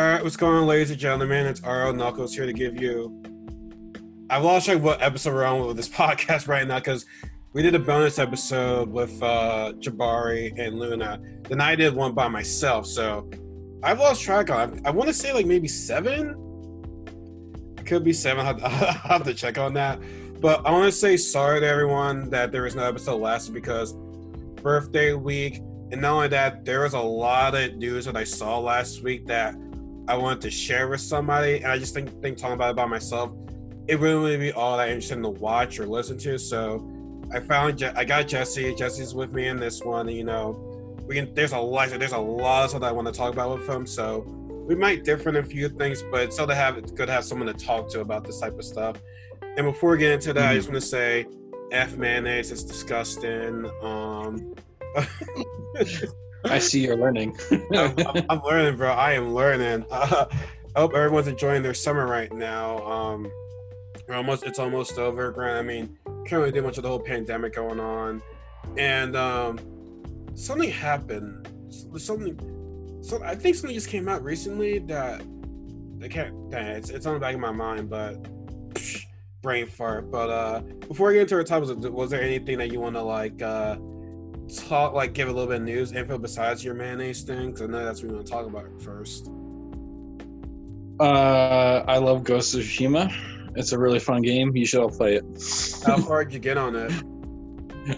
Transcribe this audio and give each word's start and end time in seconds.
All 0.00 0.06
right, 0.06 0.24
what's 0.24 0.34
going 0.34 0.56
on, 0.56 0.66
ladies 0.66 0.90
and 0.90 0.98
gentlemen? 0.98 1.44
It's 1.44 1.60
RL 1.60 1.92
Knuckles 1.92 2.34
here 2.34 2.46
to 2.46 2.54
give 2.54 2.80
you. 2.80 3.22
I've 4.30 4.42
lost 4.42 4.64
track 4.64 4.80
what 4.80 5.02
episode 5.02 5.34
we're 5.34 5.44
on 5.44 5.66
with 5.66 5.76
this 5.76 5.88
podcast 6.00 6.48
right 6.48 6.66
now 6.66 6.78
because 6.78 7.04
we 7.52 7.60
did 7.60 7.74
a 7.74 7.78
bonus 7.78 8.18
episode 8.18 8.88
with 8.88 9.22
uh, 9.22 9.74
Jabari 9.78 10.58
and 10.58 10.78
Luna. 10.78 11.20
Then 11.42 11.60
I 11.60 11.74
did 11.74 11.94
one 11.94 12.14
by 12.14 12.28
myself, 12.28 12.86
so 12.86 13.28
I've 13.82 13.98
lost 13.98 14.22
track 14.22 14.48
on. 14.48 14.80
I 14.86 14.90
want 14.90 15.08
to 15.08 15.12
say 15.12 15.34
like 15.34 15.44
maybe 15.44 15.68
seven. 15.68 16.34
It 17.76 17.84
could 17.84 18.02
be 18.02 18.14
seven. 18.14 18.46
I'll 18.64 18.70
have 18.70 19.24
to 19.24 19.34
check 19.34 19.58
on 19.58 19.74
that. 19.74 20.00
But 20.40 20.66
I 20.66 20.70
want 20.70 20.86
to 20.86 20.92
say 20.92 21.18
sorry 21.18 21.60
to 21.60 21.66
everyone 21.66 22.30
that 22.30 22.52
there 22.52 22.62
was 22.62 22.74
no 22.74 22.84
episode 22.84 23.20
last 23.20 23.52
because 23.52 23.92
birthday 24.62 25.12
week, 25.12 25.56
and 25.92 26.00
not 26.00 26.12
only 26.14 26.28
that, 26.28 26.64
there 26.64 26.84
was 26.84 26.94
a 26.94 27.00
lot 27.00 27.54
of 27.54 27.74
news 27.74 28.06
that 28.06 28.16
I 28.16 28.24
saw 28.24 28.58
last 28.60 29.02
week 29.02 29.26
that 29.26 29.54
I 30.10 30.16
wanted 30.16 30.40
to 30.40 30.50
share 30.50 30.88
with 30.88 31.00
somebody, 31.00 31.58
and 31.58 31.66
I 31.66 31.78
just 31.78 31.94
think 31.94 32.20
think 32.20 32.36
talking 32.36 32.54
about 32.54 32.70
it 32.70 32.76
by 32.76 32.84
myself, 32.84 33.30
it 33.86 33.94
wouldn't 33.94 34.24
really 34.24 34.38
be 34.38 34.50
all 34.50 34.76
that 34.76 34.88
interesting 34.88 35.22
to 35.22 35.28
watch 35.28 35.78
or 35.78 35.86
listen 35.86 36.18
to. 36.18 36.36
So 36.36 36.84
I 37.32 37.38
found 37.38 37.78
Je- 37.78 37.92
I 37.94 38.04
got 38.04 38.26
Jesse. 38.26 38.74
Jesse's 38.74 39.14
with 39.14 39.32
me 39.32 39.46
in 39.46 39.56
this 39.56 39.84
one. 39.84 40.08
You 40.08 40.24
know, 40.24 40.96
we 41.06 41.14
can. 41.14 41.32
There's 41.32 41.52
a 41.52 41.58
lot. 41.58 41.90
There's 41.90 42.10
a 42.10 42.18
lot 42.18 42.64
of 42.64 42.70
stuff 42.70 42.80
that 42.80 42.88
I 42.88 42.92
want 42.92 43.06
to 43.06 43.12
talk 43.12 43.32
about 43.32 43.56
with 43.56 43.68
him. 43.68 43.86
So 43.86 44.24
we 44.66 44.74
might 44.74 45.04
differ 45.04 45.28
in 45.28 45.36
a 45.36 45.44
few 45.44 45.68
things, 45.68 46.02
but 46.10 46.22
it's 46.22 46.34
still 46.34 46.48
to 46.48 46.56
have 46.56 46.76
it's 46.76 46.90
good 46.90 47.06
to 47.06 47.12
have 47.12 47.24
someone 47.24 47.46
to 47.46 47.54
talk 47.54 47.88
to 47.90 48.00
about 48.00 48.24
this 48.24 48.40
type 48.40 48.58
of 48.58 48.64
stuff. 48.64 48.96
And 49.56 49.64
before 49.64 49.92
we 49.92 49.98
get 49.98 50.10
into 50.10 50.32
that, 50.32 50.50
I 50.50 50.56
just 50.56 50.68
want 50.68 50.80
to 50.80 50.88
say, 50.88 51.24
F 51.70 51.96
mayonnaise 51.96 52.50
is 52.50 52.64
disgusting. 52.64 53.70
Um, 53.80 54.56
I 56.44 56.58
see 56.58 56.84
you're 56.84 56.96
learning. 56.96 57.36
I'm, 57.50 57.98
I'm- 57.98 58.26
I'm 58.30 58.42
learning, 58.42 58.76
bro. 58.76 58.90
I 58.90 59.12
am 59.12 59.34
learning. 59.34 59.84
Uh, 59.90 60.26
I 60.74 60.80
hope 60.80 60.94
everyone's 60.94 61.26
enjoying 61.28 61.62
their 61.62 61.74
summer 61.74 62.06
right 62.06 62.32
now. 62.32 62.78
Um, 62.86 63.30
almost 64.12 64.44
it's 64.44 64.58
almost 64.58 64.98
over. 64.98 65.30
Grant, 65.32 65.58
I 65.58 65.62
mean, 65.62 65.98
can't 66.26 66.40
really 66.40 66.52
do 66.52 66.62
much 66.62 66.76
of 66.78 66.82
the 66.82 66.88
whole 66.88 67.00
pandemic 67.00 67.54
going 67.54 67.80
on, 67.80 68.22
and 68.76 69.16
um, 69.16 69.58
something 70.34 70.70
happened. 70.70 71.48
Something, 71.96 72.98
so 73.02 73.22
I 73.22 73.34
think 73.34 73.56
something 73.56 73.74
just 73.74 73.88
came 73.88 74.08
out 74.08 74.22
recently 74.24 74.78
that 74.80 75.22
I 76.02 76.08
can't. 76.08 76.50
Dang, 76.50 76.66
it's 76.68 76.90
it's 76.90 77.06
on 77.06 77.14
the 77.14 77.20
back 77.20 77.34
of 77.34 77.40
my 77.40 77.52
mind, 77.52 77.90
but 77.90 78.22
psh, 78.74 79.04
brain 79.42 79.66
fart. 79.66 80.10
But 80.10 80.30
uh, 80.30 80.60
before 80.88 81.10
I 81.10 81.14
get 81.14 81.22
into 81.22 81.34
our 81.36 81.44
topics, 81.44 81.70
was 81.72 82.10
there 82.10 82.22
anything 82.22 82.58
that 82.58 82.72
you 82.72 82.80
want 82.80 82.96
to 82.96 83.02
like? 83.02 83.42
uh 83.42 83.76
talk 84.56 84.92
like 84.92 85.12
give 85.12 85.28
a 85.28 85.32
little 85.32 85.46
bit 85.48 85.56
of 85.56 85.62
news 85.62 85.92
info 85.92 86.18
besides 86.18 86.64
your 86.64 86.74
mayonnaise 86.74 87.22
thing? 87.22 87.46
Because 87.46 87.62
I 87.62 87.66
know 87.66 87.84
that's 87.84 88.02
what 88.02 88.10
we 88.10 88.14
want 88.16 88.26
to 88.26 88.32
talk 88.32 88.46
about 88.46 88.66
first. 88.82 89.28
uh, 91.00 91.84
I 91.86 91.98
love 91.98 92.24
Ghost 92.24 92.54
of 92.54 92.60
Tsushima. 92.60 93.12
It's 93.56 93.72
a 93.72 93.78
really 93.78 93.98
fun 93.98 94.22
game. 94.22 94.54
You 94.54 94.66
should 94.66 94.80
all 94.80 94.90
play 94.90 95.14
it. 95.16 95.24
How 95.84 95.96
far 96.06 96.24
did 96.24 96.34
you 96.34 96.40
get 96.40 96.56
on 96.56 96.76
it? 96.76 96.92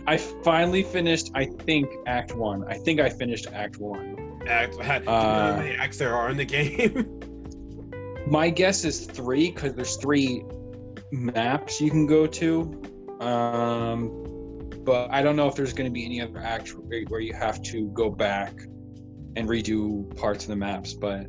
I 0.06 0.16
finally 0.16 0.82
finished. 0.82 1.30
I 1.34 1.44
think 1.46 1.90
Act 2.06 2.34
One. 2.34 2.64
I 2.68 2.74
think 2.78 3.00
I 3.00 3.10
finished 3.10 3.48
Act 3.52 3.78
One. 3.78 4.40
Act, 4.46 4.76
Uh, 4.80 5.52
how 5.52 5.56
many 5.58 5.74
acts 5.76 5.98
there 5.98 6.14
are 6.14 6.30
in 6.30 6.36
the 6.36 6.44
game? 6.44 7.20
My 8.26 8.48
guess 8.50 8.84
is 8.84 9.06
three 9.06 9.50
because 9.50 9.74
there's 9.74 9.96
three 9.96 10.44
maps 11.10 11.80
you 11.80 11.90
can 11.90 12.06
go 12.06 12.26
to. 12.28 12.82
Um, 13.20 14.21
but 14.84 15.10
I 15.10 15.22
don't 15.22 15.36
know 15.36 15.48
if 15.48 15.54
there's 15.54 15.72
going 15.72 15.88
to 15.88 15.92
be 15.92 16.04
any 16.04 16.20
other 16.20 16.38
act 16.38 16.70
where 16.70 17.02
where 17.08 17.20
you 17.20 17.34
have 17.34 17.62
to 17.62 17.88
go 17.88 18.10
back 18.10 18.52
and 19.36 19.48
redo 19.48 20.14
parts 20.16 20.44
of 20.44 20.48
the 20.50 20.56
maps. 20.56 20.94
But 20.94 21.26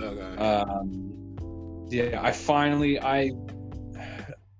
okay. 0.00 0.42
um, 0.42 1.86
yeah, 1.90 2.20
I 2.22 2.32
finally 2.32 3.00
I 3.00 3.30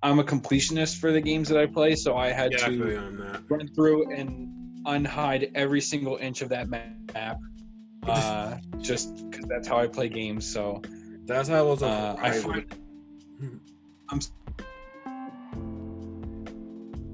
I'm 0.03 0.19
a 0.19 0.25
completionist 0.25 0.99
for 0.99 1.13
the 1.13 1.21
games 1.21 1.49
that 1.49 1.59
I 1.59 1.67
play, 1.67 1.95
so 1.95 2.17
I 2.17 2.29
had 2.29 2.53
yeah, 2.53 2.59
to 2.59 2.65
feel 2.65 2.91
you 2.91 2.99
on 2.99 3.17
that. 3.19 3.43
run 3.49 3.69
through 3.69 4.13
and 4.13 4.49
unhide 4.85 5.51
every 5.55 5.81
single 5.81 6.17
inch 6.17 6.43
of 6.43 6.49
that 6.51 6.69
map. 6.69 7.39
Uh, 8.07 8.59
just 8.81 9.31
because 9.31 9.47
that's 9.47 9.67
how 9.67 9.79
I 9.79 9.87
play 9.87 10.11
games. 10.11 10.47
So 10.47 10.83
That's 11.25 11.49
how 11.49 11.57
I 11.57 11.63
was. 11.63 11.83
uh, 11.83 12.17
I 12.19 12.33
find, 12.33 12.75
I'm. 14.11 14.21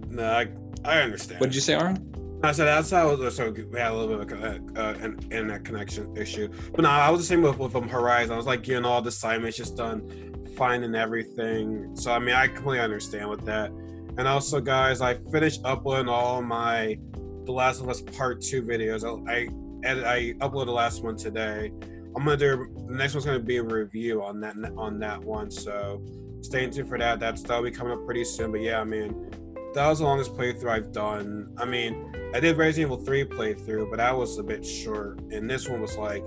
No, 0.09 0.25
I, 0.25 0.49
I 0.85 1.01
understand. 1.01 1.41
What 1.41 1.49
did 1.49 1.55
you 1.55 1.61
say, 1.61 1.75
Aaron? 1.75 2.11
I 2.43 2.53
said 2.53 2.65
that's 2.65 2.91
how 2.91 3.15
was. 3.15 3.37
So 3.37 3.51
we 3.51 3.79
had 3.79 3.93
a 3.93 3.95
little 3.95 4.17
bit 4.17 4.33
of 4.33 4.43
a, 4.43 4.81
uh, 4.81 4.95
an 5.05 5.19
internet 5.25 5.65
connection 5.65 6.17
issue. 6.17 6.49
But 6.73 6.83
no, 6.83 6.89
I 6.89 7.11
was 7.11 7.21
the 7.21 7.27
same 7.27 7.43
with, 7.43 7.59
with 7.59 7.77
um, 7.77 7.89
Horizon. 7.89 8.33
I 8.33 8.37
was 8.37 8.47
like 8.47 8.63
getting 8.63 8.87
all 8.87 9.03
the 9.03 9.09
assignments 9.09 9.59
just 9.59 9.77
done, 9.77 10.47
finding 10.57 10.95
everything. 10.95 11.95
So 11.97 12.13
I 12.13 12.19
mean, 12.19 12.35
I 12.35 12.47
completely 12.47 12.81
understand 12.81 13.29
with 13.29 13.45
that. 13.45 13.71
And 14.17 14.27
also, 14.27 14.61
guys, 14.61 15.03
I 15.03 15.19
finished 15.31 15.61
uploading 15.65 16.09
all 16.09 16.41
my 16.43 16.99
The 17.45 17.53
Last 17.53 17.81
of 17.81 17.89
Us 17.91 18.01
Part 18.01 18.41
Two 18.41 18.63
videos. 18.63 19.05
I 19.05 19.33
I, 19.33 19.49
edit, 19.87 20.05
I 20.05 20.33
uploaded 20.45 20.67
the 20.67 20.73
last 20.73 21.03
one 21.03 21.17
today. 21.17 21.71
I'm 22.17 22.25
gonna 22.25 22.39
do 22.39 22.69
the 22.89 22.95
next 22.95 23.15
one's 23.15 23.27
gonna 23.27 23.39
be 23.39 23.59
a 23.59 23.63
review 23.63 24.25
on 24.25 24.41
that 24.41 24.57
on 24.79 24.99
that 25.01 25.23
one. 25.23 25.51
So 25.51 26.03
stay 26.41 26.67
tuned 26.69 26.89
for 26.89 26.99
that. 26.99 27.21
That's 27.21 27.43
that'll 27.43 27.63
be 27.63 27.71
coming 27.71 27.93
up 27.93 28.05
pretty 28.07 28.25
soon. 28.25 28.51
But 28.51 28.63
yeah, 28.63 28.81
I 28.81 28.85
mean, 28.85 29.31
that 29.75 29.87
was 29.89 29.99
the 30.01 30.05
longest 30.05 30.35
playthrough 30.37 30.71
I've 30.71 30.93
done. 30.93 31.53
I 31.59 31.65
mean, 31.65 32.13
I 32.35 32.41
did 32.41 32.57
Resident 32.57 32.93
Evil 32.93 33.05
3 33.05 33.25
playthrough, 33.25 33.91
but 33.91 33.97
that 33.97 34.17
was 34.17 34.39
a 34.39 34.43
bit 34.43 34.65
short. 34.65 35.21
And 35.31 35.49
this 35.49 35.69
one 35.69 35.81
was 35.81 35.97
like 35.97 36.25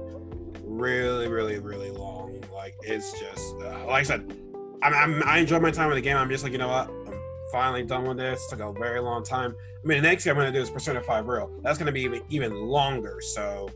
really, 0.63 1.27
really, 1.27 1.59
really 1.59 1.91
long. 1.91 2.41
Like 2.53 2.75
it's 2.83 3.11
just 3.19 3.55
uh, 3.61 3.85
like 3.87 4.01
I 4.01 4.03
said, 4.03 4.33
I'm, 4.81 4.93
I'm, 4.93 5.23
I 5.27 5.39
enjoy 5.39 5.59
my 5.59 5.71
time 5.71 5.87
with 5.87 5.97
the 5.97 6.01
game. 6.01 6.17
I'm 6.17 6.29
just 6.29 6.43
like 6.43 6.53
you 6.53 6.57
know 6.57 6.69
what, 6.69 6.87
I'm 6.89 7.19
finally 7.51 7.83
done 7.83 8.05
with 8.05 8.17
this. 8.17 8.43
It 8.45 8.57
took 8.57 8.59
a 8.61 8.79
very 8.79 8.99
long 8.99 9.23
time. 9.23 9.53
I 9.83 9.87
mean, 9.87 10.01
the 10.01 10.07
next 10.07 10.23
thing 10.23 10.31
I'm 10.31 10.37
gonna 10.37 10.51
do 10.51 10.61
is 10.61 10.69
Persona 10.69 11.01
5 11.01 11.25
Royal. 11.25 11.59
That's 11.63 11.77
gonna 11.77 11.91
be 11.91 12.01
even 12.01 12.21
even 12.29 12.53
longer. 12.53 13.19
So. 13.21 13.69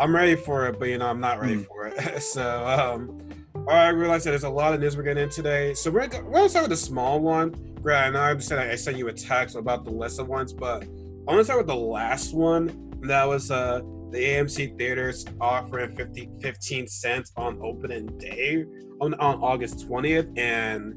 I'm 0.00 0.14
ready 0.14 0.34
for 0.34 0.66
it, 0.66 0.78
but 0.78 0.86
you 0.88 0.98
know 0.98 1.06
I'm 1.06 1.20
not 1.20 1.40
ready 1.40 1.54
Hmm. 1.54 1.62
for 1.62 1.86
it. 1.86 2.20
so, 2.22 2.66
um, 2.66 3.20
I 3.68 3.88
realize 3.88 4.24
that 4.24 4.30
there's 4.30 4.44
a 4.44 4.50
lot 4.50 4.74
of 4.74 4.80
news 4.80 4.96
we're 4.96 5.04
getting 5.04 5.24
in 5.24 5.30
today. 5.30 5.74
So 5.74 5.90
we're 5.90 6.00
we're 6.00 6.08
gonna 6.08 6.48
start 6.48 6.64
with 6.64 6.70
the 6.70 6.76
small 6.76 7.20
one. 7.20 7.50
Grant, 7.82 8.16
I 8.16 8.30
know 8.30 8.36
I 8.36 8.38
said 8.38 8.58
I 8.58 8.74
sent 8.76 8.96
you 8.96 9.08
a 9.08 9.12
text 9.12 9.56
about 9.56 9.84
the 9.84 9.90
of 9.90 10.28
ones, 10.28 10.52
but 10.52 10.82
I'm 10.82 11.24
going 11.26 11.38
to 11.38 11.44
start 11.44 11.58
with 11.58 11.66
the 11.66 11.74
last 11.74 12.34
one. 12.34 12.68
And 13.00 13.08
that 13.08 13.24
was 13.24 13.50
uh, 13.50 13.80
the 14.10 14.18
AMC 14.18 14.78
theaters 14.78 15.24
offering 15.40 15.96
50, 15.96 16.30
15 16.42 16.86
cents 16.86 17.32
on 17.36 17.58
opening 17.62 18.06
day 18.18 18.66
on, 19.00 19.14
on 19.14 19.42
August 19.42 19.88
20th, 19.88 20.38
and 20.38 20.94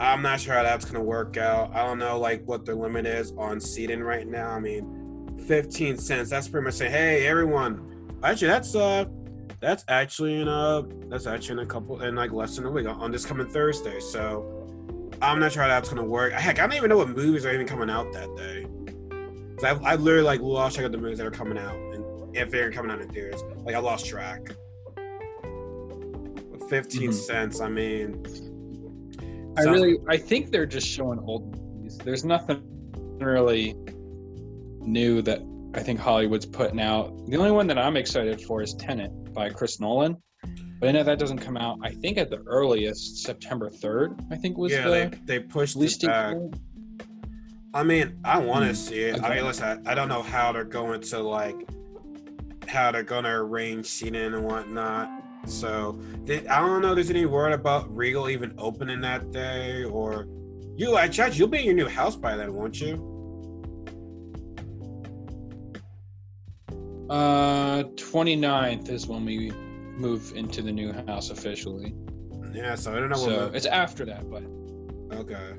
I'm 0.00 0.22
not 0.22 0.40
sure 0.40 0.54
how 0.54 0.62
that's 0.62 0.84
gonna 0.84 1.04
work 1.04 1.36
out. 1.36 1.74
I 1.74 1.84
don't 1.86 1.98
know 1.98 2.18
like 2.18 2.42
what 2.44 2.64
the 2.64 2.74
limit 2.74 3.06
is 3.06 3.32
on 3.38 3.60
seating 3.60 4.00
right 4.00 4.26
now. 4.26 4.50
I 4.50 4.58
mean, 4.58 5.38
15 5.46 5.98
cents. 5.98 6.30
That's 6.30 6.48
pretty 6.48 6.64
much 6.64 6.74
saying, 6.74 6.92
hey, 6.92 7.26
everyone. 7.26 8.08
Actually, 8.22 8.48
that's 8.48 8.74
uh 8.74 9.04
that's 9.60 9.84
actually 9.88 10.40
in 10.40 10.48
a 10.48 10.82
that's 11.08 11.26
actually 11.26 11.52
in 11.52 11.58
a 11.60 11.66
couple 11.66 12.00
in 12.02 12.14
like 12.14 12.32
less 12.32 12.56
than 12.56 12.64
a 12.66 12.70
week 12.70 12.86
on, 12.86 12.96
on 13.00 13.10
this 13.12 13.26
coming 13.26 13.46
Thursday. 13.46 14.00
So 14.00 15.10
I'm 15.20 15.38
not 15.38 15.52
sure 15.52 15.62
how 15.62 15.68
that's 15.68 15.88
gonna 15.88 16.04
work. 16.04 16.32
Heck, 16.32 16.58
I 16.58 16.66
don't 16.66 16.74
even 16.76 16.88
know 16.88 16.96
what 16.96 17.08
movies 17.10 17.44
are 17.44 17.52
even 17.52 17.66
coming 17.66 17.90
out 17.90 18.12
that 18.12 18.34
day. 18.36 18.66
I, 19.62 19.92
I 19.92 19.94
literally 19.96 20.24
like 20.24 20.40
lost 20.40 20.76
track 20.76 20.86
of 20.86 20.92
the 20.92 20.98
movies 20.98 21.18
that 21.18 21.26
are 21.26 21.30
coming 21.30 21.58
out 21.58 21.74
and 21.74 22.34
if 22.36 22.50
they're 22.50 22.72
coming 22.72 22.90
out 22.90 23.00
in 23.00 23.08
theaters. 23.10 23.42
Like 23.58 23.74
I 23.74 23.78
lost 23.78 24.06
track. 24.06 24.40
With 26.50 26.68
15 26.70 27.10
Mhm. 27.10 27.14
cents, 27.14 27.60
I 27.60 27.68
mean 27.68 28.24
I 29.58 29.62
really, 29.64 29.98
I 30.08 30.16
think 30.16 30.52
they're 30.52 30.64
just 30.64 30.86
showing 30.86 31.18
old 31.18 31.54
movies. 31.60 31.98
There's 31.98 32.24
nothing 32.24 32.62
really 33.20 33.74
new 34.80 35.20
that 35.22 35.42
I 35.74 35.80
think 35.82 36.00
Hollywood's 36.00 36.46
putting 36.46 36.80
out. 36.80 37.12
The 37.26 37.36
only 37.36 37.50
one 37.50 37.66
that 37.66 37.76
I'm 37.76 37.96
excited 37.96 38.40
for 38.40 38.62
is 38.62 38.72
Tenet 38.74 39.10
by 39.32 39.50
Chris 39.50 39.80
Nolan. 39.80 40.16
But 40.78 40.88
I 40.88 40.92
know 40.92 41.02
that 41.02 41.18
doesn't 41.18 41.38
come 41.38 41.56
out. 41.56 41.78
I 41.82 41.90
think 41.90 42.16
at 42.16 42.30
the 42.30 42.38
earliest 42.46 43.18
September 43.22 43.68
3rd. 43.68 44.18
I 44.30 44.36
think 44.36 44.56
was 44.56 44.72
yeah, 44.72 44.84
the 44.84 44.90
they, 44.90 45.38
they 45.38 45.38
pushed 45.40 45.76
it 45.76 46.00
back. 46.06 46.36
I 47.74 47.82
mean, 47.84 48.18
I 48.24 48.38
want 48.38 48.64
to 48.64 48.68
Hmm. 48.70 48.74
see 48.74 49.00
it. 49.02 49.22
I 49.22 49.34
mean, 49.34 49.44
listen, 49.44 49.82
I, 49.86 49.92
I 49.92 49.94
don't 49.94 50.08
know 50.08 50.22
how 50.22 50.52
they're 50.52 50.64
going 50.64 51.00
to 51.02 51.18
like 51.20 51.56
how 52.66 52.92
they're 52.92 53.02
going 53.02 53.24
to 53.24 53.30
arrange 53.30 53.86
seating 53.86 54.14
and 54.34 54.44
whatnot. 54.44 55.10
So 55.46 55.98
did, 56.24 56.46
I 56.46 56.60
don't 56.60 56.82
know. 56.82 56.90
if 56.90 56.94
There's 56.96 57.10
any 57.10 57.26
word 57.26 57.52
about 57.52 57.94
Regal 57.94 58.28
even 58.28 58.54
opening 58.58 59.00
that 59.00 59.32
day 59.32 59.84
or 59.84 60.26
you? 60.76 60.96
I 60.96 61.08
judge 61.08 61.38
You'll 61.38 61.48
be 61.48 61.58
in 61.58 61.64
your 61.64 61.74
new 61.74 61.88
house 61.88 62.16
by 62.16 62.36
then, 62.36 62.54
won't 62.54 62.80
you? 62.80 63.09
Uh, 67.10 67.82
29th 67.96 68.88
is 68.88 69.06
when 69.06 69.24
we 69.24 69.50
move 69.50 70.32
into 70.36 70.62
the 70.62 70.72
new 70.72 70.92
house 70.92 71.30
officially. 71.30 71.92
Yeah. 72.54 72.74
So 72.76 72.92
I 72.96 73.00
don't 73.00 73.08
know 73.10 73.16
So 73.16 73.46
what. 73.46 73.54
it's 73.56 73.66
after 73.66 74.04
that, 74.06 74.30
but 74.30 74.44
Okay. 75.16 75.54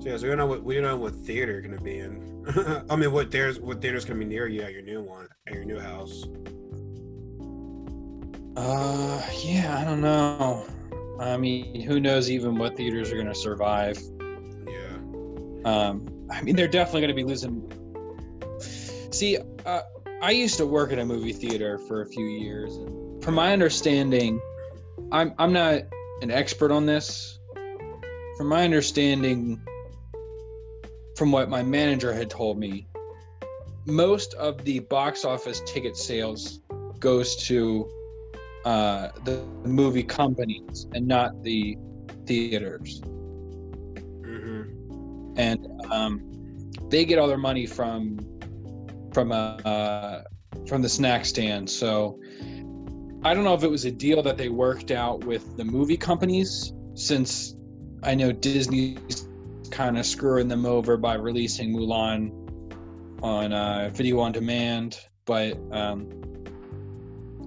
So 0.00 0.08
yeah, 0.08 0.16
so 0.16 0.22
we 0.22 0.28
don't 0.28 0.38
know 0.38 0.46
what 0.46 0.62
we 0.62 0.74
don't 0.74 0.84
know 0.84 0.96
what 0.96 1.14
theater 1.14 1.60
gonna 1.60 1.80
be 1.80 1.98
in. 1.98 2.44
I 2.90 2.96
mean, 2.96 3.10
what 3.12 3.30
there's 3.30 3.58
what 3.58 3.80
theater's 3.82 4.04
gonna 4.04 4.20
be 4.20 4.24
near 4.24 4.46
you 4.46 4.62
at 4.62 4.72
your 4.72 4.82
new 4.82 5.02
one 5.02 5.28
at 5.48 5.54
your 5.54 5.64
new 5.64 5.80
house. 5.80 6.24
Uh, 8.56 9.20
yeah, 9.42 9.78
I 9.80 9.84
don't 9.84 10.00
know. 10.00 10.64
I 11.18 11.36
mean, 11.36 11.80
who 11.80 11.98
knows 12.00 12.30
even 12.30 12.56
what 12.56 12.76
theaters 12.76 13.10
are 13.10 13.14
going 13.16 13.26
to 13.26 13.34
survive? 13.34 13.98
Yeah. 14.68 14.96
Um, 15.64 16.26
I 16.30 16.40
mean, 16.42 16.54
they're 16.54 16.68
definitely 16.68 17.00
going 17.00 17.08
to 17.08 17.14
be 17.14 17.24
losing. 17.24 17.68
See, 19.10 19.38
uh, 19.66 19.80
I 20.24 20.30
used 20.30 20.56
to 20.56 20.64
work 20.64 20.90
at 20.90 20.98
a 20.98 21.04
movie 21.04 21.34
theater 21.34 21.76
for 21.76 22.00
a 22.00 22.06
few 22.06 22.24
years. 22.24 22.76
And 22.76 23.22
from 23.22 23.34
my 23.34 23.52
understanding, 23.52 24.40
I'm 25.12 25.34
I'm 25.36 25.52
not 25.52 25.82
an 26.22 26.30
expert 26.30 26.70
on 26.70 26.86
this. 26.86 27.38
From 28.38 28.46
my 28.46 28.64
understanding, 28.64 29.60
from 31.14 31.30
what 31.30 31.50
my 31.50 31.62
manager 31.62 32.10
had 32.10 32.30
told 32.30 32.58
me, 32.58 32.88
most 33.84 34.32
of 34.34 34.64
the 34.64 34.78
box 34.78 35.26
office 35.26 35.60
ticket 35.66 35.94
sales 35.94 36.60
goes 36.98 37.36
to 37.48 37.86
uh, 38.64 39.08
the 39.26 39.44
movie 39.64 40.02
companies 40.02 40.86
and 40.94 41.06
not 41.06 41.42
the 41.42 41.76
theaters. 42.24 43.02
Mm-hmm. 44.22 45.34
and 45.36 45.82
um, 45.92 46.70
they 46.88 47.04
get 47.04 47.18
all 47.18 47.28
their 47.28 47.36
money 47.36 47.66
from 47.66 48.33
from 49.14 49.32
uh, 49.32 49.56
uh, 49.64 50.24
from 50.66 50.82
the 50.82 50.88
snack 50.88 51.24
stand. 51.24 51.70
So 51.70 52.20
I 53.22 53.32
don't 53.32 53.44
know 53.44 53.54
if 53.54 53.62
it 53.62 53.70
was 53.70 53.84
a 53.84 53.90
deal 53.90 54.22
that 54.22 54.36
they 54.36 54.48
worked 54.48 54.90
out 54.90 55.24
with 55.24 55.56
the 55.56 55.64
movie 55.64 55.96
companies, 55.96 56.74
since 56.94 57.54
I 58.02 58.14
know 58.14 58.32
Disney's 58.32 59.28
kind 59.70 59.96
of 59.96 60.04
screwing 60.04 60.48
them 60.48 60.66
over 60.66 60.96
by 60.96 61.14
releasing 61.14 61.74
Mulan 61.74 62.32
on 63.22 63.52
uh, 63.52 63.90
video 63.94 64.20
on 64.20 64.32
demand. 64.32 64.98
But 65.24 65.56
um, 65.70 66.10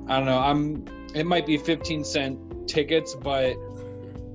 I 0.07 0.17
don't 0.17 0.25
know. 0.25 0.39
I'm. 0.39 0.85
It 1.13 1.25
might 1.25 1.45
be 1.45 1.57
15 1.57 2.03
cent 2.03 2.67
tickets, 2.67 3.15
but 3.15 3.55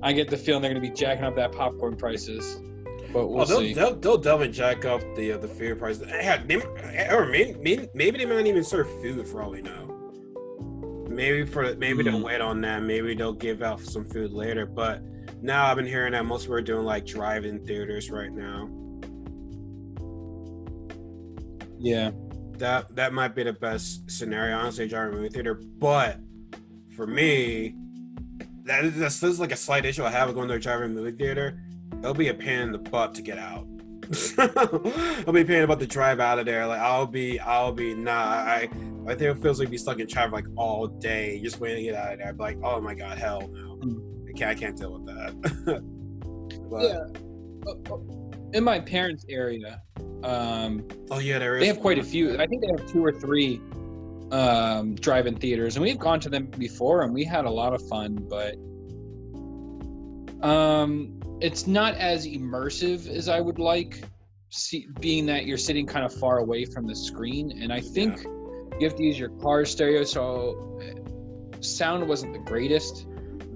I 0.01 0.11
get 0.11 0.29
the 0.29 0.37
feeling 0.37 0.61
they're 0.61 0.71
going 0.71 0.83
to 0.83 0.89
be 0.89 0.95
jacking 0.95 1.23
up 1.23 1.35
that 1.35 1.51
popcorn 1.51 1.95
prices. 1.95 2.61
But 3.13 3.27
we'll 3.27 3.43
oh, 3.43 3.45
they'll, 3.45 3.59
see. 3.59 3.73
they'll 3.73 3.95
they'll 3.95 4.17
definitely 4.17 4.53
jack 4.53 4.85
up 4.85 5.01
the 5.15 5.33
uh, 5.33 5.37
the 5.37 5.47
food 5.47 5.77
price. 5.77 6.01
Heck, 6.01 6.47
they, 6.47 6.55
or 7.11 7.27
maybe, 7.27 7.53
maybe 7.61 7.87
maybe 7.93 8.17
they 8.17 8.25
might 8.25 8.47
even 8.47 8.63
serve 8.63 8.89
food 9.01 9.27
for 9.27 9.43
all 9.43 9.51
we 9.51 9.61
know. 9.61 9.89
Maybe 11.07 11.45
for 11.45 11.75
maybe 11.75 12.01
they'll 12.01 12.13
Mm. 12.19 12.23
wait 12.23 12.41
on 12.41 12.59
that. 12.61 12.81
Maybe 12.81 13.13
they'll 13.13 13.31
give 13.33 13.61
out 13.61 13.79
some 13.81 14.03
food 14.03 14.31
later. 14.31 14.65
But 14.65 15.03
now 15.43 15.67
I've 15.67 15.77
been 15.77 15.85
hearing 15.85 16.13
that 16.13 16.25
most 16.25 16.43
people 16.43 16.55
are 16.55 16.61
doing 16.61 16.85
like 16.85 17.05
drive-in 17.05 17.63
theaters 17.67 18.09
right 18.09 18.31
now. 18.31 18.67
Yeah. 21.77 22.11
That 22.57 22.95
that 22.95 23.13
might 23.13 23.35
be 23.35 23.43
the 23.43 23.53
best 23.53 24.09
scenario, 24.09 24.57
honestly, 24.57 24.87
drive-in 24.87 25.15
movie 25.15 25.29
theater. 25.29 25.53
But 25.55 26.19
for 26.95 27.05
me, 27.05 27.75
that 28.63 28.85
is 28.85 28.95
that's, 28.95 29.19
that's 29.19 29.37
like 29.39 29.51
a 29.51 29.55
slight 29.57 29.85
issue 29.85 30.03
I 30.03 30.09
have 30.09 30.29
with 30.29 30.35
going 30.35 30.47
to 30.47 30.55
a 30.55 30.59
drive-in 30.59 30.95
movie 30.95 31.11
theater. 31.15 31.59
It'll 31.99 32.13
be 32.13 32.27
a 32.29 32.33
pain 32.33 32.59
in 32.59 32.71
the 32.71 32.77
butt 32.77 33.13
to 33.15 33.21
get 33.21 33.37
out. 33.37 33.67
I'll 35.25 35.33
be 35.33 35.43
paying 35.43 35.63
about 35.63 35.79
the 35.79 35.87
drive 35.87 36.19
out 36.19 36.37
of 36.39 36.45
there. 36.45 36.67
Like 36.67 36.81
I'll 36.81 37.07
be, 37.07 37.39
I'll 37.39 37.71
be 37.71 37.93
nah. 37.95 38.11
I, 38.13 38.69
I 39.07 39.15
think 39.15 39.21
it 39.21 39.37
feels 39.41 39.59
like 39.59 39.69
be 39.69 39.77
stuck 39.77 39.99
in 39.99 40.07
traffic 40.07 40.33
like 40.33 40.45
all 40.57 40.87
day, 40.87 41.39
just 41.41 41.59
waiting 41.59 41.77
to 41.77 41.83
get 41.83 41.95
out 41.95 42.13
of 42.13 42.19
there. 42.19 42.27
I'd 42.27 42.37
be 42.37 42.43
like, 42.43 42.57
oh 42.63 42.81
my 42.81 42.93
god, 42.93 43.17
hell 43.17 43.49
no, 43.51 44.01
I 44.27 44.37
can't, 44.37 44.51
I 44.51 44.55
can't 44.55 44.77
deal 44.77 44.99
with 44.99 45.05
that. 45.05 45.33
but, 46.69 46.83
Yeah. 46.83 47.05
Uh, 47.65 47.93
uh, 47.93 47.97
In 48.53 48.63
my 48.63 48.79
parents' 48.79 49.25
area, 49.29 49.81
um, 50.23 50.85
Oh 51.09 51.19
yeah, 51.19 51.39
there 51.39 51.55
is. 51.55 51.61
they 51.61 51.67
have 51.67 51.79
quite 51.79 51.97
a 51.97 52.03
few. 52.03 52.37
I 52.39 52.45
think 52.45 52.61
they 52.61 52.67
have 52.77 52.85
two 52.91 53.03
or 53.03 53.11
three 53.13 53.61
um, 54.31 54.95
drive-in 54.95 55.35
theaters, 55.35 55.75
and 55.75 55.83
we've 55.83 55.99
gone 55.99 56.19
to 56.21 56.29
them 56.29 56.47
before, 56.47 57.03
and 57.03 57.13
we 57.13 57.23
had 57.23 57.45
a 57.45 57.49
lot 57.49 57.73
of 57.73 57.87
fun. 57.87 58.15
But 58.29 58.55
um, 60.45 61.19
it's 61.43 61.67
not 61.67 61.93
as 61.95 62.25
immersive 62.25 63.05
as 63.09 63.27
I 63.27 63.41
would 63.41 63.59
like, 63.59 64.01
see, 64.49 64.87
being 65.01 65.25
that 65.25 65.45
you're 65.45 65.57
sitting 65.57 65.85
kind 65.85 66.05
of 66.05 66.13
far 66.13 66.37
away 66.37 66.63
from 66.63 66.87
the 66.87 66.95
screen. 66.95 67.61
And 67.61 67.71
I 67.71 67.81
think 67.81 68.23
you 68.23 68.87
have 68.87 68.95
to 68.95 69.03
use 69.03 69.19
your 69.19 69.29
car 69.29 69.65
stereo, 69.65 70.05
so 70.05 70.79
uh, 70.81 71.61
sound 71.61 72.07
wasn't 72.07 72.31
the 72.31 72.39
greatest. 72.39 73.07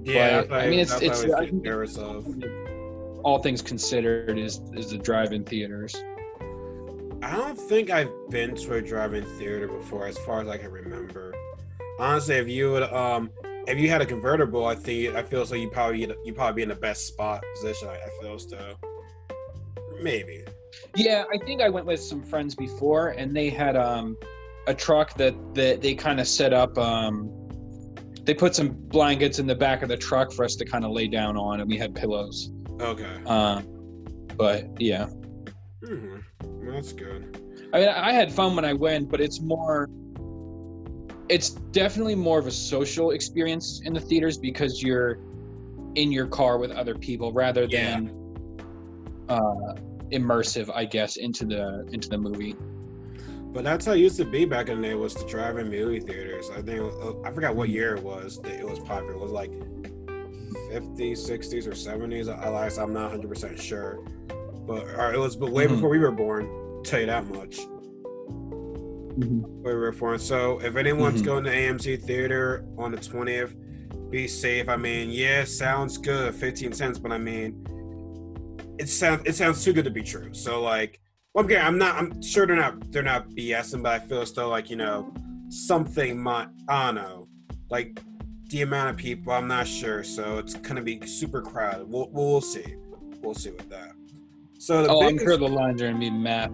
Yeah, 0.04 0.42
but, 0.42 0.50
that's 0.50 0.66
I 0.66 0.70
mean, 0.70 0.80
it's- 0.80 1.02
it's- 1.02 1.24
I 1.24 1.46
I. 1.46 3.22
All 3.24 3.40
things 3.40 3.62
considered, 3.62 4.38
is 4.38 4.62
is 4.74 4.92
the 4.92 4.98
drive-in 4.98 5.44
theaters. 5.44 5.96
I 7.22 7.36
don't 7.36 7.58
think 7.58 7.90
I've 7.90 8.12
been 8.30 8.56
to 8.56 8.76
a 8.76 8.82
drive-in 8.82 9.26
theater 9.38 9.68
before, 9.68 10.08
as 10.08 10.18
far 10.20 10.42
as 10.42 10.48
I 10.48 10.58
can 10.58 10.72
remember. 10.72 11.34
Honestly, 12.00 12.36
if 12.36 12.48
you 12.48 12.72
would, 12.72 12.84
um, 12.84 13.32
if 13.68 13.78
you 13.78 13.90
had 13.90 14.02
a 14.02 14.06
convertible, 14.06 14.66
I 14.66 14.76
think 14.76 15.16
I 15.16 15.24
feel 15.24 15.46
so 15.46 15.56
you 15.56 15.70
probably 15.70 16.08
you 16.24 16.34
probably 16.34 16.54
be 16.54 16.64
in 16.64 16.70
the 16.70 16.76
best 16.76 17.08
spot 17.08 17.44
position. 17.56 17.90
I, 17.90 17.96
I 17.96 18.10
feel 18.22 18.40
so. 18.40 18.76
Maybe. 20.02 20.44
Yeah, 20.96 21.26
I 21.32 21.38
think 21.46 21.62
I 21.62 21.70
went 21.70 21.86
with 21.86 22.00
some 22.00 22.24
friends 22.24 22.56
before, 22.56 23.10
and 23.10 23.36
they 23.36 23.50
had 23.50 23.76
um 23.76 24.18
a 24.68 24.74
truck 24.74 25.14
that 25.16 25.36
that 25.56 25.82
they 25.82 25.96
kind 25.96 26.20
of 26.20 26.28
set 26.28 26.54
up. 26.54 26.78
Um, 26.78 27.32
they 28.24 28.34
put 28.34 28.56
some 28.56 28.70
blankets 28.70 29.40
in 29.40 29.48
the 29.48 29.56
back 29.56 29.84
of 29.84 29.90
the 29.90 29.98
truck 29.98 30.32
for 30.32 30.44
us 30.44 30.56
to 30.58 30.66
kind 30.66 30.86
of 30.86 30.92
lay 30.92 31.08
down 31.08 31.38
on, 31.38 31.60
and 31.60 31.70
we 31.70 31.78
had 31.78 31.94
pillows. 31.94 32.52
Okay. 32.80 33.22
Uh, 33.26 33.62
but 34.36 34.82
yeah, 34.82 35.06
hmm 35.86 36.18
That's 36.42 36.94
good. 36.94 37.42
I 37.74 37.80
mean, 37.80 37.90
I 37.90 38.14
had 38.14 38.32
fun 38.32 38.56
when 38.56 38.66
I 38.66 38.74
went, 38.74 39.10
but 39.10 39.20
it's 39.20 39.42
more. 39.42 39.90
It's 41.30 41.50
definitely 41.50 42.16
more 42.16 42.40
of 42.40 42.48
a 42.48 42.52
social 42.52 43.12
experience 43.12 43.82
in 43.84 43.94
the 43.94 44.00
theaters 44.00 44.38
because 44.38 44.82
you're 44.82 45.20
in 45.96 46.12
your 46.12 46.28
car 46.28 46.58
with 46.58 46.72
other 46.72 46.96
people 46.96 47.34
rather 47.34 47.66
Yeah. 47.66 47.96
than 48.00 48.14
uh, 49.30 49.76
immersive, 50.12 50.70
I 50.74 50.86
guess, 50.86 51.18
into 51.18 51.46
the 51.46 51.86
into 51.92 52.08
the 52.08 52.18
movie. 52.18 52.56
But 53.52 53.64
that's 53.64 53.86
how 53.86 53.94
it 53.94 53.98
used 54.00 54.18
to 54.18 54.26
be 54.26 54.46
back 54.46 54.70
in 54.70 54.82
the 54.82 54.88
day 54.90 54.94
was 54.94 55.16
to 55.16 55.26
drive-in 55.28 55.70
movie 55.70 56.00
theaters. 56.00 56.50
I 56.56 56.62
think 56.62 56.80
uh, 56.82 57.14
I 57.26 57.32
forgot 57.32 57.56
what 57.56 57.70
year 57.70 57.96
it 57.96 58.04
was 58.04 58.40
that 58.44 58.54
it 58.54 58.66
was 58.68 58.80
popular. 58.80 59.14
It 59.14 59.20
was 59.20 59.32
like 59.32 59.52
50s, 60.72 61.18
60s, 61.28 61.68
or 61.68 61.72
70s. 61.72 62.30
I 62.30 62.82
I'm 62.82 62.94
not 62.94 63.04
100 63.12 63.28
percent 63.28 63.60
sure, 63.60 64.00
but 64.66 64.84
or 64.96 65.14
it 65.14 65.20
was 65.20 65.36
but 65.36 65.52
way 65.52 65.66
Mhm. 65.66 65.70
before 65.70 65.90
we 65.90 66.00
were 66.00 66.12
born. 66.12 66.48
Tell 66.84 67.00
you 67.02 67.08
that 67.08 67.26
much. 67.28 67.60
We 69.18 69.74
were 69.74 69.92
born. 69.92 70.20
So 70.20 70.60
if 70.60 70.76
anyone's 70.76 71.22
Mhm. 71.22 71.26
going 71.26 71.44
to 71.46 71.50
AMC 71.52 71.96
theater 71.98 72.66
on 72.78 72.92
the 72.92 72.98
20th, 72.98 73.56
be 74.12 74.28
safe. 74.28 74.70
I 74.70 74.78
mean, 74.78 75.10
yeah, 75.10 75.44
sounds 75.44 75.98
good, 75.98 76.34
15 76.36 76.72
cents, 76.72 77.00
but 77.00 77.12
I 77.12 77.18
mean, 77.18 77.64
it 78.80 78.88
sounds 78.90 79.24
it 79.26 79.34
sounds 79.36 79.64
too 79.64 79.74
good 79.74 79.86
to 79.86 79.92
be 79.92 80.04
true. 80.04 80.34
So 80.34 80.62
like, 80.62 81.00
well, 81.34 81.44
okay, 81.46 81.58
I'm 81.58 81.78
not. 81.80 81.96
I'm 81.96 82.22
sure 82.22 82.46
they're 82.46 82.56
not 82.56 82.92
they're 82.92 83.02
not 83.04 83.30
BSing, 83.32 83.82
but 83.82 83.92
I 84.02 84.06
feel 84.06 84.22
as 84.22 84.32
though 84.34 84.50
like 84.50 84.70
you 84.70 84.76
know 84.76 85.12
something 85.50 86.20
might. 86.22 86.48
I 86.70 86.86
don't 86.86 86.96
know, 86.96 87.28
like 87.72 88.00
the 88.50 88.62
amount 88.62 88.92
of 88.92 88.98
people. 88.98 89.34
I'm 89.34 89.48
not 89.48 89.68
sure, 89.68 90.04
so 90.04 90.38
it's 90.38 90.54
gonna 90.54 90.82
be 90.84 91.06
super 91.08 91.42
crowded. 91.42 91.88
We'll 91.90 92.10
we'll 92.12 92.40
see. 92.42 92.76
We'll 93.22 93.34
see 93.34 93.50
with 93.50 93.68
that. 93.70 93.94
So 94.60 94.84
the 94.84 94.90
Oh, 94.90 95.02
I'm 95.02 95.16
biggest, 95.18 95.26
sure 95.26 95.38
the 95.38 95.48
lines 95.48 95.82
are 95.82 95.88
gonna 95.88 96.00
be 96.00 96.10
massive. 96.12 96.54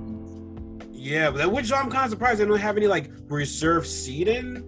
Yeah, 1.04 1.30
but 1.32 1.52
which 1.52 1.72
I'm 1.72 1.90
kind 1.92 2.06
of 2.06 2.12
surprised 2.12 2.40
they 2.40 2.46
don't 2.46 2.58
have 2.60 2.78
any 2.78 2.88
like 2.88 3.10
reserve 3.28 3.86
seating. 3.86 4.64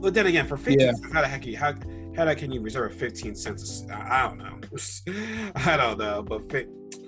But 0.00 0.14
then 0.14 0.26
again, 0.26 0.46
for 0.46 0.56
15 0.56 0.78
Yeah. 0.80 0.92
cents, 0.92 1.12
how 1.12 1.22
the 1.22 1.28
heck 1.28 1.46
you 1.46 1.56
how 1.56 1.74
how 2.16 2.24
the 2.24 2.34
can 2.34 2.50
you 2.52 2.60
reserve 2.60 2.94
15 2.94 3.34
cents? 3.34 3.84
I, 3.92 4.28
don't 4.28 4.38
know. 4.38 4.58
I 5.56 5.76
don't 5.76 5.98
know, 5.98 6.22
but 6.22 6.50
fi- 6.50 6.66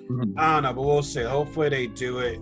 Mhm. 0.09 0.35
I 0.37 0.55
don't 0.55 0.63
know, 0.65 0.73
but 0.73 0.83
we'll 0.83 1.03
see. 1.03 1.23
Hopefully 1.23 1.69
they 1.69 1.87
do 1.87 2.19
it. 2.21 2.41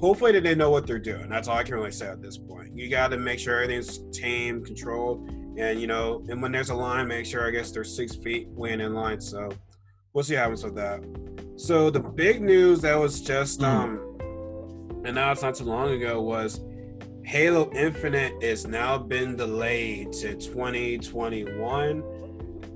Hopefully 0.00 0.38
they 0.40 0.54
know 0.54 0.70
what 0.70 0.86
they're 0.86 0.98
doing. 0.98 1.28
That's 1.28 1.48
all 1.48 1.56
I 1.56 1.62
can 1.62 1.74
really 1.74 1.90
say 1.92 2.06
at 2.08 2.20
this 2.20 2.36
point. 2.36 2.76
You 2.76 2.88
got 2.90 3.08
to 3.08 3.16
make 3.16 3.38
sure 3.38 3.54
everything's 3.62 3.98
tamed, 4.12 4.66
controlled, 4.66 5.28
and 5.56 5.80
you 5.80 5.86
know, 5.86 6.22
and 6.28 6.42
when 6.42 6.52
there's 6.52 6.70
a 6.70 6.74
line, 6.74 7.06
make 7.08 7.24
sure 7.26 7.46
I 7.46 7.50
guess 7.50 7.70
they're 7.70 7.84
six 7.84 8.14
feet 8.16 8.48
waiting 8.50 8.80
in 8.80 8.92
line. 8.94 9.20
So 9.20 9.48
we'll 10.12 10.24
see 10.24 10.34
what 10.34 10.40
happens 10.40 10.64
with 10.64 10.74
that. 10.76 11.00
So 11.56 11.90
the 11.90 12.00
big 12.00 12.42
news 12.42 12.80
that 12.82 12.96
was 12.98 13.20
just 13.20 13.60
Mhm. 13.60 13.64
um 13.66 14.15
announced 15.06 15.42
not 15.42 15.54
too 15.54 15.64
long 15.64 15.90
ago 15.92 16.20
was 16.20 16.60
Halo 17.24 17.70
Infinite 17.74 18.34
is 18.42 18.66
now 18.66 18.96
been 18.98 19.36
delayed 19.36 20.12
to 20.14 20.34
2021. 20.36 22.02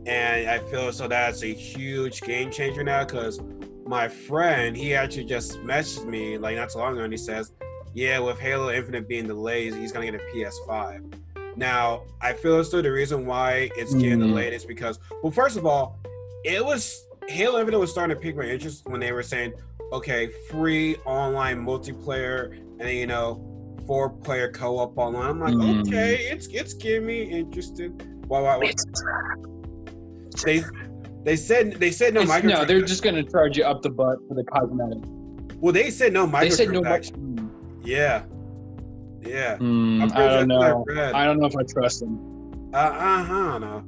And 0.06 0.48
I 0.50 0.58
feel 0.70 0.92
so 0.92 1.06
that's 1.08 1.42
a 1.42 1.52
huge 1.52 2.22
game 2.22 2.50
changer 2.50 2.82
now 2.82 3.04
because 3.04 3.40
my 3.86 4.08
friend, 4.08 4.76
he 4.76 4.94
actually 4.94 5.24
just 5.24 5.58
messaged 5.62 6.06
me 6.06 6.38
like 6.38 6.56
not 6.56 6.70
too 6.70 6.78
long 6.78 6.94
ago 6.94 7.04
and 7.04 7.12
he 7.12 7.16
says, 7.16 7.52
Yeah, 7.94 8.18
with 8.20 8.38
Halo 8.38 8.70
Infinite 8.70 9.08
being 9.08 9.26
delayed, 9.26 9.74
he's 9.74 9.92
gonna 9.92 10.10
get 10.10 10.14
a 10.14 10.24
PS5. 10.34 11.14
Now, 11.56 12.02
I 12.20 12.32
feel 12.32 12.58
as 12.58 12.70
though 12.70 12.80
the 12.82 12.92
reason 12.92 13.26
why 13.26 13.70
it's 13.76 13.92
getting 13.94 14.20
Mhm. 14.20 14.28
delayed 14.28 14.52
is 14.52 14.64
because, 14.64 14.98
well, 15.22 15.32
first 15.32 15.56
of 15.56 15.66
all, 15.66 15.98
it 16.44 16.64
was 16.64 17.04
Halo 17.28 17.58
Infinite 17.58 17.78
was 17.78 17.90
starting 17.90 18.16
to 18.16 18.20
pique 18.20 18.36
my 18.36 18.44
interest 18.44 18.88
when 18.88 19.00
they 19.00 19.12
were 19.12 19.22
saying, 19.22 19.52
okay, 19.92 20.30
free 20.48 20.96
online 21.04 21.64
multiplayer 21.64 22.58
and 22.80 22.90
you 22.90 23.06
know, 23.06 23.46
four 23.86 24.10
player 24.10 24.50
co-op 24.50 24.96
online. 24.98 25.30
I'm 25.30 25.40
like, 25.40 25.54
Mhm. 25.54 25.86
okay, 25.86 26.16
it's 26.30 26.46
it's 26.48 26.74
getting 26.74 27.06
me 27.06 27.22
interested. 27.22 27.90
Why? 28.28 28.40
Why? 28.40 28.56
why? 28.58 28.72
They 30.44 30.62
they 31.24 31.36
said 31.36 31.72
they 31.74 31.90
said 31.90 32.14
no 32.14 32.22
microtransactions. 32.22 32.44
no, 32.44 32.64
they're 32.64 32.82
just 32.82 33.02
gonna 33.02 33.24
charge 33.24 33.56
you 33.58 33.64
up 33.64 33.82
the 33.82 33.90
butt 33.90 34.18
for 34.28 34.34
the 34.34 34.44
cosmetic. 34.44 35.02
well, 35.56 35.72
they 35.72 35.90
said 35.90 36.12
no 36.12 36.26
micro. 36.26 36.48
They 36.48 36.54
said 36.54 36.70
no. 36.70 36.80
microtransactions. 36.82 37.50
Yeah, 37.82 38.22
yeah. 39.22 39.56
Hmm, 39.56 40.02
I'm 40.02 40.12
I 40.12 40.28
don't 40.28 40.48
know. 40.48 40.84
I. 40.96 41.22
I 41.22 41.24
don't 41.24 41.38
know 41.40 41.46
if 41.46 41.56
I 41.56 41.62
trust 41.64 42.00
them. 42.00 42.70
Uh, 42.72 42.76
I 42.78 43.26
don't 43.28 43.60
know. 43.60 43.84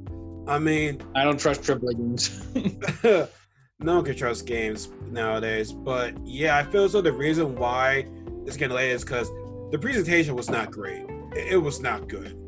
I 0.47 0.59
mean, 0.59 1.01
I 1.15 1.23
don't 1.23 1.39
trust 1.39 1.63
triple 1.63 1.93
games. 1.93 2.29
no 3.83 3.95
one 3.95 4.05
can 4.05 4.15
trust 4.15 4.45
games 4.45 4.89
nowadays. 5.09 5.71
But 5.71 6.15
yeah, 6.25 6.57
I 6.57 6.63
feel 6.63 6.87
though 6.87 7.01
the 7.01 7.11
reason 7.11 7.55
why 7.55 8.07
it's 8.45 8.57
getting 8.57 8.75
late 8.75 8.91
is 8.91 9.03
because 9.03 9.29
the 9.71 9.79
presentation 9.79 10.35
was 10.35 10.49
not 10.49 10.71
great. 10.71 11.05
It, 11.35 11.53
it 11.53 11.57
was 11.57 11.79
not 11.79 12.07
good. 12.07 12.39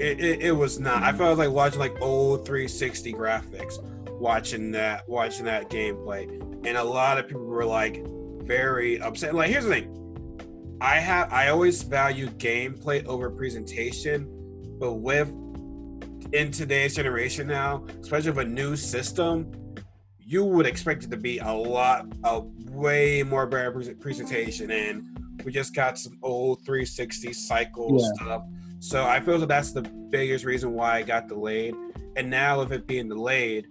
It, 0.00 0.20
it, 0.20 0.42
it 0.42 0.52
was 0.52 0.78
not. 0.78 1.02
I 1.02 1.12
felt 1.12 1.38
like 1.38 1.50
watching 1.50 1.80
like 1.80 2.00
old 2.00 2.46
360 2.46 3.12
graphics, 3.12 3.82
watching 4.10 4.70
that, 4.72 5.08
watching 5.08 5.44
that 5.46 5.68
gameplay, 5.70 6.30
and 6.64 6.76
a 6.76 6.84
lot 6.84 7.18
of 7.18 7.26
people 7.26 7.44
were 7.44 7.64
like 7.64 8.04
very 8.44 9.00
upset. 9.00 9.34
Like, 9.34 9.50
here's 9.50 9.64
the 9.64 9.70
thing. 9.70 10.78
I 10.80 10.98
have 10.98 11.32
I 11.32 11.48
always 11.48 11.82
value 11.82 12.28
gameplay 12.28 13.04
over 13.06 13.30
presentation, 13.30 14.28
but 14.78 14.94
with 14.94 15.28
in 16.32 16.50
today's 16.50 16.94
generation 16.94 17.46
now, 17.46 17.84
especially 18.00 18.30
with 18.30 18.46
a 18.46 18.50
new 18.50 18.76
system, 18.76 19.50
you 20.32 20.42
would 20.42 20.64
expect 20.64 21.04
it 21.04 21.10
to 21.10 21.16
be 21.18 21.38
a 21.40 21.52
lot, 21.52 22.06
a 22.24 22.40
way 22.70 23.22
more 23.22 23.46
better 23.46 23.70
presentation. 24.00 24.70
And 24.70 25.04
we 25.44 25.52
just 25.52 25.74
got 25.74 25.98
some 25.98 26.16
old 26.22 26.64
360 26.64 27.34
cycle 27.34 27.98
Yeah. 28.00 28.08
stuff. 28.14 28.42
So 28.78 29.04
I 29.04 29.20
feel 29.20 29.38
that 29.40 29.48
that's 29.48 29.72
the 29.72 29.82
biggest 29.82 30.46
reason 30.46 30.72
why 30.72 31.00
it 31.00 31.06
got 31.06 31.28
delayed. 31.28 31.74
And 32.16 32.30
now 32.30 32.60
with 32.60 32.72
it 32.72 32.86
being 32.86 33.10
delayed, 33.10 33.66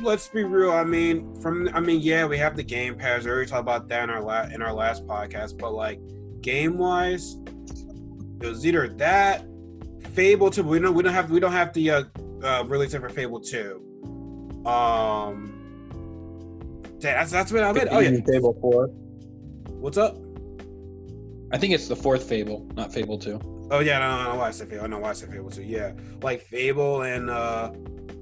let's 0.00 0.26
be 0.28 0.42
real. 0.42 0.72
I 0.72 0.84
mean, 0.84 1.34
from 1.42 1.68
I 1.74 1.80
mean, 1.80 2.00
yeah, 2.00 2.24
we 2.24 2.38
have 2.38 2.56
the 2.56 2.62
Game 2.62 2.96
Pass. 2.96 3.24
We 3.24 3.30
already 3.30 3.50
talked 3.50 3.60
about 3.60 3.88
that 3.88 4.04
in 4.04 4.10
our 4.10 4.22
la- 4.22 4.48
in 4.54 4.62
our 4.62 4.72
last 4.72 5.06
podcast. 5.06 5.58
But 5.58 5.74
like 5.74 6.00
game 6.40 6.78
wise, 6.78 7.36
it 8.40 8.46
was 8.48 8.64
either 8.66 8.88
that 8.96 9.44
Fable 10.14 10.50
two. 10.50 10.62
We 10.62 10.78
don't 10.78 10.94
we 10.94 11.02
don't 11.02 11.12
have 11.12 11.30
we 11.30 11.40
don't 11.40 11.52
have 11.52 11.74
the 11.74 11.90
uh, 11.90 12.04
uh 12.42 12.64
release 12.66 12.94
for 12.94 13.08
Fable 13.10 13.40
two. 13.40 13.91
Um, 14.66 15.58
that's 17.00 17.32
that's 17.32 17.52
what 17.52 17.64
I 17.64 17.72
meant. 17.72 17.88
Oh 17.90 17.98
yeah, 17.98 18.18
Fable 18.26 18.56
Four. 18.60 18.86
what's 19.80 19.98
up? 19.98 20.16
I 21.52 21.58
think 21.58 21.74
it's 21.74 21.88
the 21.88 21.96
fourth 21.96 22.22
Fable, 22.22 22.66
not 22.74 22.92
Fable 22.92 23.18
Two. 23.18 23.40
Oh 23.70 23.80
yeah, 23.80 23.98
no, 23.98 24.24
no, 24.24 24.32
no, 24.32 24.38
why 24.38 24.48
I 24.48 24.50
said 24.50 24.68
Fable. 24.68 24.84
I 24.84 24.86
know 24.86 24.98
why 24.98 25.10
I 25.10 25.12
said 25.12 25.30
Fable 25.30 25.50
too. 25.50 25.64
Yeah, 25.64 25.92
like 26.22 26.42
Fable 26.42 27.02
and 27.02 27.28
uh 27.28 27.72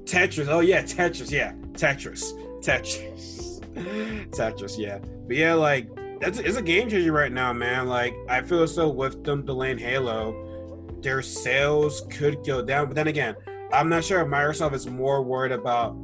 Tetris. 0.05 0.49
Oh 0.49 0.61
yeah, 0.61 0.83
Tetris. 0.83 1.31
Yeah, 1.31 1.53
Tetris. 1.73 2.33
Tetris. 2.63 3.61
Tetris. 4.31 4.79
Yeah, 4.79 4.99
but 5.27 5.37
yeah, 5.37 5.55
like 5.55 5.89
that's 6.21 6.39
it's 6.39 6.57
a 6.57 6.63
game 6.63 6.89
changer 6.89 7.13
right 7.13 7.33
now, 7.33 7.53
man. 7.53 7.87
Like 7.87 8.15
I 8.29 8.41
feel 8.43 8.63
as 8.63 8.75
though 8.75 8.89
with 8.89 9.25
them 9.25 9.45
delaying 9.45 9.79
Halo, 9.79 10.89
their 11.03 11.23
sales 11.23 12.03
could 12.11 12.45
go 12.47 12.65
down. 12.65 12.87
But 12.87 12.95
then 12.95 13.09
again, 13.09 13.37
I'm 13.73 13.89
not 13.89 14.05
sure 14.05 14.21
if 14.21 14.29
Microsoft 14.29 14.73
is 14.75 14.87
more 14.87 15.23
worried 15.23 15.53
about 15.53 15.97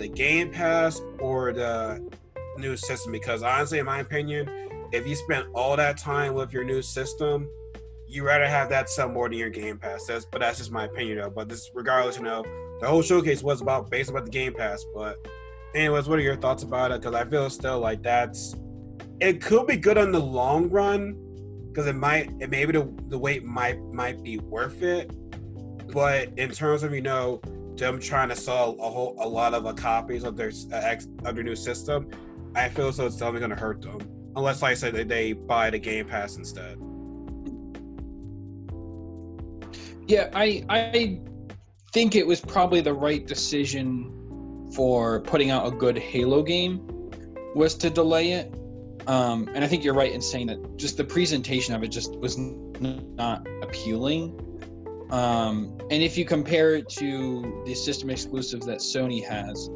the 0.00 0.08
Game 0.08 0.50
Pass 0.50 1.00
or 1.20 1.52
the 1.52 2.04
new 2.58 2.76
system 2.76 3.12
because 3.12 3.42
honestly, 3.42 3.78
in 3.78 3.86
my 3.86 4.00
opinion, 4.00 4.48
if 4.92 5.06
you 5.06 5.14
spend 5.14 5.46
all 5.54 5.76
that 5.76 5.96
time 5.96 6.34
with 6.34 6.52
your 6.52 6.64
new 6.64 6.82
system 6.82 7.48
you 8.10 8.26
rather 8.26 8.48
have 8.48 8.68
that 8.68 8.90
sell 8.90 9.08
more 9.08 9.28
than 9.28 9.38
your 9.38 9.50
Game 9.50 9.78
Pass. 9.78 10.04
That's 10.06 10.24
but 10.24 10.40
that's 10.40 10.58
just 10.58 10.72
my 10.72 10.84
opinion 10.84 11.18
though. 11.18 11.30
But 11.30 11.48
this 11.48 11.70
regardless, 11.72 12.16
you 12.16 12.24
know, 12.24 12.42
the 12.80 12.88
whole 12.88 13.02
showcase 13.02 13.42
was 13.42 13.60
about 13.60 13.88
based 13.88 14.10
about 14.10 14.24
the 14.24 14.30
Game 14.30 14.52
Pass. 14.52 14.84
But 14.92 15.16
anyways, 15.74 16.08
what 16.08 16.18
are 16.18 16.22
your 16.22 16.36
thoughts 16.36 16.64
about 16.64 16.90
it? 16.90 17.00
Because 17.00 17.14
I 17.14 17.24
feel 17.24 17.48
still 17.48 17.78
like 17.78 18.02
that's 18.02 18.56
it 19.20 19.40
could 19.40 19.66
be 19.66 19.76
good 19.76 19.96
on 19.96 20.10
the 20.10 20.20
long 20.20 20.68
run 20.70 21.16
because 21.68 21.86
it 21.86 21.94
might 21.94 22.30
it 22.40 22.50
maybe 22.50 22.72
the 22.72 22.92
the 23.08 23.18
wait 23.18 23.44
might 23.44 23.80
might 23.92 24.22
be 24.24 24.38
worth 24.38 24.82
it. 24.82 25.12
But 25.92 26.36
in 26.36 26.50
terms 26.50 26.82
of 26.82 26.92
you 26.92 27.02
know 27.02 27.40
them 27.80 28.00
trying 28.00 28.28
to 28.28 28.36
sell 28.36 28.76
a 28.80 28.90
whole 28.90 29.16
a 29.18 29.28
lot 29.28 29.54
of 29.54 29.66
uh, 29.66 29.72
copies 29.72 30.24
of 30.24 30.36
their 30.36 30.52
uh, 30.72 30.76
ex, 30.76 31.06
of 31.24 31.34
their 31.34 31.44
new 31.44 31.56
system, 31.56 32.08
I 32.54 32.68
feel 32.68 32.92
so 32.92 33.06
it's 33.06 33.16
definitely 33.16 33.40
going 33.40 33.50
to 33.50 33.56
hurt 33.56 33.82
them 33.82 33.98
unless 34.36 34.62
like 34.62 34.72
I 34.72 34.74
said 34.74 34.94
they, 34.94 35.04
they 35.04 35.32
buy 35.32 35.70
the 35.70 35.78
Game 35.78 36.06
Pass 36.06 36.36
instead. 36.36 36.78
Yeah, 40.06 40.30
I 40.34 40.64
I 40.68 41.20
think 41.92 42.14
it 42.14 42.26
was 42.26 42.40
probably 42.40 42.80
the 42.80 42.94
right 42.94 43.26
decision 43.26 44.70
for 44.74 45.20
putting 45.20 45.50
out 45.50 45.66
a 45.66 45.70
good 45.70 45.98
Halo 45.98 46.42
game 46.42 46.80
was 47.54 47.74
to 47.76 47.90
delay 47.90 48.32
it. 48.32 48.54
Um, 49.06 49.48
and 49.54 49.64
I 49.64 49.66
think 49.66 49.82
you're 49.82 49.94
right 49.94 50.12
in 50.12 50.20
saying 50.20 50.46
that 50.48 50.76
just 50.76 50.96
the 50.96 51.04
presentation 51.04 51.74
of 51.74 51.82
it 51.82 51.88
just 51.88 52.14
was 52.16 52.36
not 52.38 53.46
appealing. 53.62 54.38
Um, 55.10 55.76
and 55.90 56.02
if 56.02 56.16
you 56.16 56.24
compare 56.24 56.74
it 56.76 56.88
to 56.90 57.62
the 57.66 57.74
system 57.74 58.10
exclusives 58.10 58.66
that 58.66 58.78
Sony 58.78 59.24
has, 59.24 59.68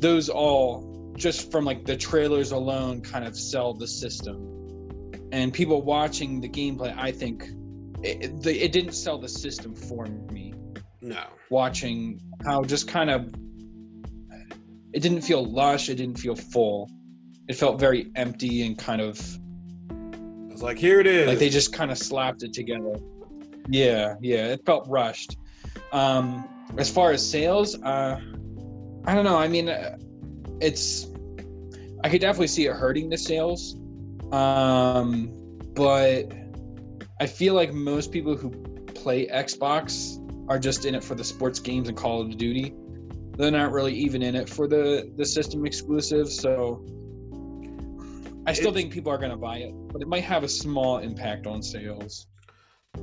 those 0.00 0.28
all 0.28 1.12
just 1.16 1.50
from 1.50 1.64
like 1.64 1.86
the 1.86 1.96
trailers 1.96 2.52
alone 2.52 3.00
kind 3.00 3.24
of 3.24 3.36
sell 3.36 3.72
the 3.72 3.86
system. 3.86 4.52
And 5.32 5.52
people 5.52 5.82
watching 5.82 6.40
the 6.40 6.48
gameplay, 6.48 6.94
I 6.96 7.10
think 7.12 7.48
it, 8.02 8.22
it, 8.24 8.46
it 8.46 8.72
didn't 8.72 8.92
sell 8.92 9.18
the 9.18 9.28
system 9.28 9.74
for 9.74 10.04
me 10.30 10.52
No. 11.00 11.24
watching 11.50 12.20
how 12.44 12.62
just 12.62 12.86
kind 12.88 13.08
of 13.10 13.28
it 14.92 15.00
didn't 15.00 15.22
feel 15.22 15.44
lush 15.44 15.88
it 15.88 15.94
didn't 15.96 16.18
feel 16.18 16.34
full 16.36 16.90
it 17.48 17.54
felt 17.54 17.80
very 17.80 18.10
empty 18.14 18.66
and 18.66 18.76
kind 18.78 19.00
of 19.00 19.18
I 19.90 20.52
was 20.52 20.62
like, 20.62 20.78
here 20.78 21.00
it 21.00 21.06
is. 21.06 21.26
like 21.26 21.38
they 21.38 21.48
just 21.48 21.72
kind 21.72 21.90
of 21.90 21.98
slapped 21.98 22.42
it 22.42 22.52
together 22.52 22.94
yeah 23.68 24.14
yeah 24.20 24.46
it 24.48 24.64
felt 24.66 24.86
rushed. 24.88 25.36
Um 25.92 26.48
as 26.78 26.90
far 26.90 27.12
as 27.12 27.28
sales 27.28 27.80
uh 27.82 28.18
i 29.06 29.14
don't 29.14 29.24
know 29.24 29.36
i 29.38 29.46
mean 29.46 29.68
uh, 29.68 29.96
it's 30.60 31.06
i 32.02 32.08
could 32.08 32.20
definitely 32.20 32.48
see 32.48 32.66
it 32.66 32.72
hurting 32.74 33.08
the 33.08 33.16
sales 33.16 33.76
um 34.32 35.32
but 35.74 36.32
i 37.20 37.26
feel 37.26 37.54
like 37.54 37.72
most 37.72 38.10
people 38.10 38.36
who 38.36 38.50
play 38.94 39.26
xbox 39.28 40.18
are 40.48 40.58
just 40.58 40.84
in 40.84 40.94
it 40.94 41.04
for 41.04 41.14
the 41.14 41.22
sports 41.24 41.60
games 41.60 41.88
and 41.88 41.96
call 41.96 42.20
of 42.20 42.36
duty. 42.36 42.74
They're 43.36 43.50
not 43.50 43.70
really 43.72 43.94
even 43.94 44.22
in 44.22 44.34
it 44.34 44.48
for 44.48 44.66
the 44.66 45.12
the 45.16 45.24
system 45.24 45.64
exclusive 45.66 46.28
so 46.28 46.84
i 48.46 48.52
still 48.52 48.68
It's- 48.70 48.74
think 48.74 48.92
people 48.92 49.12
are 49.12 49.18
going 49.18 49.30
to 49.30 49.36
buy 49.36 49.58
it 49.58 49.72
but 49.92 50.02
it 50.02 50.08
might 50.08 50.24
have 50.24 50.42
a 50.42 50.48
small 50.48 50.98
impact 50.98 51.46
on 51.46 51.62
sales 51.62 52.26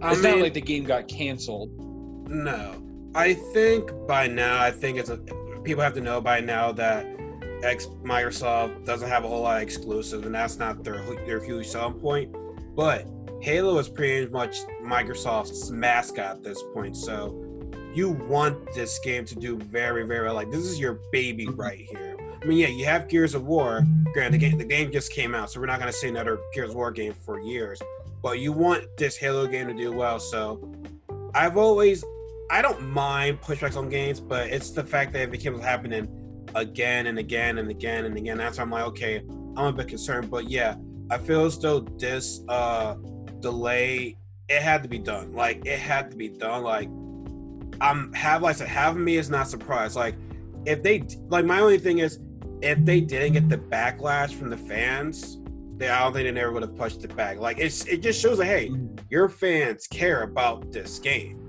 I 0.01 0.12
it's 0.12 0.21
mean, 0.21 0.31
not 0.31 0.41
like 0.41 0.53
the 0.53 0.62
game 0.62 0.83
got 0.83 1.07
canceled. 1.07 1.69
no. 2.29 2.79
I 3.15 3.35
think 3.35 3.91
by 4.07 4.25
now, 4.25 4.59
I 4.59 4.71
think 4.71 4.97
it's 4.97 5.09
a 5.09 5.17
people 5.63 5.83
have 5.83 5.93
to 5.93 6.01
know 6.01 6.19
by 6.19 6.39
now 6.39 6.71
that 6.71 7.05
X 7.63 7.85
Microsoft 8.03 8.85
doesn't 8.85 9.07
have 9.07 9.23
a 9.23 9.27
whole 9.27 9.41
lot 9.41 9.57
of 9.57 9.63
exclusives, 9.63 10.25
and 10.25 10.33
that's 10.33 10.57
not 10.57 10.83
their 10.83 11.01
their 11.25 11.43
huge 11.43 11.67
selling 11.67 12.00
point. 12.00 12.35
But 12.75 13.07
Halo 13.41 13.77
is 13.77 13.88
pretty 13.88 14.29
much 14.31 14.57
Microsoft's 14.83 15.69
mascot 15.69 16.38
at 16.38 16.43
this 16.43 16.62
point, 16.73 16.97
so 16.97 17.39
you 17.93 18.09
want 18.09 18.73
this 18.73 18.97
game 19.00 19.25
to 19.25 19.35
do 19.35 19.57
very, 19.57 20.05
very 20.07 20.25
well. 20.25 20.33
Like 20.33 20.50
this 20.50 20.65
is 20.65 20.79
your 20.79 21.00
baby 21.12 21.45
mm-hmm. 21.45 21.62
right 21.62 21.79
here. 21.79 22.17
I 22.41 22.45
mean, 22.45 22.57
yeah, 22.57 22.67
you 22.67 22.85
have 22.85 23.07
Gears 23.07 23.35
of 23.35 23.45
War. 23.45 23.85
Granted, 24.13 24.33
the 24.33 24.50
game 24.50 24.57
the 24.57 24.65
game 24.65 24.91
just 24.91 25.12
came 25.12 25.35
out, 25.35 25.51
so 25.51 25.59
we're 25.59 25.67
not 25.67 25.79
gonna 25.79 25.93
see 25.93 26.09
another 26.09 26.39
Gears 26.53 26.71
of 26.71 26.75
War 26.75 26.91
game 26.91 27.13
for 27.13 27.39
years. 27.39 27.79
But 28.24 28.39
you 28.39 28.53
want 28.53 28.86
this 28.98 29.18
Halo 29.18 29.46
game 29.46 29.68
to 29.68 29.74
do 29.74 29.92
well, 29.92 30.18
so 30.18 30.74
I've 31.36 31.58
always 31.58 32.03
I 32.50 32.62
don't 32.62 32.89
mind 32.89 33.42
pushbacks 33.42 33.75
on 33.75 33.89
games, 33.89 34.20
but 34.20 34.50
it's 34.50 34.72
the 34.72 34.84
fact 34.84 35.13
that 35.13 35.34
it 35.34 35.38
keeps 35.38 35.60
happening 35.60 36.08
again 36.56 37.08
and 37.08 37.20
again 37.20 37.58
and 37.58 37.70
again 37.70 38.06
and 38.06 38.18
again, 38.18 38.38
that's 38.38 38.58
why 38.58 38.63
I'm 38.63 38.72
like, 38.72 38.86
okay, 38.86 39.22
I'm 39.58 39.65
a 39.65 39.74
bit 39.74 39.89
concerned. 39.89 40.32
But 40.32 40.50
yeah, 40.50 40.75
I 41.12 41.18
feel 41.18 41.46
as 41.46 41.60
though 41.60 41.82
this 41.82 42.42
uh 42.48 42.96
delay 43.42 44.18
it 44.50 44.62
had 44.62 44.84
to 44.84 44.89
be 44.89 45.00
done. 45.00 45.34
Like 45.34 45.65
it 45.65 45.80
had 45.80 46.10
to 46.12 46.18
be 46.18 46.30
done. 46.30 46.63
Like 46.63 46.89
I'm 47.82 48.13
have 48.13 48.42
like 48.42 48.56
I 48.62 48.65
said, 48.65 48.89
of 48.89 48.98
me 48.98 49.18
is 49.18 49.30
not 49.30 49.48
surprised. 49.50 49.96
Like 49.96 50.15
if 50.65 50.82
they 50.82 51.03
like 51.27 51.46
my 51.46 51.60
only 51.60 51.77
thing 51.77 52.00
is 52.00 52.20
if 52.62 52.84
they 52.86 53.01
didn't 53.01 53.34
get 53.34 53.50
the 53.50 53.58
backlash 53.58 54.32
from 54.34 54.50
the 54.50 54.58
fans, 54.58 55.39
then 55.77 55.92
I 55.92 56.00
don't 56.00 56.13
think 56.13 56.25
they 56.25 56.32
never 56.32 56.51
would 56.51 56.63
have 56.63 56.75
pushed 56.75 57.03
it 57.03 57.15
back. 57.15 57.39
Like 57.39 57.60
it's 57.60 57.86
it 57.86 58.01
just 58.01 58.22
shows 58.22 58.38
that 58.38 58.46
hey, 58.46 58.72
your 59.10 59.30
fans 59.30 59.88
care 59.88 60.24
about 60.24 60.72
this 60.72 61.00
game. 61.00 61.39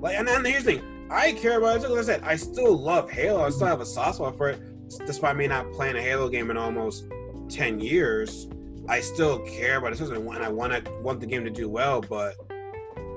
Like, 0.00 0.16
and 0.16 0.26
then 0.26 0.44
here's 0.44 0.64
the 0.64 0.74
thing: 0.74 1.08
I 1.10 1.32
care 1.32 1.58
about 1.58 1.82
it. 1.82 1.88
Like 1.88 2.00
I 2.00 2.02
said, 2.02 2.22
I 2.22 2.36
still 2.36 2.76
love 2.76 3.10
Halo. 3.10 3.44
I 3.44 3.50
still 3.50 3.66
have 3.66 3.80
a 3.80 3.86
soft 3.86 4.16
spot 4.16 4.36
for 4.36 4.50
it, 4.50 4.60
despite 5.06 5.36
me 5.36 5.46
not 5.46 5.72
playing 5.72 5.96
a 5.96 6.02
Halo 6.02 6.28
game 6.28 6.50
in 6.50 6.56
almost 6.56 7.06
ten 7.48 7.80
years. 7.80 8.48
I 8.88 9.00
still 9.00 9.40
care 9.40 9.76
about 9.76 9.92
it, 9.92 10.00
and 10.00 10.14
I 10.14 10.18
want 10.18 10.42
I 10.42 10.48
want 10.48 10.72
to 10.72 10.92
want 11.02 11.20
the 11.20 11.26
game 11.26 11.44
to 11.44 11.50
do 11.50 11.68
well. 11.68 12.00
But 12.00 12.34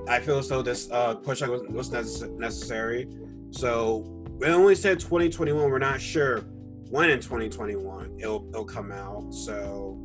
I 0.08 0.20
feel 0.20 0.38
as 0.38 0.48
though 0.48 0.62
this 0.62 0.90
uh, 0.90 1.14
push 1.16 1.40
was, 1.42 1.62
was 1.68 1.90
necess- 1.90 2.30
necessary. 2.38 3.08
So 3.50 4.04
we 4.38 4.48
only 4.48 4.74
said 4.74 5.00
2021. 5.00 5.70
We're 5.70 5.78
not 5.78 6.00
sure 6.00 6.40
when 6.90 7.10
in 7.10 7.20
2021 7.20 8.18
it'll 8.18 8.46
it'll 8.50 8.64
come 8.64 8.92
out. 8.92 9.32
So 9.32 9.98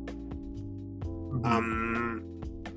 Mm-hmm. 1.42 1.52
um 1.52 2.24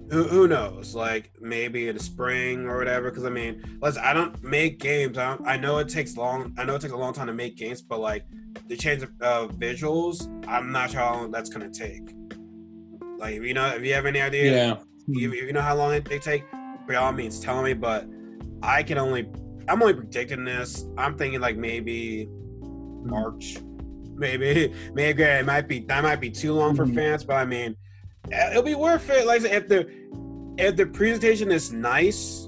who, 0.09 0.23
who 0.23 0.45
knows? 0.45 0.93
Like 0.93 1.31
maybe 1.39 1.87
in 1.87 1.95
the 1.95 2.03
spring 2.03 2.65
or 2.67 2.77
whatever 2.77 3.09
because 3.09 3.23
i 3.23 3.29
mean 3.29 3.63
let's 3.81 3.97
i 3.97 4.11
don't 4.13 4.43
make 4.43 4.77
games. 4.79 5.17
I, 5.17 5.35
don't, 5.35 5.47
I 5.47 5.55
know 5.57 5.77
it 5.77 5.87
takes 5.87 6.17
long 6.17 6.53
i 6.57 6.65
know 6.65 6.75
it 6.75 6.81
takes 6.81 6.93
a 6.93 6.97
long 6.97 7.13
time 7.13 7.27
to 7.27 7.33
make 7.33 7.55
games 7.55 7.81
but 7.81 7.99
like 7.99 8.25
the 8.67 8.75
change 8.75 9.03
of 9.03 9.09
uh, 9.21 9.47
visuals 9.53 10.27
i'm 10.47 10.71
not 10.71 10.91
sure 10.91 10.99
how 10.99 11.13
long 11.13 11.31
that's 11.31 11.49
gonna 11.49 11.69
take. 11.69 12.11
Like 13.17 13.35
you 13.35 13.53
know 13.53 13.67
if 13.67 13.83
you 13.85 13.93
have 13.93 14.05
any 14.05 14.19
idea 14.19 14.51
yeah. 14.51 14.77
you, 15.07 15.31
you 15.33 15.53
know 15.53 15.61
how 15.61 15.75
long 15.75 15.93
it, 15.93 16.03
they 16.05 16.19
take 16.19 16.43
by 16.87 16.95
all 16.95 17.13
means 17.13 17.39
tell 17.39 17.61
me 17.63 17.73
but 17.73 18.05
i 18.63 18.83
can 18.83 18.97
only 18.97 19.29
i'm 19.69 19.81
only 19.81 19.93
predicting 19.93 20.43
this. 20.43 20.85
I'm 20.97 21.17
thinking 21.17 21.39
like 21.39 21.55
maybe 21.55 22.27
march. 23.03 23.57
Maybe 24.15 24.73
maybe 24.93 25.23
it 25.23 25.45
might 25.45 25.67
be 25.69 25.79
that 25.81 26.03
might 26.03 26.19
be 26.19 26.29
too 26.31 26.53
long 26.53 26.75
for 26.75 26.85
Mhm. 26.85 26.95
fans 26.95 27.23
but 27.23 27.37
i 27.37 27.45
mean 27.45 27.75
it'll 28.29 28.63
be 28.63 28.75
worth 28.75 29.09
it. 29.09 29.25
Like 29.25 29.43
if 29.43 29.67
the 29.67 29.89
if 30.57 30.75
the 30.75 30.85
presentation 30.85 31.51
is 31.51 31.71
nice 31.71 32.47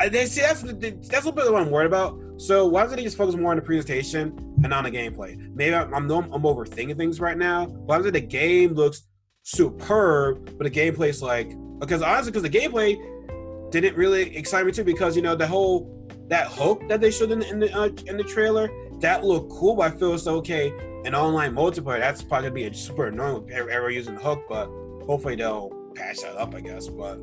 I, 0.00 0.08
they 0.08 0.24
see 0.26 0.40
that's 0.40 0.62
the, 0.62 0.72
that's 1.10 1.26
a 1.26 1.32
bit 1.32 1.52
what 1.52 1.60
i'm 1.60 1.70
worried 1.70 1.86
about. 1.86 2.18
So 2.38 2.66
why 2.66 2.86
don't 2.86 2.96
they 2.96 3.02
just 3.02 3.18
focus 3.18 3.34
more 3.34 3.50
on 3.50 3.56
the 3.56 3.62
presentation 3.62 4.34
and 4.64 4.72
on 4.72 4.84
the 4.84 4.90
gameplay? 4.90 5.36
Maybe 5.54 5.74
i'm 5.74 5.92
i'm, 5.92 6.10
I'm 6.10 6.42
overthinking 6.42 6.96
things 6.96 7.20
right 7.20 7.36
now. 7.36 7.66
Why 7.66 7.98
don't 7.98 8.12
the 8.12 8.20
game 8.20 8.72
looks 8.74 9.02
superb 9.42 10.56
but 10.58 10.64
the 10.64 10.70
gameplay's 10.70 11.22
like 11.22 11.50
because 11.78 12.02
honestly 12.02 12.30
because 12.30 12.42
the 12.42 12.50
gameplay 12.50 13.70
didn't 13.70 13.96
really 13.96 14.36
excite 14.36 14.66
me 14.66 14.72
too 14.72 14.84
because 14.84 15.16
you 15.16 15.22
know 15.22 15.34
the 15.34 15.46
whole 15.46 16.08
that 16.28 16.46
hook 16.46 16.86
that 16.88 17.00
they 17.00 17.10
showed 17.10 17.30
in, 17.30 17.42
in 17.42 17.58
the 17.58 17.72
uh, 17.74 17.88
in 18.06 18.16
the 18.16 18.22
trailer 18.22 18.70
that 19.00 19.24
looked 19.24 19.50
cool 19.50 19.74
but 19.74 19.92
i 19.92 19.96
feel 19.96 20.12
it's 20.12 20.26
okay 20.26 20.72
in 21.04 21.14
online 21.14 21.54
multiplayer 21.54 21.98
that's 21.98 22.22
probably 22.22 22.48
gonna 22.48 22.54
be 22.54 22.64
a 22.64 22.74
super 22.74 23.06
annoying 23.06 23.42
with 23.42 23.50
ever, 23.52 23.70
ever 23.70 23.90
using 23.90 24.16
hook 24.16 24.42
but 24.48 24.66
hopefully 25.06 25.34
they'll 25.34 25.70
patch 25.94 26.20
that 26.20 26.36
up 26.36 26.54
i 26.54 26.60
guess 26.60 26.88
but 26.88 27.20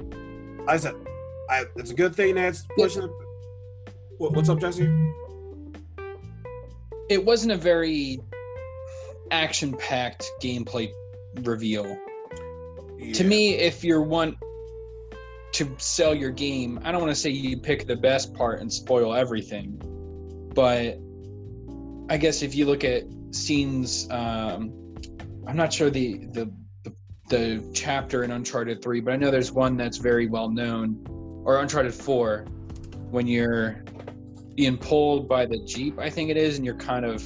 like 0.59 0.69
i 0.69 0.77
said 0.77 0.95
I, 1.49 1.63
it's 1.77 1.91
a 1.91 1.93
good 1.93 2.13
thing 2.13 2.35
that's 2.35 2.65
pushing 2.77 3.03
it. 3.03 3.11
What, 4.17 4.33
what's 4.33 4.49
up 4.49 4.59
jesse 4.59 4.89
It 7.09 7.23
wasn't 7.23 7.53
a 7.53 7.57
very 7.57 8.19
action-packed 9.31 10.29
gameplay 10.41 10.91
reveal. 11.43 11.97
To 13.13 13.23
me, 13.23 13.53
if 13.53 13.83
you're 13.83 14.01
one 14.01 14.35
to 15.53 15.69
sell 15.77 16.15
your 16.15 16.31
game, 16.31 16.79
I 16.83 16.91
don't 16.91 17.01
want 17.01 17.11
to 17.11 17.19
say 17.19 17.29
you 17.29 17.57
pick 17.57 17.87
the 17.87 17.95
best 17.95 18.33
part 18.33 18.59
and 18.59 18.71
spoil 18.71 19.13
everything, 19.13 19.79
but 20.53 20.99
I 22.09 22.17
guess 22.17 22.41
if 22.41 22.55
you 22.55 22.65
look 22.65 22.83
at 22.83 23.03
scenes, 23.31 24.09
um, 24.11 24.71
I'm 25.47 25.55
not 25.57 25.73
sure 25.73 25.89
the, 25.89 26.25
the 26.31 26.51
the 26.83 26.93
the 27.29 27.71
chapter 27.73 28.23
in 28.23 28.31
Uncharted 28.31 28.81
Three, 28.81 29.01
but 29.01 29.13
I 29.13 29.17
know 29.17 29.31
there's 29.31 29.51
one 29.51 29.77
that's 29.77 29.97
very 29.97 30.27
well 30.27 30.49
known, 30.49 31.05
or 31.45 31.59
Uncharted 31.59 31.93
Four, 31.93 32.45
when 33.11 33.27
you're 33.27 33.83
being 34.55 34.77
pulled 34.77 35.27
by 35.27 35.45
the 35.45 35.59
jeep, 35.65 35.99
I 35.99 36.09
think 36.09 36.29
it 36.29 36.37
is, 36.37 36.57
and 36.57 36.65
you're 36.65 36.75
kind 36.75 37.05
of 37.05 37.23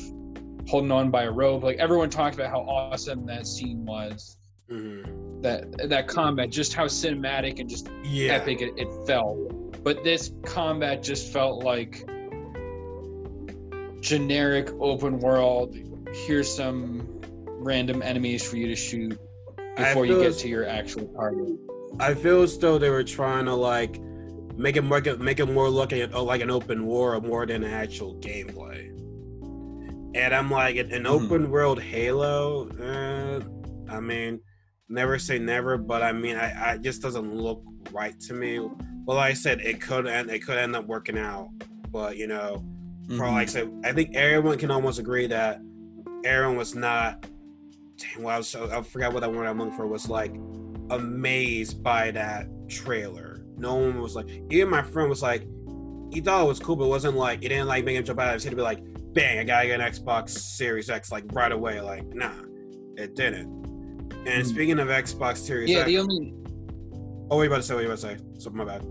holding 0.67 0.91
on 0.91 1.09
by 1.11 1.23
a 1.23 1.31
rope. 1.31 1.63
Like 1.63 1.77
everyone 1.77 2.09
talked 2.09 2.35
about 2.35 2.49
how 2.49 2.59
awesome 2.61 3.25
that 3.27 3.45
scene 3.47 3.85
was 3.85 4.37
Mhm. 4.69 5.41
that 5.41 5.89
that 5.89 6.07
combat 6.07 6.49
just 6.49 6.73
how 6.73 6.85
cinematic 6.85 7.59
and 7.59 7.69
just 7.69 7.89
yeah 8.05 8.33
epic 8.35 8.61
it, 8.61 8.71
it 8.77 8.87
felt 9.05 9.83
but 9.83 10.01
this 10.01 10.31
combat 10.45 11.03
just 11.03 11.33
felt 11.33 11.61
like 11.65 12.07
generic 14.01 14.69
open 14.79 15.19
world 15.19 15.75
here's 16.25 16.53
some 16.53 17.07
random 17.47 18.01
enemies 18.01 18.47
for 18.47 18.57
you 18.57 18.67
to 18.67 18.75
shoot 18.75 19.17
before 19.77 20.05
you 20.05 20.17
get 20.17 20.27
as- 20.27 20.41
to 20.41 20.47
your 20.49 20.65
actual 20.67 21.07
target 21.15 21.55
I 21.99 22.13
feel 22.13 22.41
as 22.41 22.57
though 22.57 22.77
they 22.77 22.89
were 22.89 23.03
trying 23.03 23.45
to 23.45 23.53
like 23.53 23.99
make 24.55 24.75
it 24.77 24.81
more 24.83 25.01
make 25.19 25.39
it 25.39 25.45
more 25.47 25.69
look 25.69 25.93
at 25.93 26.13
oh, 26.15 26.23
like 26.23 26.41
an 26.41 26.49
open 26.49 26.85
world 26.85 27.25
more 27.25 27.45
than 27.45 27.63
actual 27.63 28.15
gameplay. 28.15 28.89
And 30.15 30.33
I'm 30.33 30.49
like 30.49 30.77
an, 30.77 30.91
an 30.93 31.03
Mhm. 31.03 31.07
open 31.07 31.51
world 31.51 31.81
Halo. 31.81 32.69
Eh, 32.81 33.39
I 33.93 33.99
mean, 33.99 34.39
never 34.89 35.19
say 35.19 35.37
never, 35.37 35.77
but 35.77 36.01
I 36.01 36.11
mean, 36.13 36.37
I, 36.37 36.51
I 36.51 36.73
it 36.75 36.81
just 36.81 37.01
doesn't 37.01 37.33
look 37.33 37.61
right 37.91 38.17
to 38.21 38.33
me. 38.33 38.59
Well, 38.59 39.17
like 39.17 39.31
I 39.31 39.33
said, 39.33 39.59
it 39.61 39.81
could 39.81 40.07
end 40.07 40.31
it 40.31 40.39
could 40.45 40.57
end 40.57 40.75
up 40.75 40.85
working 40.87 41.17
out, 41.17 41.49
but 41.91 42.15
you 42.17 42.27
know, 42.27 42.63
for 43.07 43.13
Mhm. 43.25 43.31
like 43.33 43.47
I 43.47 43.51
said, 43.51 43.71
I 43.83 43.91
think 43.93 44.15
everyone 44.15 44.57
can 44.57 44.71
almost 44.71 44.99
agree 44.99 45.27
that 45.27 45.61
Aaron 46.23 46.55
was 46.55 46.75
not. 46.75 47.25
Dang, 47.97 48.23
well, 48.23 48.35
I, 48.35 48.37
was 48.37 48.47
so, 48.47 48.69
I 48.71 48.81
forgot 48.81 49.13
what 49.13 49.19
that 49.21 49.31
word 49.31 49.45
I'm 49.45 49.57
looking 49.59 49.75
for 49.75 49.85
was 49.87 50.09
like 50.09 50.33
amazed 50.89 51.83
by 51.83 52.11
that 52.11 52.47
trailer. 52.67 53.43
No 53.57 53.75
one 53.75 54.01
was 54.01 54.15
like, 54.15 54.27
even 54.49 54.69
my 54.69 54.81
friend 54.81 55.09
was 55.09 55.21
like, 55.21 55.47
he 56.11 56.19
thought 56.19 56.43
it 56.43 56.47
was 56.47 56.59
cool, 56.59 56.75
but 56.75 56.85
it 56.85 56.89
wasn't 56.89 57.15
like 57.15 57.39
it 57.43 57.49
didn't 57.49 57.67
like 57.67 57.85
make 57.85 57.95
him 57.95 58.03
jump 58.03 58.19
out 58.19 58.29
of 58.29 58.33
his 58.35 58.43
seat 58.43 58.49
to 58.49 58.55
be 58.55 58.61
like, 58.61 58.79
bang, 59.13 59.39
I 59.39 59.43
gotta 59.43 59.67
get 59.67 59.79
an 59.79 59.91
Xbox 59.91 60.29
Series 60.29 60.89
X 60.89 61.11
like 61.11 61.23
right 61.31 61.51
away. 61.51 61.79
Like, 61.81 62.05
nah, 62.13 62.31
it 62.97 63.15
didn't. 63.15 63.47
And 64.25 64.43
Mhm. 64.43 64.45
speaking 64.45 64.79
of 64.79 64.87
Xbox 64.89 65.37
Series 65.37 65.69
yeah 65.69 65.79
X, 65.79 65.87
the 65.87 65.99
only 65.99 66.33
oh, 67.29 67.37
what 67.37 67.43
you 67.43 67.47
about 67.47 67.57
to 67.57 67.63
say? 67.63 67.73
What 67.75 67.81
you 67.81 67.87
about 67.87 67.99
to 67.99 68.01
say? 68.01 68.17
Something 68.39 68.57
my 68.57 68.65
bad. 68.65 68.85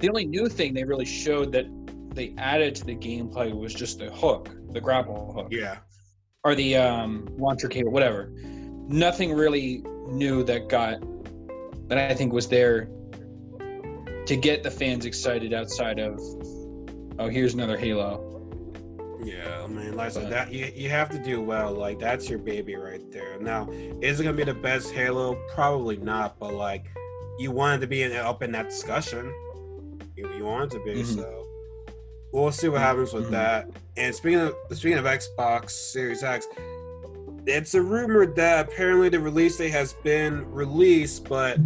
the 0.00 0.08
only 0.08 0.26
new 0.26 0.48
thing 0.48 0.74
they 0.74 0.84
really 0.84 1.04
showed 1.04 1.50
that 1.52 1.66
they 2.14 2.34
added 2.38 2.74
to 2.76 2.84
the 2.84 2.94
gameplay 2.96 3.52
was 3.54 3.74
just 3.74 3.98
the 3.98 4.10
hook 4.10 4.50
the 4.70 4.80
grapple 4.80 5.32
hook 5.32 5.48
Yeah, 5.50 5.78
or 6.44 6.54
the 6.54 6.76
um, 6.76 7.28
launcher 7.36 7.68
cable, 7.68 7.90
whatever. 7.90 8.30
Nothing 8.88 9.32
really 9.32 9.82
new 10.06 10.42
that 10.44 10.68
got 10.68 11.00
that 11.88 11.98
I 11.98 12.14
think 12.14 12.32
was 12.32 12.48
there 12.48 12.88
to 14.26 14.36
get 14.36 14.62
the 14.62 14.70
fans 14.70 15.06
excited 15.06 15.52
outside 15.54 15.98
of 15.98 16.20
oh 17.18 17.28
here's 17.28 17.54
another 17.54 17.76
Halo. 17.76 18.24
Yeah, 19.24 19.62
I 19.64 19.66
mean, 19.66 19.96
like 19.96 20.06
I 20.06 20.10
said, 20.10 20.30
that 20.30 20.52
you, 20.52 20.70
you 20.74 20.88
have 20.90 21.10
to 21.10 21.18
do 21.18 21.40
well. 21.42 21.72
Like 21.72 21.98
that's 21.98 22.30
your 22.30 22.38
baby 22.38 22.76
right 22.76 23.10
there. 23.10 23.38
Now, 23.40 23.68
is 24.00 24.20
it 24.20 24.24
gonna 24.24 24.36
be 24.36 24.44
the 24.44 24.54
best 24.54 24.92
Halo? 24.92 25.34
Probably 25.54 25.96
not. 25.96 26.38
But 26.38 26.54
like, 26.54 26.86
you 27.38 27.50
wanted 27.50 27.80
to 27.80 27.88
be 27.88 28.02
in, 28.04 28.12
up 28.12 28.42
in 28.42 28.52
that 28.52 28.70
discussion. 28.70 29.26
You, 30.16 30.32
you 30.36 30.44
wanted 30.44 30.70
to 30.70 30.84
be. 30.84 31.02
Mhm. 31.02 31.16
So 31.16 31.47
we'll 32.32 32.52
see 32.52 32.68
what 32.68 32.80
happens 32.80 33.12
with 33.12 33.26
Mhm. 33.26 33.30
that. 33.30 33.70
And 33.96 34.14
speaking 34.14 34.40
of 34.40 34.54
speaking 34.72 34.98
of 34.98 35.04
Xbox 35.04 35.70
Series 35.70 36.22
X, 36.22 36.46
it's 37.46 37.74
a 37.74 37.80
rumor 37.82 38.26
that 38.26 38.68
apparently 38.68 39.08
the 39.08 39.18
release 39.20 39.56
date 39.56 39.70
has 39.70 39.94
been 40.04 40.50
released, 40.50 41.28
but 41.28 41.58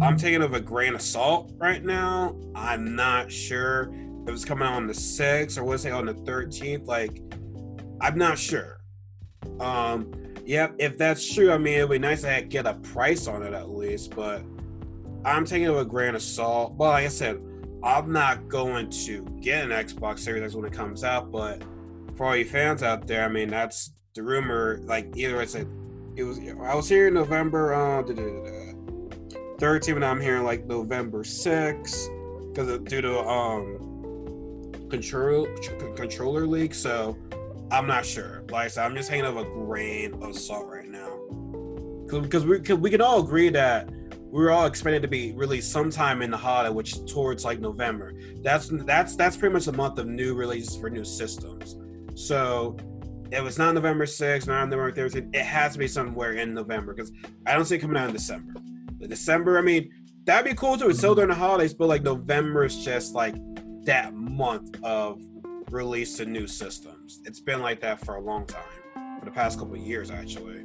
I'm 0.00 0.16
taking 0.16 0.40
it 0.42 0.50
with 0.50 0.54
a 0.60 0.64
grain 0.64 0.94
of 0.94 1.02
salt 1.02 1.50
right 1.58 1.84
now. 1.84 2.36
I'm 2.54 2.94
not 2.94 3.30
sure 3.32 3.90
if 4.26 4.32
it's 4.32 4.44
coming 4.44 4.66
out 4.66 4.74
on 4.74 4.86
the 4.86 4.94
6th 4.94 5.58
or 5.58 5.64
was 5.64 5.84
it 5.84 5.92
on 5.92 6.06
the 6.06 6.14
13th. 6.14 6.86
Like, 6.86 7.20
I'm 8.00 8.16
not 8.16 8.38
sure. 8.38 8.78
Um, 9.60 10.12
yep, 10.46 10.74
if 10.78 10.96
that's 10.96 11.34
true, 11.34 11.50
I 11.50 11.58
mean, 11.58 11.74
it'd 11.74 11.90
be 11.90 11.98
nice 11.98 12.22
to 12.22 12.42
get 12.48 12.66
a 12.66 12.74
price 12.74 13.26
on 13.26 13.42
it 13.42 13.52
at 13.52 13.70
least, 13.70 14.14
but 14.14 14.42
I'm 15.24 15.44
taking 15.44 15.66
it 15.66 15.70
with 15.70 15.82
a 15.82 15.84
grain 15.90 16.14
of 16.14 16.22
salt. 16.22 16.74
Well, 16.76 16.90
like 16.90 17.04
I 17.04 17.08
said, 17.08 17.38
I'm 17.84 18.10
not 18.10 18.48
going 18.48 18.88
to 18.88 19.22
get 19.40 19.62
an 19.62 19.70
Xbox 19.70 20.20
Series 20.20 20.42
X 20.42 20.54
when 20.54 20.64
it 20.64 20.72
comes 20.72 21.04
out, 21.04 21.30
but 21.30 21.62
for 22.16 22.26
all 22.26 22.36
you 22.36 22.46
fans 22.46 22.82
out 22.82 23.06
there, 23.06 23.24
I 23.24 23.28
mean, 23.28 23.48
that's 23.48 23.92
the 24.14 24.22
rumor. 24.22 24.80
Like, 24.84 25.14
either 25.16 25.42
it's 25.42 25.54
a, 25.54 25.66
it 26.16 26.24
was, 26.24 26.38
I 26.38 26.74
was 26.74 26.88
here 26.88 27.08
in 27.08 27.14
November, 27.14 27.74
uh, 27.74 28.02
da, 28.02 28.14
da, 28.14 28.22
da, 28.22 28.44
da, 28.44 29.38
13, 29.58 29.96
and 29.96 30.04
I'm 30.04 30.20
hearing 30.20 30.44
like 30.44 30.64
November 30.64 31.24
6th 31.24 32.08
because 32.54 32.78
due 32.84 33.00
to 33.00 33.18
um 33.20 33.78
control 34.88 35.46
controller 35.96 36.46
leak. 36.46 36.74
So 36.74 37.18
I'm 37.70 37.86
not 37.86 38.06
sure. 38.06 38.44
Like 38.50 38.66
I 38.66 38.68
said, 38.68 38.84
I'm 38.84 38.94
just 38.94 39.08
hanging 39.10 39.26
of 39.26 39.36
a 39.36 39.44
grain 39.44 40.14
of 40.22 40.36
salt 40.36 40.66
right 40.66 40.88
now 40.88 41.10
because 42.06 42.44
we 42.44 42.60
cause 42.60 42.78
we 42.78 42.90
can 42.90 43.00
all 43.00 43.22
agree 43.22 43.48
that 43.50 43.88
we 44.34 44.42
were 44.42 44.50
all 44.50 44.66
expected 44.66 45.00
to 45.00 45.06
be 45.06 45.32
released 45.34 45.70
sometime 45.70 46.20
in 46.20 46.28
the 46.28 46.36
holiday, 46.36 46.68
which 46.68 47.06
towards 47.06 47.44
like 47.44 47.60
November. 47.60 48.12
That's 48.42 48.68
that's 48.68 49.14
that's 49.14 49.36
pretty 49.36 49.52
much 49.52 49.68
a 49.68 49.72
month 49.72 49.96
of 50.00 50.08
new 50.08 50.34
releases 50.34 50.76
for 50.76 50.90
new 50.90 51.04
systems. 51.04 51.76
So 52.16 52.76
it 53.30 53.40
was 53.40 53.58
not 53.58 53.74
November 53.74 54.06
6th, 54.06 54.48
not 54.48 54.68
November 54.68 54.90
13th, 54.90 55.36
it 55.36 55.44
has 55.44 55.74
to 55.74 55.78
be 55.78 55.86
somewhere 55.86 56.32
in 56.32 56.52
November 56.52 56.94
because 56.94 57.12
I 57.46 57.54
don't 57.54 57.64
see 57.64 57.76
it 57.76 57.78
coming 57.78 57.96
out 57.96 58.08
in 58.08 58.12
December. 58.12 58.54
The 58.98 59.06
December, 59.06 59.56
I 59.56 59.62
mean, 59.62 59.88
that'd 60.24 60.50
be 60.50 60.56
cool 60.56 60.76
too. 60.76 60.88
It's 60.88 60.98
still 60.98 61.14
during 61.14 61.30
the 61.30 61.36
holidays, 61.36 61.72
but 61.72 61.86
like 61.86 62.02
November 62.02 62.64
is 62.64 62.84
just 62.84 63.14
like 63.14 63.36
that 63.84 64.14
month 64.14 64.82
of 64.82 65.22
release 65.70 66.16
to 66.16 66.26
new 66.26 66.48
systems. 66.48 67.22
It's 67.24 67.38
been 67.38 67.62
like 67.62 67.80
that 67.82 68.04
for 68.04 68.16
a 68.16 68.20
long 68.20 68.46
time, 68.46 69.20
for 69.20 69.26
the 69.26 69.30
past 69.30 69.60
couple 69.60 69.76
of 69.76 69.80
years 69.80 70.10
actually, 70.10 70.64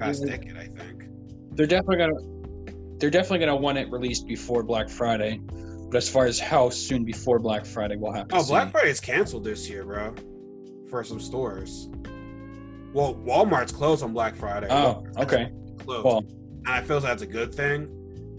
past 0.00 0.26
decade 0.26 0.56
I 0.56 0.66
think. 0.66 1.04
They're 1.52 1.68
definitely 1.68 1.98
gonna 1.98 2.39
they're 3.00 3.10
definitely 3.10 3.38
going 3.38 3.48
to 3.48 3.56
want 3.56 3.78
it 3.78 3.90
released 3.90 4.26
before 4.26 4.62
Black 4.62 4.88
Friday. 4.88 5.40
But 5.90 5.96
as 5.96 6.08
far 6.08 6.26
as 6.26 6.38
how 6.38 6.70
soon 6.70 7.04
before 7.04 7.40
Black 7.40 7.66
Friday, 7.66 7.96
we'll 7.96 8.12
happen. 8.12 8.30
Oh. 8.32 8.46
Black 8.46 8.70
Friday 8.70 8.90
is 8.90 9.00
canceled 9.00 9.42
this 9.44 9.68
year, 9.68 9.84
bro. 9.84 10.14
For 10.88 11.02
some 11.02 11.18
stores. 11.18 11.88
Well, 12.92 13.14
Walmart's 13.14 13.72
closed 13.72 14.04
on 14.04 14.12
Black 14.12 14.36
Friday. 14.36 14.68
Oh, 14.70 15.02
Walmart's 15.04 15.16
okay. 15.18 15.52
Closed. 15.78 16.04
Well, 16.04 16.18
and 16.18 16.68
I 16.68 16.82
feel 16.82 17.00
that's 17.00 17.22
a 17.22 17.26
good 17.26 17.54
thing. 17.54 17.88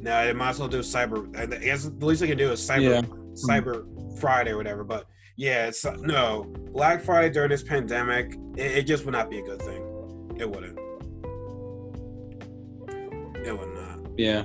Now 0.02 0.24
they 0.24 0.34
might 0.34 0.52
as 0.52 0.60
well 0.60 0.68
do 0.68 0.80
Cyber. 0.80 1.36
I 1.38 1.46
guess 1.46 1.86
the 1.86 2.06
least 2.06 2.22
they 2.22 2.28
can 2.28 2.38
do 2.38 2.52
is 2.52 2.62
Cyber 2.62 2.82
Yeah. 2.82 3.02
Cyber 3.34 4.20
Friday 4.20 4.52
or 4.52 4.58
whatever. 4.58 4.84
But 4.84 5.08
yeah, 5.38 5.68
it's 5.68 5.84
uh, 5.86 5.96
no 6.00 6.44
Black 6.72 7.02
Friday 7.02 7.30
during 7.34 7.50
this 7.50 7.64
pandemic. 7.64 8.36
It, 8.56 8.78
it 8.78 8.84
just 8.84 9.06
would 9.06 9.14
not 9.14 9.30
be 9.30 9.40
a 9.40 9.44
good 9.44 9.62
thing. 9.62 10.36
It 10.38 10.50
wouldn't. 10.50 10.78
It 13.46 13.58
would 13.58 13.74
not. 13.74 13.81
Yeah. 14.18 14.44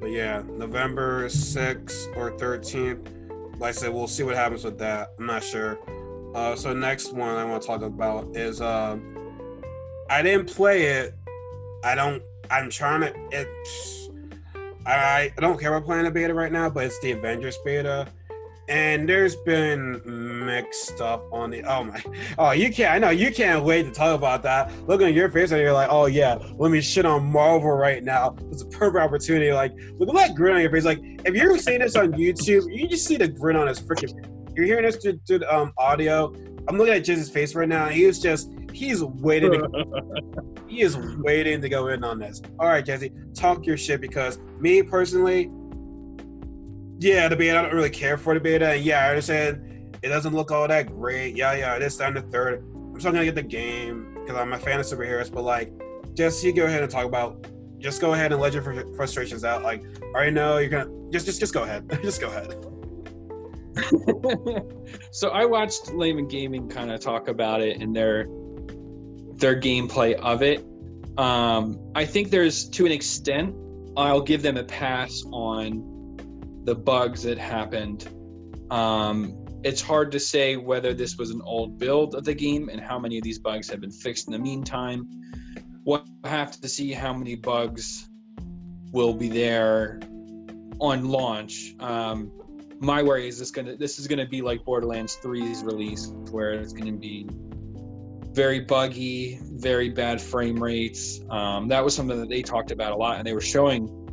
But 0.00 0.10
yeah, 0.10 0.42
November 0.46 1.26
6th 1.28 2.16
or 2.16 2.32
13th. 2.32 3.58
Like 3.58 3.68
I 3.68 3.72
said, 3.72 3.94
we'll 3.94 4.08
see 4.08 4.22
what 4.22 4.34
happens 4.34 4.64
with 4.64 4.78
that. 4.78 5.10
I'm 5.18 5.26
not 5.26 5.42
sure. 5.42 5.78
Uh, 6.34 6.56
so 6.56 6.74
next 6.74 7.12
one 7.12 7.36
I 7.36 7.44
want 7.44 7.62
to 7.62 7.68
talk 7.68 7.82
about 7.82 8.36
is 8.36 8.60
uh, 8.60 8.98
I 10.10 10.22
didn't 10.22 10.52
play 10.52 10.86
it. 10.86 11.14
I 11.84 11.94
don't. 11.94 12.22
I'm 12.50 12.68
trying 12.70 13.02
to. 13.02 13.14
It. 13.30 13.48
I 14.84 15.32
I 15.36 15.40
don't 15.40 15.58
care 15.58 15.74
about 15.74 15.86
playing 15.86 16.04
the 16.04 16.10
beta 16.10 16.34
right 16.34 16.52
now, 16.52 16.68
but 16.68 16.84
it's 16.84 16.98
the 17.00 17.12
Avengers 17.12 17.56
beta, 17.64 18.08
and 18.68 19.08
there's 19.08 19.36
been 19.36 20.00
mixed 20.46 20.94
stuff 20.94 21.20
on 21.32 21.50
the. 21.50 21.62
Oh 21.64 21.84
my. 21.84 22.02
Oh, 22.38 22.50
you 22.52 22.72
can't. 22.72 22.94
I 22.94 22.98
know 22.98 23.10
you 23.10 23.32
can't 23.32 23.64
wait 23.64 23.84
to 23.84 23.90
talk 23.90 24.16
about 24.16 24.42
that. 24.42 24.72
Looking 24.86 25.08
at 25.08 25.14
your 25.14 25.30
face, 25.30 25.50
and 25.50 25.60
you're 25.60 25.72
like, 25.72 25.88
oh 25.90 26.06
yeah, 26.06 26.38
let 26.56 26.70
me 26.70 26.80
shit 26.80 27.04
on 27.04 27.24
Marvel 27.24 27.72
right 27.72 28.02
now. 28.02 28.36
It's 28.50 28.62
a 28.62 28.66
perfect 28.66 29.02
opportunity. 29.02 29.52
Like, 29.52 29.72
look 29.98 30.08
at 30.08 30.14
that 30.14 30.34
grin 30.34 30.56
on 30.56 30.62
your 30.62 30.70
face. 30.70 30.84
Like, 30.84 31.00
if 31.24 31.34
you're 31.34 31.56
seeing 31.58 31.80
this 31.80 31.96
on 31.96 32.12
YouTube, 32.12 32.74
you 32.74 32.88
just 32.88 33.06
see 33.06 33.16
the 33.16 33.28
grin 33.28 33.56
on 33.56 33.66
his 33.66 33.80
freaking. 33.80 34.12
You're 34.56 34.66
hearing 34.66 34.84
this 34.84 34.96
through, 34.96 35.20
through 35.26 35.44
um 35.48 35.72
audio. 35.76 36.32
I'm 36.66 36.78
looking 36.78 36.94
at 36.94 37.04
Jesse's 37.04 37.28
face 37.28 37.54
right 37.54 37.68
now. 37.68 37.88
He 37.88 38.04
He's 38.04 38.18
just 38.18 38.50
he's 38.72 39.02
waiting. 39.02 39.52
To, 39.52 40.54
he 40.68 40.80
is 40.80 40.96
waiting 40.96 41.60
to 41.60 41.68
go 41.68 41.88
in 41.88 42.02
on 42.04 42.18
this. 42.18 42.40
All 42.58 42.68
right, 42.68 42.84
Jesse, 42.84 43.12
talk 43.34 43.66
your 43.66 43.76
shit 43.76 44.00
because 44.00 44.38
me 44.58 44.82
personally, 44.82 45.50
yeah, 47.04 47.28
the 47.28 47.36
beta. 47.36 47.58
I 47.58 47.62
don't 47.62 47.74
really 47.74 47.90
care 47.90 48.16
for 48.16 48.34
the 48.34 48.40
beta. 48.40 48.76
Yeah, 48.76 49.04
I 49.06 49.10
understand 49.10 49.98
it 50.02 50.08
doesn't 50.08 50.34
look 50.34 50.50
all 50.50 50.66
that 50.66 50.86
great. 50.86 51.36
Yeah, 51.36 51.54
yeah, 51.54 51.78
this 51.78 51.96
time 51.96 52.14
the 52.14 52.22
third. 52.22 52.64
I'm 52.74 52.98
still 52.98 53.12
gonna 53.12 53.24
get 53.24 53.34
the 53.34 53.42
game 53.42 54.14
because 54.14 54.36
I'm 54.36 54.52
a 54.52 54.58
fan 54.58 54.80
of 54.80 54.86
superheroes. 54.86 55.30
But 55.30 55.42
like, 55.42 55.72
just 56.14 56.42
you 56.42 56.52
go 56.52 56.64
ahead 56.64 56.82
and 56.82 56.90
talk 56.90 57.04
about. 57.04 57.46
Just 57.78 58.00
go 58.00 58.14
ahead 58.14 58.32
and 58.32 58.40
let 58.40 58.54
your 58.54 58.62
fr- 58.62 58.94
frustrations 58.96 59.44
out. 59.44 59.62
Like, 59.62 59.84
I 59.84 60.16
already 60.16 60.30
know 60.30 60.56
you're 60.56 60.70
gonna 60.70 60.90
just 61.10 61.26
just 61.26 61.40
just 61.40 61.52
go 61.52 61.64
ahead. 61.64 61.98
just 62.02 62.20
go 62.20 62.28
ahead. 62.28 62.54
so 65.10 65.30
I 65.30 65.44
watched 65.44 65.92
Laymen 65.92 66.28
Gaming 66.28 66.68
kind 66.68 66.90
of 66.90 67.00
talk 67.00 67.28
about 67.28 67.60
it 67.60 67.82
and 67.82 67.94
their 67.94 68.26
their 69.34 69.60
gameplay 69.60 70.14
of 70.14 70.42
it. 70.42 70.64
Um, 71.18 71.78
I 71.94 72.04
think 72.06 72.30
there's 72.30 72.68
to 72.70 72.86
an 72.86 72.92
extent 72.92 73.54
I'll 73.96 74.22
give 74.22 74.42
them 74.42 74.56
a 74.56 74.64
pass 74.64 75.22
on 75.30 75.93
the 76.64 76.74
bugs 76.74 77.22
that 77.22 77.38
happened. 77.38 78.08
Um, 78.70 79.44
it's 79.62 79.80
hard 79.80 80.12
to 80.12 80.20
say 80.20 80.56
whether 80.56 80.92
this 80.92 81.16
was 81.16 81.30
an 81.30 81.40
old 81.44 81.78
build 81.78 82.14
of 82.14 82.24
the 82.24 82.34
game 82.34 82.68
and 82.68 82.80
how 82.80 82.98
many 82.98 83.16
of 83.18 83.24
these 83.24 83.38
bugs 83.38 83.68
have 83.70 83.80
been 83.80 83.92
fixed 83.92 84.26
in 84.26 84.32
the 84.32 84.38
meantime. 84.38 85.08
We'll 85.84 86.04
have 86.24 86.60
to 86.60 86.68
see 86.68 86.92
how 86.92 87.12
many 87.12 87.34
bugs 87.34 88.08
will 88.92 89.14
be 89.14 89.28
there 89.28 90.00
on 90.80 91.08
launch. 91.08 91.74
Um, 91.80 92.32
my 92.80 93.02
worry 93.02 93.28
is 93.28 93.38
this 93.38 93.50
gonna 93.50 93.76
this 93.76 93.98
is 93.98 94.06
gonna 94.06 94.26
be 94.26 94.42
like 94.42 94.64
Borderlands 94.64 95.18
3's 95.22 95.62
release, 95.62 96.08
where 96.30 96.52
it's 96.52 96.72
gonna 96.72 96.92
be 96.92 97.26
very 98.32 98.60
buggy, 98.60 99.38
very 99.42 99.88
bad 99.88 100.20
frame 100.20 100.62
rates. 100.62 101.20
Um, 101.30 101.68
that 101.68 101.84
was 101.84 101.94
something 101.94 102.18
that 102.18 102.28
they 102.28 102.42
talked 102.42 102.70
about 102.70 102.92
a 102.92 102.96
lot, 102.96 103.18
and 103.18 103.26
they 103.26 103.32
were 103.32 103.40
showing 103.40 104.03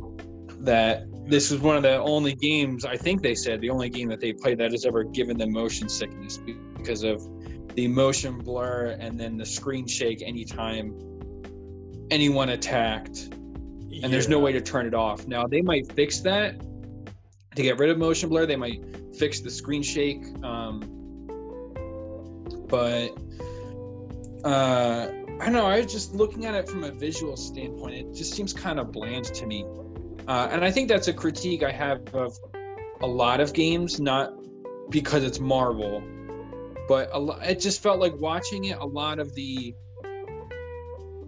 that 0.64 1.04
this 1.28 1.50
was 1.50 1.60
one 1.60 1.76
of 1.76 1.82
the 1.82 1.98
only 1.98 2.34
games 2.34 2.84
I 2.84 2.96
think 2.96 3.22
they 3.22 3.34
said 3.34 3.60
the 3.60 3.70
only 3.70 3.88
game 3.88 4.08
that 4.08 4.20
they 4.20 4.32
played 4.32 4.58
that 4.58 4.72
has 4.72 4.84
ever 4.84 5.04
given 5.04 5.36
them 5.36 5.52
motion 5.52 5.88
sickness 5.88 6.38
because 6.76 7.02
of 7.02 7.22
the 7.74 7.88
motion 7.88 8.38
blur 8.38 8.96
and 9.00 9.18
then 9.18 9.36
the 9.36 9.46
screen 9.46 9.86
shake 9.86 10.22
anytime 10.22 10.94
anyone 12.10 12.50
attacked 12.50 13.30
and 14.02 14.12
there's 14.12 14.28
no 14.28 14.38
way 14.38 14.52
to 14.52 14.60
turn 14.60 14.86
it 14.86 14.94
off. 14.94 15.26
Now 15.26 15.46
they 15.46 15.62
might 15.62 15.92
fix 15.92 16.20
that 16.20 16.60
to 17.54 17.62
get 17.62 17.78
rid 17.78 17.90
of 17.90 17.98
motion 17.98 18.28
blur. 18.28 18.46
They 18.46 18.56
might 18.56 18.82
fix 19.16 19.40
the 19.40 19.50
screen 19.50 19.82
shake, 19.82 20.24
um, 20.42 20.80
but 22.68 23.10
uh, 24.44 25.08
I 25.40 25.44
don't 25.44 25.52
know. 25.52 25.66
I 25.66 25.78
was 25.78 25.92
just 25.92 26.14
looking 26.14 26.46
at 26.46 26.54
it 26.54 26.68
from 26.68 26.84
a 26.84 26.90
visual 26.90 27.36
standpoint. 27.36 27.94
It 27.94 28.14
just 28.14 28.34
seems 28.34 28.52
kind 28.52 28.80
of 28.80 28.92
bland 28.92 29.26
to 29.26 29.46
me, 29.46 29.64
uh, 30.28 30.48
and 30.50 30.64
I 30.64 30.70
think 30.70 30.88
that's 30.88 31.08
a 31.08 31.12
critique 31.12 31.62
I 31.62 31.70
have 31.72 32.14
of 32.14 32.38
a 33.00 33.06
lot 33.06 33.40
of 33.40 33.52
games, 33.52 34.00
not 34.00 34.34
because 34.90 35.24
it's 35.24 35.40
Marvel, 35.40 36.02
but 36.88 37.10
a 37.12 37.50
it 37.50 37.60
just 37.60 37.82
felt 37.82 37.98
like 37.98 38.14
watching 38.18 38.66
it. 38.66 38.78
A 38.78 38.86
lot 38.86 39.18
of 39.18 39.34
the 39.34 39.74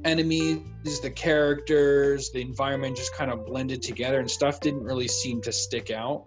enemies, 0.05 0.61
the 1.01 1.11
characters, 1.11 2.31
the 2.31 2.41
environment 2.41 2.97
just 2.97 3.15
kind 3.15 3.31
of 3.31 3.47
blended 3.47 3.83
together, 3.83 4.21
and 4.21 4.31
stuff 4.31 4.61
didn't 4.61 4.85
really 4.85 5.09
seem 5.09 5.41
to 5.43 5.53
stick 5.53 5.91
out. 5.91 6.27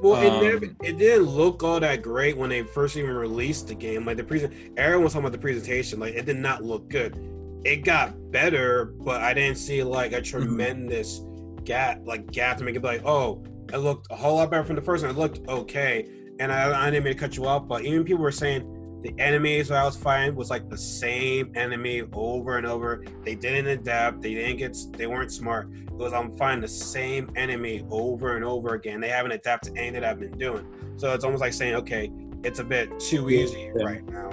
Well, 0.00 0.20
it, 0.22 0.28
Um, 0.28 0.44
never, 0.44 0.64
it 0.82 0.98
didn't 0.98 1.26
look 1.26 1.62
all 1.62 1.80
that 1.80 2.02
great 2.02 2.36
when 2.36 2.50
they 2.50 2.62
first 2.62 2.96
even 2.96 3.14
released 3.14 3.68
the 3.68 3.74
game. 3.74 4.04
Like 4.04 4.16
the 4.16 4.24
present, 4.24 4.52
everyone 4.76 5.04
was 5.04 5.12
talking 5.12 5.26
about 5.26 5.32
the 5.32 5.38
presentation. 5.38 6.00
Like 6.00 6.14
it 6.14 6.26
did 6.26 6.36
not 6.36 6.62
look 6.62 6.88
good. 6.88 7.18
It 7.64 7.84
got 7.84 8.30
better, 8.30 8.84
but 8.84 9.22
I 9.22 9.32
didn't 9.32 9.56
see 9.56 9.82
like 9.82 10.12
a 10.12 10.20
tremendous 10.20 11.22
gap, 11.64 12.00
like 12.04 12.30
gap 12.30 12.58
to 12.58 12.64
make 12.64 12.76
it 12.76 12.80
be 12.80 12.86
like, 12.88 13.04
oh, 13.04 13.42
it 13.72 13.78
looked 13.78 14.06
a 14.10 14.16
whole 14.16 14.36
lot 14.36 14.50
better 14.50 14.64
from 14.64 14.76
the 14.76 14.82
first 14.82 15.02
one. 15.02 15.10
It 15.14 15.18
looked 15.18 15.46
okay, 15.48 16.06
and 16.38 16.52
I, 16.52 16.86
I 16.86 16.90
didn't 16.90 17.04
mean 17.04 17.14
to 17.14 17.18
cut 17.18 17.36
you 17.36 17.46
off, 17.46 17.66
but 17.66 17.84
even 17.84 18.04
people 18.04 18.22
were 18.22 18.32
saying 18.32 18.70
the 19.02 19.14
enemies 19.18 19.68
that 19.68 19.78
I 19.78 19.84
was 19.84 19.96
fighting 19.96 20.34
was 20.34 20.48
like 20.48 20.68
the 20.70 20.78
same 20.78 21.52
enemy 21.54 22.02
over 22.12 22.56
and 22.56 22.66
over. 22.66 23.04
They 23.22 23.34
didn't 23.34 23.66
adapt. 23.66 24.22
They 24.22 24.34
didn't 24.34 24.56
get. 24.56 24.76
They 24.92 25.06
weren't 25.06 25.30
smart. 25.32 25.68
It 25.72 25.92
was 25.92 26.12
I'm 26.12 26.36
fighting 26.36 26.60
the 26.62 26.68
same 26.68 27.30
enemy 27.36 27.84
over 27.90 28.36
and 28.36 28.44
over 28.44 28.74
again. 28.74 29.00
They 29.00 29.10
haven't 29.10 29.32
adapted 29.32 29.74
to 29.74 29.80
anything 29.80 30.00
that 30.00 30.10
I've 30.10 30.20
been 30.20 30.38
doing. 30.38 30.66
So 30.96 31.12
it's 31.12 31.24
almost 31.24 31.40
like 31.40 31.52
saying, 31.52 31.74
okay, 31.76 32.10
it's 32.44 32.60
a 32.60 32.64
bit 32.64 32.98
too 32.98 33.28
easy 33.30 33.70
Yeah. 33.76 33.84
right 33.84 34.04
now. 34.08 34.30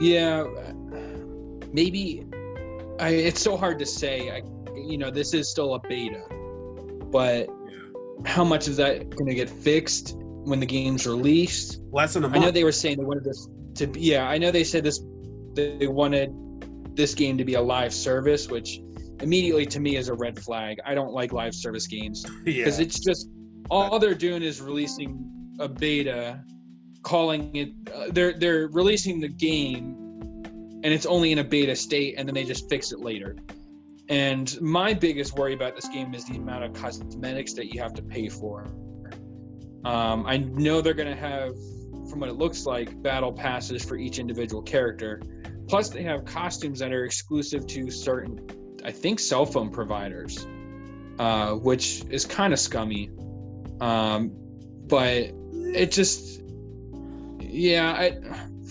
Yeah, 0.00 0.46
maybe. 1.72 2.26
I, 2.98 3.10
it's 3.10 3.40
so 3.40 3.56
hard 3.56 3.78
to 3.78 3.86
say. 3.86 4.30
I, 4.30 4.42
you 4.74 4.98
know, 4.98 5.10
this 5.10 5.34
is 5.34 5.50
still 5.50 5.74
a 5.74 5.80
beta, 5.80 6.22
but 7.10 7.48
how 8.24 8.44
much 8.44 8.68
is 8.68 8.76
that 8.76 9.10
going 9.10 9.28
to 9.28 9.34
get 9.34 9.50
fixed 9.50 10.16
when 10.16 10.60
the 10.60 10.66
game's 10.66 11.06
released? 11.06 11.80
Less 11.90 12.14
than 12.14 12.24
a 12.24 12.28
month. 12.28 12.42
I 12.42 12.46
know 12.46 12.50
they 12.50 12.64
were 12.64 12.72
saying 12.72 12.98
they 12.98 13.04
wanted 13.04 13.24
this 13.24 13.48
to 13.76 13.86
be. 13.86 14.00
Yeah, 14.00 14.28
I 14.28 14.38
know 14.38 14.50
they 14.50 14.64
said 14.64 14.84
this. 14.84 15.02
They 15.54 15.86
wanted 15.86 16.32
this 16.96 17.14
game 17.14 17.38
to 17.38 17.44
be 17.44 17.54
a 17.54 17.60
live 17.60 17.92
service, 17.92 18.48
which 18.48 18.80
immediately 19.20 19.66
to 19.66 19.80
me 19.80 19.96
is 19.96 20.08
a 20.08 20.14
red 20.14 20.38
flag. 20.38 20.78
I 20.84 20.94
don't 20.94 21.12
like 21.12 21.32
live 21.32 21.54
service 21.54 21.86
games 21.86 22.24
yeah. 22.46 22.64
because 22.64 22.78
it's 22.78 22.98
just 22.98 23.28
all 23.70 23.98
they're 23.98 24.14
doing 24.14 24.42
is 24.42 24.60
releasing 24.60 25.56
a 25.58 25.68
beta, 25.68 26.42
calling 27.02 27.54
it. 27.54 27.70
Uh, 27.94 28.06
they're 28.10 28.32
they're 28.32 28.68
releasing 28.68 29.20
the 29.20 29.28
game, 29.28 30.01
and 30.82 30.92
it's 30.92 31.06
only 31.06 31.32
in 31.32 31.38
a 31.38 31.44
beta 31.44 31.76
state, 31.76 32.14
and 32.16 32.28
then 32.28 32.34
they 32.34 32.44
just 32.44 32.68
fix 32.68 32.92
it 32.92 33.00
later. 33.00 33.36
And 34.08 34.60
my 34.60 34.92
biggest 34.92 35.36
worry 35.38 35.54
about 35.54 35.76
this 35.76 35.88
game 35.88 36.14
is 36.14 36.24
the 36.26 36.36
amount 36.36 36.64
of 36.64 36.72
cosmetics 36.74 37.52
that 37.54 37.72
you 37.72 37.80
have 37.80 37.94
to 37.94 38.02
pay 38.02 38.28
for. 38.28 38.66
Um, 39.84 40.26
I 40.26 40.38
know 40.38 40.80
they're 40.80 40.92
going 40.94 41.08
to 41.08 41.20
have, 41.20 41.54
from 42.10 42.20
what 42.20 42.28
it 42.28 42.34
looks 42.34 42.66
like, 42.66 43.00
battle 43.02 43.32
passes 43.32 43.84
for 43.84 43.96
each 43.96 44.18
individual 44.18 44.62
character. 44.62 45.22
Plus, 45.68 45.88
they 45.88 46.02
have 46.02 46.24
costumes 46.24 46.80
that 46.80 46.92
are 46.92 47.04
exclusive 47.04 47.66
to 47.68 47.90
certain, 47.90 48.46
I 48.84 48.90
think, 48.90 49.20
cell 49.20 49.46
phone 49.46 49.70
providers, 49.70 50.46
uh, 51.18 51.52
which 51.52 52.04
is 52.10 52.26
kind 52.26 52.52
of 52.52 52.58
scummy. 52.58 53.10
Um, 53.80 54.32
but 54.88 55.30
it 55.52 55.90
just, 55.90 56.42
yeah, 57.40 57.92
I, 57.92 58.18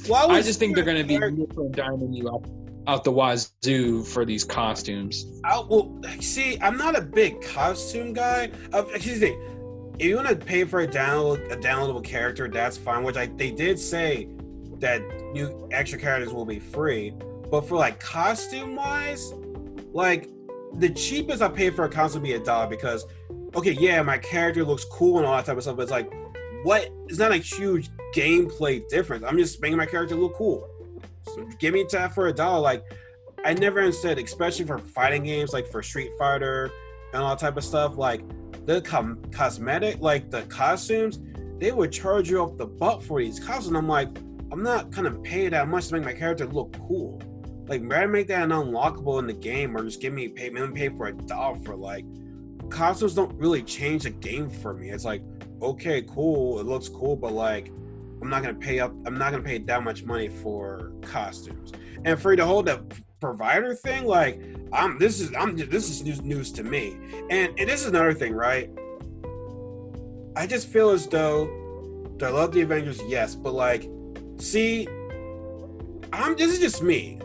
Why 0.07 0.25
I 0.25 0.41
just 0.41 0.59
think 0.59 0.75
they're 0.75 0.83
going 0.83 0.97
to 0.97 1.03
be 1.03 1.15
Eric- 1.15 1.35
nickel 1.35 1.65
and 1.65 1.75
diming 1.75 2.15
you 2.15 2.29
out, 2.29 2.49
out 2.87 3.03
the 3.03 3.11
wazoo 3.11 4.03
for 4.03 4.25
these 4.25 4.43
costumes. 4.43 5.25
I, 5.43 5.59
well, 5.59 6.01
see, 6.19 6.59
I'm 6.61 6.77
not 6.77 6.97
a 6.97 7.01
big 7.01 7.41
costume 7.41 8.13
guy. 8.13 8.51
Uh, 8.73 8.83
excuse 8.93 9.21
me. 9.21 9.37
If 9.99 10.07
you 10.07 10.15
want 10.15 10.29
to 10.29 10.35
pay 10.35 10.63
for 10.63 10.81
a 10.81 10.87
download 10.87 11.51
a 11.51 11.57
downloadable 11.57 12.03
character, 12.03 12.47
that's 12.47 12.77
fine. 12.77 13.03
Which 13.03 13.17
I 13.17 13.27
they 13.27 13.51
did 13.51 13.77
say 13.77 14.27
that 14.79 15.01
new 15.33 15.69
extra 15.71 15.99
characters 15.99 16.33
will 16.33 16.45
be 16.45 16.59
free. 16.59 17.13
But 17.51 17.67
for 17.67 17.77
like 17.77 17.99
costume 17.99 18.75
wise, 18.75 19.33
like 19.93 20.29
the 20.73 20.89
cheapest 20.89 21.41
I 21.41 21.49
paid 21.49 21.75
for 21.75 21.85
a 21.85 21.89
costume 21.89 22.21
would 22.21 22.27
be 22.27 22.33
a 22.33 22.39
dollar 22.39 22.67
because, 22.67 23.05
okay, 23.55 23.73
yeah, 23.73 24.01
my 24.01 24.17
character 24.17 24.63
looks 24.63 24.85
cool 24.85 25.17
and 25.17 25.27
all 25.27 25.35
that 25.35 25.45
type 25.45 25.57
of 25.57 25.63
stuff, 25.63 25.75
but 25.75 25.83
it's 25.83 25.91
like, 25.91 26.11
what? 26.63 26.89
It's 27.07 27.19
not 27.19 27.31
a 27.31 27.37
huge 27.37 27.89
gameplay 28.15 28.87
difference. 28.89 29.23
I'm 29.25 29.37
just 29.37 29.61
making 29.61 29.77
my 29.77 29.85
character 29.85 30.15
look 30.15 30.35
cool. 30.35 30.67
So 31.25 31.45
give 31.59 31.73
me 31.73 31.85
that 31.91 32.13
for 32.13 32.27
a 32.27 32.33
dollar. 32.33 32.59
Like, 32.59 32.83
I 33.43 33.53
never 33.53 33.79
understood, 33.79 34.19
especially 34.19 34.65
for 34.65 34.77
fighting 34.77 35.23
games, 35.23 35.53
like 35.53 35.67
for 35.67 35.81
Street 35.81 36.11
Fighter 36.17 36.71
and 37.13 37.23
all 37.23 37.35
type 37.35 37.57
of 37.57 37.63
stuff. 37.63 37.97
Like 37.97 38.21
the 38.65 38.81
com- 38.81 39.21
cosmetic, 39.31 39.99
like 39.99 40.29
the 40.29 40.43
costumes, 40.43 41.19
they 41.57 41.71
would 41.71 41.91
charge 41.91 42.29
you 42.29 42.39
off 42.39 42.57
the 42.57 42.65
butt 42.65 43.03
for 43.03 43.19
these 43.19 43.39
costumes. 43.39 43.75
I'm 43.75 43.87
like, 43.87 44.09
I'm 44.51 44.63
not 44.63 44.91
gonna 44.91 45.11
pay 45.11 45.47
that 45.49 45.67
much 45.67 45.87
to 45.87 45.93
make 45.95 46.03
my 46.03 46.13
character 46.13 46.45
look 46.45 46.75
cool. 46.87 47.21
Like, 47.67 47.81
rather 47.85 48.07
make 48.07 48.27
that 48.27 48.43
an 48.43 48.49
unlockable 48.49 49.19
in 49.19 49.27
the 49.27 49.33
game, 49.33 49.77
or 49.77 49.83
just 49.83 50.01
give 50.01 50.13
me 50.13 50.27
pay, 50.27 50.49
me 50.49 50.67
pay 50.73 50.89
for 50.89 51.07
a 51.07 51.13
dollar 51.13 51.57
for 51.59 51.75
like 51.75 52.05
costumes. 52.69 53.15
Don't 53.15 53.33
really 53.35 53.63
change 53.63 54.03
the 54.03 54.09
game 54.09 54.49
for 54.49 54.73
me. 54.73 54.89
It's 54.89 55.05
like, 55.05 55.23
okay, 55.61 56.01
cool, 56.03 56.59
it 56.59 56.65
looks 56.65 56.89
cool, 56.89 57.15
but 57.15 57.33
like, 57.33 57.71
I'm 58.21 58.29
not 58.29 58.43
gonna 58.43 58.53
pay 58.55 58.79
up. 58.79 58.93
I'm 59.05 59.17
not 59.17 59.31
gonna 59.31 59.43
pay 59.43 59.57
that 59.57 59.83
much 59.83 60.03
money 60.03 60.29
for 60.29 60.91
costumes. 61.01 61.71
And 62.05 62.19
for 62.19 62.31
you 62.31 62.37
to 62.37 62.45
hold 62.45 62.67
the 62.67 62.83
provider 63.19 63.73
thing, 63.73 64.05
like, 64.05 64.41
I'm 64.71 64.99
this 64.99 65.19
is 65.19 65.33
I'm 65.35 65.55
this 65.55 65.89
is 65.89 66.03
news 66.03 66.21
news 66.21 66.51
to 66.53 66.63
me. 66.63 66.97
And 67.29 67.57
and 67.57 67.69
this 67.69 67.81
is 67.81 67.87
another 67.87 68.13
thing, 68.13 68.33
right? 68.33 68.69
I 70.35 70.47
just 70.47 70.67
feel 70.67 70.91
as 70.91 71.07
though 71.07 71.49
I 72.21 72.29
love 72.29 72.51
the 72.51 72.61
Avengers, 72.61 73.01
yes, 73.07 73.33
but 73.35 73.53
like, 73.53 73.89
see, 74.37 74.87
I'm 76.13 76.35
this 76.35 76.53
is 76.53 76.59
just 76.59 76.83
me. 76.83 77.19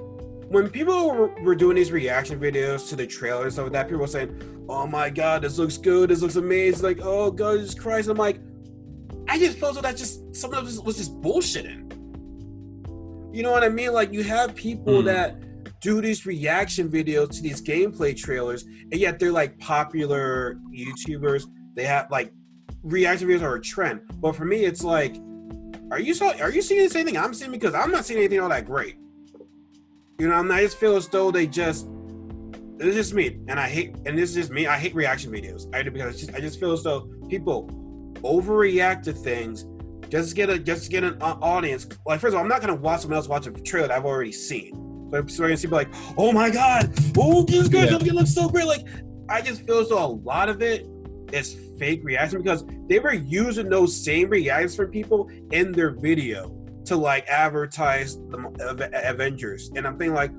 When 0.48 0.70
people 0.70 1.10
were, 1.10 1.28
were 1.42 1.54
doing 1.54 1.76
these 1.76 1.92
reaction 1.92 2.38
videos 2.38 2.88
to 2.90 2.96
the 2.96 3.06
trailers 3.06 3.58
of 3.58 3.72
that, 3.72 3.88
people 3.88 4.00
were 4.00 4.06
saying, 4.06 4.64
"Oh 4.68 4.86
my 4.86 5.10
god, 5.10 5.42
this 5.42 5.58
looks 5.58 5.76
good, 5.76 6.10
this 6.10 6.22
looks 6.22 6.36
amazing!" 6.36 6.82
Like, 6.82 7.00
"Oh 7.02 7.30
God, 7.30 7.58
Jesus 7.58 7.74
Christ!" 7.74 8.08
I'm 8.08 8.16
like, 8.16 8.40
I 9.28 9.38
just 9.38 9.58
felt 9.58 9.74
so 9.74 9.80
that 9.80 9.96
just 9.96 10.34
some 10.34 10.52
of 10.54 10.66
this 10.66 10.78
was 10.78 10.96
just 10.96 11.20
bullshitting. 11.20 11.92
You 13.34 13.42
know 13.42 13.50
what 13.50 13.64
I 13.64 13.68
mean? 13.68 13.92
Like, 13.92 14.12
you 14.12 14.22
have 14.22 14.54
people 14.54 15.00
Hmm. 15.00 15.06
that 15.06 15.80
do 15.80 16.00
these 16.00 16.24
reaction 16.24 16.88
videos 16.88 17.30
to 17.32 17.42
these 17.42 17.60
gameplay 17.60 18.16
trailers, 18.16 18.64
and 18.64 18.94
yet 18.94 19.18
they're 19.18 19.32
like 19.32 19.58
popular 19.58 20.58
YouTubers. 20.72 21.46
They 21.74 21.84
have 21.84 22.10
like 22.10 22.32
reaction 22.82 23.28
videos 23.28 23.42
are 23.42 23.56
a 23.56 23.60
trend. 23.60 24.00
But 24.20 24.36
for 24.36 24.44
me, 24.44 24.64
it's 24.64 24.82
like, 24.82 25.16
are 25.90 26.00
you 26.00 26.14
so 26.14 26.32
are 26.40 26.50
you 26.50 26.62
seeing 26.62 26.82
the 26.82 26.90
same 26.90 27.04
thing 27.06 27.16
I'm 27.18 27.34
seeing? 27.34 27.50
Because 27.50 27.74
I'm 27.74 27.90
not 27.90 28.04
seeing 28.06 28.18
anything 28.20 28.40
all 28.40 28.48
that 28.48 28.64
great. 28.64 28.96
You 30.18 30.28
know, 30.28 30.34
I'm 30.34 30.48
not, 30.48 30.58
I 30.58 30.62
just 30.62 30.78
feel 30.78 30.96
as 30.96 31.08
though 31.08 31.30
they 31.30 31.46
just 31.46 31.86
this 32.78 32.88
is 32.88 32.94
just 32.94 33.14
me, 33.14 33.38
and 33.48 33.60
I 33.60 33.68
hate 33.68 33.94
and 34.06 34.18
this 34.18 34.30
is 34.30 34.34
just 34.34 34.50
me. 34.50 34.66
I 34.66 34.78
hate 34.78 34.94
reaction 34.94 35.30
videos. 35.30 35.72
I 35.74 35.82
do 35.82 35.90
because 35.90 36.14
it's 36.14 36.24
just, 36.26 36.34
I 36.34 36.40
just 36.40 36.58
feel 36.58 36.72
as 36.72 36.82
though 36.82 37.08
people 37.28 37.68
overreact 38.22 39.02
to 39.04 39.12
things 39.12 39.66
just 40.08 40.30
to 40.30 40.34
get 40.36 40.50
a 40.50 40.58
just 40.58 40.84
to 40.84 40.90
get 40.90 41.04
an 41.04 41.16
au- 41.20 41.38
audience. 41.42 41.86
Like 42.06 42.20
first 42.20 42.32
of 42.32 42.36
all, 42.38 42.42
I'm 42.42 42.48
not 42.48 42.60
gonna 42.60 42.74
watch 42.74 43.00
someone 43.02 43.16
else 43.16 43.28
watch 43.28 43.46
a 43.46 43.50
trailer 43.52 43.88
that 43.88 43.96
I've 43.96 44.04
already 44.04 44.32
seen. 44.32 44.82
So, 45.12 45.24
so 45.26 45.44
I 45.44 45.48
can 45.48 45.56
see 45.56 45.68
like, 45.68 45.88
oh 46.16 46.32
my 46.32 46.50
god, 46.50 46.92
oh 47.16 47.42
this 47.44 47.68
good, 47.68 47.90
Yeah. 47.90 47.96
it 47.96 48.14
looks 48.14 48.34
so 48.34 48.48
great. 48.48 48.66
Like 48.66 48.86
I 49.28 49.40
just 49.42 49.66
feel 49.66 49.84
so 49.84 49.98
a 50.04 50.06
lot 50.06 50.48
of 50.48 50.62
it 50.62 50.86
is 51.32 51.56
fake 51.78 52.00
reaction 52.04 52.40
because 52.40 52.64
they 52.88 52.98
were 53.00 53.12
using 53.14 53.68
those 53.68 53.94
same 54.04 54.30
reactions 54.30 54.76
from 54.76 54.90
people 54.90 55.28
in 55.52 55.72
their 55.72 55.90
video 55.90 56.52
to 56.84 56.96
like 56.96 57.26
advertise 57.26 58.16
the 58.16 58.90
Avengers, 59.04 59.70
and 59.74 59.84
I'm 59.86 59.98
thinking 59.98 60.14
like, 60.14 60.30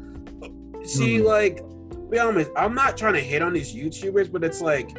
see, 0.85 1.17
Mhm. 1.17 1.25
like, 1.25 2.09
be 2.09 2.17
honest, 2.19 2.49
I'm 2.55 2.73
not 2.73 2.95
trying 2.95 3.15
to 3.15 3.19
hit 3.19 3.41
on 3.41 3.51
these 3.51 3.75
YouTubers, 3.75 4.31
but 4.31 4.45
it's 4.45 4.61
like 4.61 4.89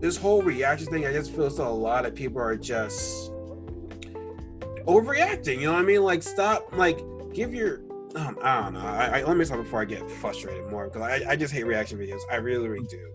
this 0.00 0.16
whole 0.16 0.42
reaction 0.42 0.88
thing. 0.88 1.06
I 1.06 1.12
just 1.12 1.32
feel 1.32 1.50
so 1.50 1.68
a 1.68 1.70
lot 1.70 2.06
of 2.06 2.14
people 2.14 2.40
are 2.40 2.56
just 2.56 3.30
overreacting. 4.86 5.60
You 5.60 5.66
know 5.66 5.72
what 5.72 5.82
I 5.82 5.84
mean? 5.84 6.02
Like, 6.02 6.22
stop. 6.22 6.74
Like, 6.76 7.00
give 7.32 7.54
your. 7.54 7.80
Um, 8.16 8.38
I 8.42 8.62
don't 8.62 8.74
know. 8.74 8.80
I, 8.80 9.20
I 9.20 9.24
let 9.24 9.36
me 9.36 9.44
stop 9.44 9.58
before 9.58 9.80
I 9.80 9.84
get 9.84 10.08
frustrated 10.08 10.70
more 10.70 10.88
because 10.88 11.02
I, 11.02 11.32
I 11.32 11.36
just 11.36 11.52
hate 11.52 11.66
reaction 11.66 11.98
videos. 11.98 12.20
I 12.30 12.36
really, 12.36 12.68
really 12.68 12.86
do. 12.86 13.10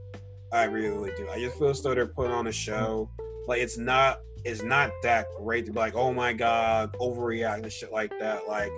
I 0.52 0.63
really, 0.63 1.12
do. 1.15 1.30
I 1.30 1.39
just 1.39 1.58
feel 1.58 1.74
though 1.74 1.96
they're 1.96 2.08
putting 2.08 2.34
on 2.34 2.48
a 2.48 2.52
show. 2.52 3.10
Like, 3.48 3.62
it's 3.62 3.78
not. 3.78 4.22
It's 4.46 4.63
not 4.63 4.92
that 5.04 5.26
great 5.38 5.65
to 5.65 5.74
be 5.74 5.80
like, 5.80 5.96
oh 5.96 6.13
my 6.13 6.32
god, 6.32 6.96
overreact 7.00 7.63
and 7.63 7.72
shit 7.72 7.92
like 7.92 8.18
that. 8.20 8.48
Like, 8.48 8.72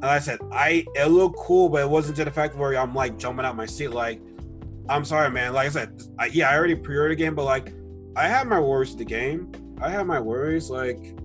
like 0.00 0.10
I 0.10 0.18
said, 0.18 0.38
I 0.50 0.84
it 0.94 1.06
looked 1.06 1.36
cool, 1.36 1.68
but 1.68 1.82
it 1.82 1.90
wasn't 1.90 2.16
to 2.16 2.24
the 2.24 2.30
fact 2.30 2.56
where 2.56 2.74
I'm 2.78 2.94
like 2.94 3.18
jumping 3.18 3.44
out 3.44 3.54
my 3.54 3.66
seat. 3.66 3.88
Like, 3.88 4.20
I'm 4.88 5.04
sorry, 5.04 5.30
man. 5.30 5.52
Like 5.52 5.66
I 5.66 5.70
said, 5.70 6.02
I, 6.18 6.26
yeah, 6.26 6.50
I 6.50 6.56
already 6.56 6.74
pre-ordered 6.74 7.12
the 7.12 7.16
game, 7.16 7.34
but 7.34 7.44
like, 7.44 7.72
I 8.16 8.28
have 8.28 8.46
my 8.46 8.60
worries 8.60 8.90
with 8.90 8.98
the 8.98 9.04
game. 9.04 9.50
I 9.80 9.90
have 9.90 10.06
my 10.06 10.20
worries. 10.20 10.70
Like, 10.70 11.16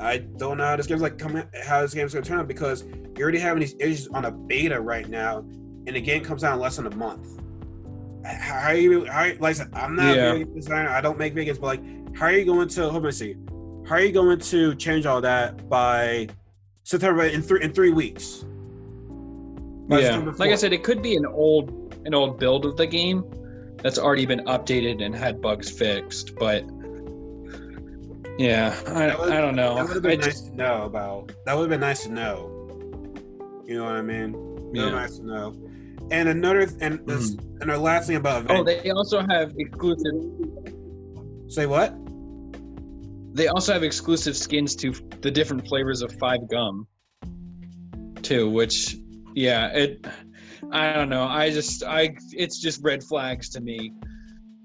I 0.00 0.18
don't 0.18 0.58
know 0.58 0.64
how 0.64 0.76
this 0.76 0.86
game's 0.86 1.02
like 1.02 1.18
coming, 1.18 1.44
how 1.64 1.82
this 1.82 1.94
game's 1.94 2.12
gonna 2.12 2.24
turn 2.26 2.38
out 2.38 2.48
because 2.48 2.84
you're 3.16 3.22
already 3.22 3.38
having 3.38 3.60
these 3.60 3.74
issues 3.80 4.08
on 4.08 4.24
a 4.26 4.30
beta 4.30 4.80
right 4.80 5.08
now, 5.08 5.38
and 5.86 5.96
the 5.96 6.00
game 6.00 6.22
comes 6.22 6.44
out 6.44 6.54
in 6.54 6.60
less 6.60 6.76
than 6.76 6.86
a 6.86 6.94
month. 6.96 7.40
How 8.24 8.32
how 8.60 8.68
are 8.68 8.74
you? 8.74 9.04
How, 9.06 9.24
like 9.38 9.42
I 9.42 9.52
said, 9.52 9.70
I'm 9.72 9.96
not 9.96 10.16
Yeah. 10.16 10.30
a 10.30 10.38
video 10.38 10.54
designer. 10.54 10.90
I 10.90 11.00
don't 11.00 11.18
make 11.18 11.34
videos, 11.34 11.60
but 11.60 11.66
like, 11.78 12.16
how 12.16 12.26
are 12.26 12.32
you 12.32 12.44
going 12.44 12.68
to? 12.68 12.88
Let 12.88 13.02
me 13.02 13.10
see. 13.10 13.36
How 13.86 13.96
are 13.96 14.00
you 14.00 14.12
going 14.12 14.38
to 14.38 14.74
change 14.76 15.04
all 15.06 15.20
that 15.20 15.68
by 15.68 16.28
September 16.84 17.24
in 17.24 17.42
three 17.42 17.62
in 17.62 17.72
three 17.72 17.92
weeks? 17.92 18.44
By 19.88 20.00
yeah, 20.00 20.32
like 20.38 20.50
I 20.50 20.54
said, 20.54 20.72
it 20.72 20.82
could 20.82 21.02
be 21.02 21.16
an 21.16 21.26
old 21.26 21.83
an 22.04 22.14
old 22.14 22.38
build 22.38 22.64
of 22.64 22.76
the 22.76 22.86
game 22.86 23.24
that's 23.82 23.98
already 23.98 24.26
been 24.26 24.40
updated 24.46 25.04
and 25.04 25.14
had 25.14 25.40
bugs 25.40 25.70
fixed, 25.70 26.34
but 26.36 26.64
yeah, 28.38 28.74
I, 28.88 29.14
would- 29.16 29.32
I 29.32 29.40
don't 29.40 29.54
know. 29.54 29.76
That 29.76 29.86
would 29.86 29.96
have 29.96 30.04
I 30.06 30.08
been 30.08 30.20
nice 30.20 30.26
just 30.26 30.46
to 30.48 30.56
know 30.56 30.82
about. 30.84 31.32
That 31.44 31.54
would 31.54 31.62
have 31.62 31.70
been 31.70 31.80
nice 31.80 32.02
to 32.04 32.12
know. 32.12 32.50
You 33.66 33.78
know 33.78 33.84
what 33.84 33.94
I 33.94 34.02
mean? 34.02 34.70
Yeah. 34.74 34.90
nice 34.90 35.18
to 35.18 35.26
know. 35.26 35.54
And 36.10 36.28
another 36.28 36.68
and 36.80 37.06
this, 37.06 37.34
mm-hmm. 37.34 37.62
and 37.62 37.70
the 37.70 37.78
last 37.78 38.06
thing 38.08 38.16
about 38.16 38.50
Oh, 38.50 38.62
they 38.62 38.90
also 38.90 39.20
have 39.26 39.52
exclusive. 39.56 40.14
say 41.48 41.66
what? 41.66 41.94
They 43.34 43.48
also 43.48 43.72
have 43.72 43.82
exclusive 43.82 44.36
skins 44.36 44.76
to 44.76 44.92
the 45.20 45.30
different 45.30 45.66
flavors 45.66 46.02
of 46.02 46.12
Five 46.18 46.48
Gum, 46.48 46.86
too. 48.22 48.50
Which, 48.50 48.96
yeah, 49.34 49.68
it. 49.68 50.06
I 50.72 50.92
don't 50.92 51.08
know. 51.08 51.24
I 51.24 51.50
just, 51.50 51.82
I, 51.84 52.16
it's 52.32 52.58
just 52.58 52.82
red 52.82 53.02
flags 53.02 53.48
to 53.50 53.60
me. 53.60 53.92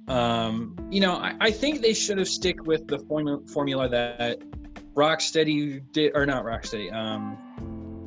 Um, 0.07 0.75
you 0.89 1.01
know, 1.01 1.13
I, 1.13 1.35
I 1.39 1.51
think 1.51 1.81
they 1.81 1.93
should 1.93 2.17
have 2.17 2.27
stick 2.27 2.65
with 2.65 2.87
the 2.87 2.97
formula 2.99 3.39
formula 3.53 3.87
that 3.89 4.39
Rocksteady 4.95 5.83
did, 5.91 6.13
or 6.15 6.25
not 6.25 6.43
Rocksteady. 6.45 6.91
Um, 6.91 7.37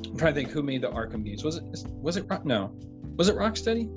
I'm 0.04 0.16
trying 0.16 0.34
to 0.34 0.40
think 0.40 0.50
who 0.50 0.62
made 0.62 0.82
the 0.82 0.90
Arkham 0.90 1.24
games. 1.24 1.44
Was 1.44 1.56
it? 1.56 1.64
Was 2.00 2.16
it? 2.16 2.26
Rock- 2.28 2.44
No, 2.44 2.72
was 3.16 3.28
it 3.28 3.36
Rocksteady? 3.36 3.88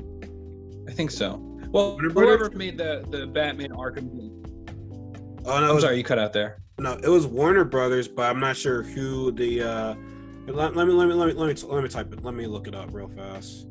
I 0.87 0.93
think 0.93 1.09
so. 1.09 1.37
Well, 1.71 1.97
whoever 1.97 2.51
made 2.51 2.77
the 2.77 3.05
the 3.09 3.25
Batman 3.25 3.71
Arkham 3.71 4.11
game. 4.15 4.43
Oh 5.45 5.59
no, 5.59 5.69
I'm 5.69 5.75
was, 5.75 5.83
sorry, 5.83 5.97
you 5.97 6.03
cut 6.03 6.19
out 6.19 6.31
there. 6.31 6.61
no, 6.77 6.93
it 6.93 7.09
was 7.09 7.25
Warner 7.25 7.65
Brothers, 7.65 8.07
but 8.07 8.29
I'm 8.29 8.39
not 8.39 8.55
sure 8.55 8.83
who 8.83 9.31
the. 9.31 9.63
uh 9.63 9.95
let, 10.47 10.75
let 10.75 10.85
me 10.85 10.93
let 10.93 11.07
me 11.07 11.15
let 11.15 11.27
me 11.27 11.33
let 11.33 11.47
me 11.47 11.69
let 11.69 11.83
me 11.83 11.89
type 11.89 12.13
it. 12.13 12.23
Let 12.23 12.35
me 12.35 12.45
look 12.45 12.67
it 12.67 12.75
up 12.75 12.93
real 12.93 13.09
fast. 13.09 13.65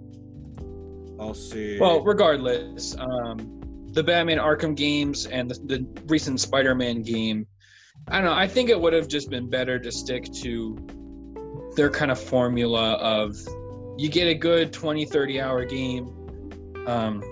I'll 1.21 1.35
see. 1.35 1.79
Well, 1.79 2.03
regardless, 2.03 2.97
um, 2.99 3.61
the 3.93 4.03
Batman 4.03 4.39
Arkham 4.39 4.75
games 4.75 5.27
and 5.27 5.51
the, 5.51 5.55
the 5.55 6.03
recent 6.07 6.41
Spider-Man 6.41 7.03
game, 7.03 7.47
I 8.09 8.17
don't 8.17 8.25
know. 8.25 8.33
I 8.33 8.49
think 8.49 8.69
it 8.69 8.81
would 8.81 8.93
have 8.93 9.09
just 9.09 9.31
been 9.31 9.49
better 9.49 9.79
to 9.79 9.93
stick 9.93 10.25
to 10.43 10.77
their 11.77 11.91
kind 11.91 12.11
of 12.11 12.21
formula 12.21 12.95
of 12.95 13.37
you 13.97 14.09
get 14.09 14.27
a 14.27 14.35
good 14.35 14.73
20, 14.73 15.05
30 15.05 15.41
hour 15.41 15.65
game. 15.65 16.07
Um, 16.87 17.23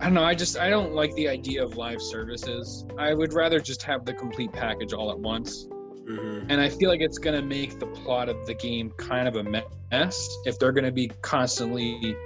I 0.00 0.04
don't 0.04 0.14
know. 0.14 0.24
I 0.24 0.34
just 0.34 0.58
I 0.58 0.70
don't 0.70 0.94
like 0.94 1.14
the 1.14 1.28
idea 1.28 1.62
of 1.62 1.76
live 1.76 2.00
services. 2.00 2.86
I 2.98 3.12
would 3.12 3.32
rather 3.34 3.60
just 3.60 3.82
have 3.82 4.04
the 4.04 4.14
complete 4.14 4.52
package 4.52 4.92
all 4.92 5.10
at 5.10 5.18
once. 5.18 5.66
Mhm. 6.04 6.46
And 6.48 6.60
I 6.60 6.68
feel 6.68 6.88
like 6.88 7.00
it's 7.00 7.18
going 7.18 7.38
to 7.38 7.46
make 7.46 7.78
the 7.78 7.86
plot 7.86 8.28
of 8.28 8.46
the 8.46 8.54
game 8.54 8.90
kind 8.96 9.28
of 9.28 9.36
a 9.36 9.44
mess 9.90 10.28
if 10.46 10.58
they're 10.58 10.72
going 10.72 10.84
to 10.84 10.92
be 10.92 11.08
constantly 11.22 12.16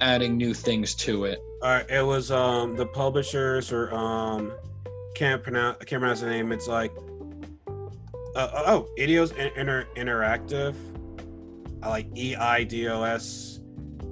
adding 0.00 0.36
new 0.36 0.54
things 0.54 0.94
to 0.94 1.24
it. 1.24 1.38
All 1.62 1.70
right, 1.70 1.88
it 1.90 2.04
was 2.04 2.30
um 2.30 2.76
the 2.76 2.86
publishers 2.86 3.72
or 3.72 3.92
um 3.94 4.52
can't 5.14 5.42
pronounce 5.42 5.78
I 5.80 5.84
can't 5.84 6.00
pronounce 6.00 6.20
the 6.20 6.28
name. 6.28 6.52
It's 6.52 6.68
like 6.68 6.92
uh, 8.34 8.62
oh 8.66 8.88
Eidos 8.98 9.34
Inter- 9.56 9.88
Interactive. 9.96 10.74
I 11.82 11.88
like 11.88 12.08
E 12.16 12.36
I 12.36 12.64
D 12.64 12.88
O 12.88 13.02
S 13.02 13.60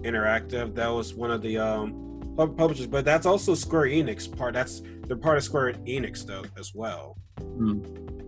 Interactive. 0.03 0.75
That 0.75 0.89
was 0.89 1.15
one 1.15 1.31
of 1.31 1.43
the 1.43 1.59
um 1.59 2.01
publishers, 2.37 2.87
but 2.87 3.05
that's 3.05 3.27
also 3.27 3.55
Square 3.55 3.87
Enix 3.87 4.35
part. 4.35 4.55
That's 4.55 4.83
they're 5.07 5.17
part 5.17 5.37
of 5.37 5.45
Square 5.45 5.75
Enix 5.87 6.25
though 6.27 6.45
as 6.59 6.75
well. 6.75 7.17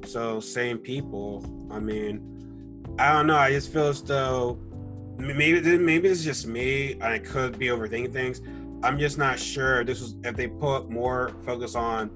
So 0.07 0.41
same 0.41 0.79
people. 0.79 1.45
I 1.71 1.81
mean, 1.81 2.95
I 2.99 3.13
don't 3.13 3.27
know. 3.27 3.37
I 3.37 3.51
just 3.51 3.73
feel 3.73 3.89
as 3.89 4.03
though 4.03 4.59
maybe 5.19 5.79
maybe 5.79 6.09
it's 6.09 6.25
just 6.25 6.47
me. 6.47 7.01
I 7.01 7.19
could 7.19 7.59
be 7.59 7.67
overthinking 7.67 8.13
things. 8.13 8.41
I'm 8.83 8.99
just 8.99 9.19
not 9.19 9.39
sure. 9.39 9.85
This 9.85 10.01
was 10.01 10.17
if 10.25 10.37
they 10.37 10.47
put 10.47 10.91
more 10.91 11.33
focus 11.45 11.75
on 11.75 12.11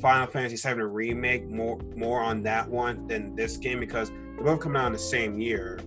Final 0.00 0.26
Fantasy 0.26 0.56
VII 0.56 0.82
remake, 0.82 1.48
more 1.48 1.78
more 1.94 2.20
on 2.20 2.42
that 2.42 2.68
one 2.68 3.06
than 3.06 3.34
this 3.34 3.56
game 3.56 3.80
because 3.80 4.10
they're 4.10 4.44
both 4.44 4.60
come 4.60 4.76
out 4.76 4.86
in 4.86 4.92
the 4.92 4.98
same 4.98 5.38
year. 5.38 5.78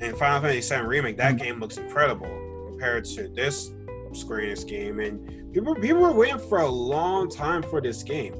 And 0.00 0.16
Final 0.16 0.40
Fantasy 0.40 0.74
VII 0.74 0.82
remake, 0.82 1.16
that 1.18 1.34
mm-hmm. 1.34 1.44
game 1.44 1.60
looks 1.60 1.76
incredible 1.76 2.28
compared 2.68 3.04
to 3.06 3.28
this 3.28 3.72
Square 4.12 4.40
Enix 4.40 4.66
game. 4.66 5.00
And 5.00 5.52
people 5.52 5.74
people 5.74 6.00
were 6.00 6.12
waiting 6.12 6.38
for 6.38 6.60
a 6.60 6.68
long 6.68 7.28
time 7.28 7.62
for 7.62 7.80
this 7.80 8.02
game, 8.02 8.34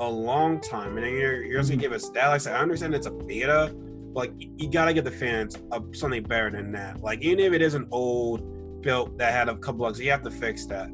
a 0.00 0.08
long 0.08 0.60
time. 0.60 0.96
And 0.96 1.06
you're, 1.06 1.42
you're 1.42 1.60
just 1.60 1.70
gonna 1.70 1.80
give 1.80 1.92
us 1.92 2.08
that. 2.10 2.28
Like 2.28 2.46
I 2.46 2.58
understand 2.58 2.94
it's 2.94 3.06
a 3.06 3.10
beta, 3.10 3.74
like 4.14 4.32
you 4.38 4.70
gotta 4.70 4.92
give 4.92 5.04
the 5.04 5.10
fans 5.10 5.56
a, 5.72 5.80
something 5.92 6.22
better 6.22 6.50
than 6.50 6.72
that. 6.72 7.00
Like 7.00 7.22
even 7.22 7.40
if 7.40 7.52
it 7.52 7.62
is 7.62 7.74
an 7.74 7.86
old 7.90 8.82
built 8.82 9.16
that 9.18 9.32
had 9.32 9.48
a 9.48 9.56
couple 9.56 9.80
bugs, 9.80 10.00
you 10.00 10.10
have 10.10 10.22
to 10.22 10.30
fix 10.30 10.66
that. 10.66 10.88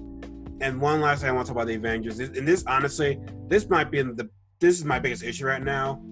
And 0.60 0.80
one 0.80 1.00
last 1.00 1.20
thing 1.20 1.30
I 1.30 1.32
want 1.32 1.46
to 1.46 1.52
talk 1.52 1.62
about 1.62 1.68
the 1.68 1.74
Avengers, 1.74 2.18
and 2.18 2.46
this 2.46 2.64
honestly, 2.66 3.18
this 3.46 3.68
might 3.68 3.90
be 3.90 4.02
the 4.02 4.28
this 4.60 4.78
is 4.78 4.84
my 4.84 4.98
biggest 4.98 5.22
issue 5.22 5.46
right 5.46 5.62
now. 5.62 6.02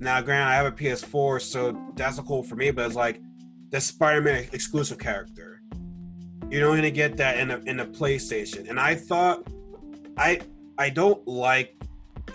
Now, 0.00 0.20
granted, 0.20 0.52
I 0.52 0.54
have 0.54 0.66
a 0.66 0.72
PS4, 0.72 1.40
so 1.40 1.92
that's 1.96 2.18
a 2.18 2.22
cool 2.22 2.42
for 2.42 2.54
me, 2.54 2.70
but 2.70 2.86
it's 2.86 2.94
like 2.94 3.20
the 3.70 3.80
Spider-Man 3.80 4.46
exclusive 4.52 4.98
character. 4.98 5.60
You're 6.50 6.68
only 6.68 6.78
gonna 6.78 6.90
get 6.90 7.16
that 7.16 7.38
in 7.38 7.50
a 7.50 7.58
in 7.66 7.80
a 7.80 7.86
PlayStation, 7.86 8.68
and 8.68 8.78
I 8.78 8.94
thought 8.94 9.46
I 10.16 10.40
I 10.78 10.90
don't 10.90 11.26
like 11.26 11.76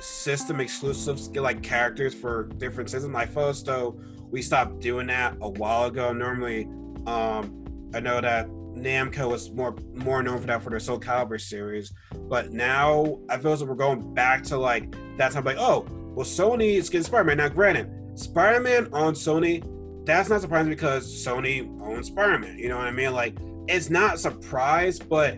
system 0.01 0.59
exclusives 0.59 1.29
like 1.29 1.61
characters 1.61 2.13
for 2.13 2.43
different 2.57 2.89
systems. 2.89 3.15
Felt 3.33 3.65
though 3.65 3.99
we 4.31 4.41
stopped 4.41 4.79
doing 4.79 5.07
that 5.07 5.35
a 5.41 5.49
while 5.49 5.85
ago. 5.85 6.11
Normally, 6.11 6.65
um, 7.05 7.91
I 7.93 7.99
know 7.99 8.19
that 8.19 8.47
Namco 8.47 9.29
was 9.29 9.51
more 9.51 9.75
more 9.93 10.23
known 10.23 10.39
for 10.39 10.47
that 10.47 10.63
for 10.63 10.69
their 10.71 10.79
Soul 10.79 10.99
Calibur 10.99 11.39
series, 11.39 11.93
but 12.29 12.51
now 12.51 13.19
I 13.29 13.37
feel 13.37 13.53
as 13.53 13.61
like 13.61 13.69
we're 13.69 13.75
going 13.75 14.13
back 14.13 14.43
to 14.45 14.57
like 14.57 14.95
that 15.17 15.31
time. 15.31 15.43
Like, 15.43 15.57
oh, 15.59 15.85
well, 16.15 16.25
Sony 16.25 16.75
is 16.75 16.89
getting 16.89 17.05
Spider-Man. 17.05 17.37
Now, 17.37 17.49
granted, 17.49 17.89
Spider-Man 18.15 18.89
on 18.93 19.13
Sony, 19.13 19.63
that's 20.05 20.29
not 20.29 20.41
surprising 20.41 20.69
because 20.69 21.05
Sony 21.25 21.67
owns 21.81 22.07
Spider-Man. 22.07 22.57
You 22.57 22.69
know 22.69 22.77
what 22.77 22.87
I 22.87 22.91
mean? 22.91 23.13
Like, 23.13 23.37
it's 23.67 23.89
not 23.89 24.19
surprise, 24.19 24.99
but 24.99 25.37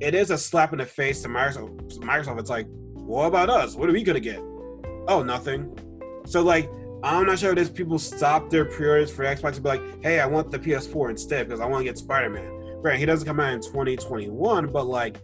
it 0.00 0.14
is 0.14 0.30
a 0.30 0.38
slap 0.38 0.72
in 0.72 0.78
the 0.78 0.86
face 0.86 1.22
to 1.22 1.28
Microsoft. 1.28 1.98
Microsoft, 1.98 2.40
it's 2.40 2.50
like 2.50 2.66
what 3.10 3.26
about 3.26 3.50
us? 3.50 3.74
What 3.74 3.88
are 3.88 3.92
we 3.92 4.04
gonna 4.04 4.20
get? 4.20 4.38
Oh, 5.08 5.22
nothing. 5.24 5.76
So 6.26 6.42
like, 6.42 6.70
I'm 7.02 7.26
not 7.26 7.40
sure 7.40 7.50
if 7.50 7.56
there's 7.56 7.70
people 7.70 7.98
stop 7.98 8.50
their 8.50 8.64
pre-orders 8.64 9.10
for 9.10 9.24
Xbox 9.24 9.54
to 9.54 9.60
be 9.60 9.68
like, 9.68 10.02
hey, 10.02 10.20
I 10.20 10.26
want 10.26 10.50
the 10.50 10.58
PS4 10.58 11.10
instead 11.10 11.48
because 11.48 11.60
I 11.60 11.66
want 11.66 11.80
to 11.80 11.84
get 11.84 11.98
Spider-Man. 11.98 12.78
Right? 12.82 12.98
He 12.98 13.06
doesn't 13.06 13.26
come 13.26 13.40
out 13.40 13.52
in 13.52 13.60
2021, 13.60 14.68
but 14.68 14.86
like, 14.86 15.16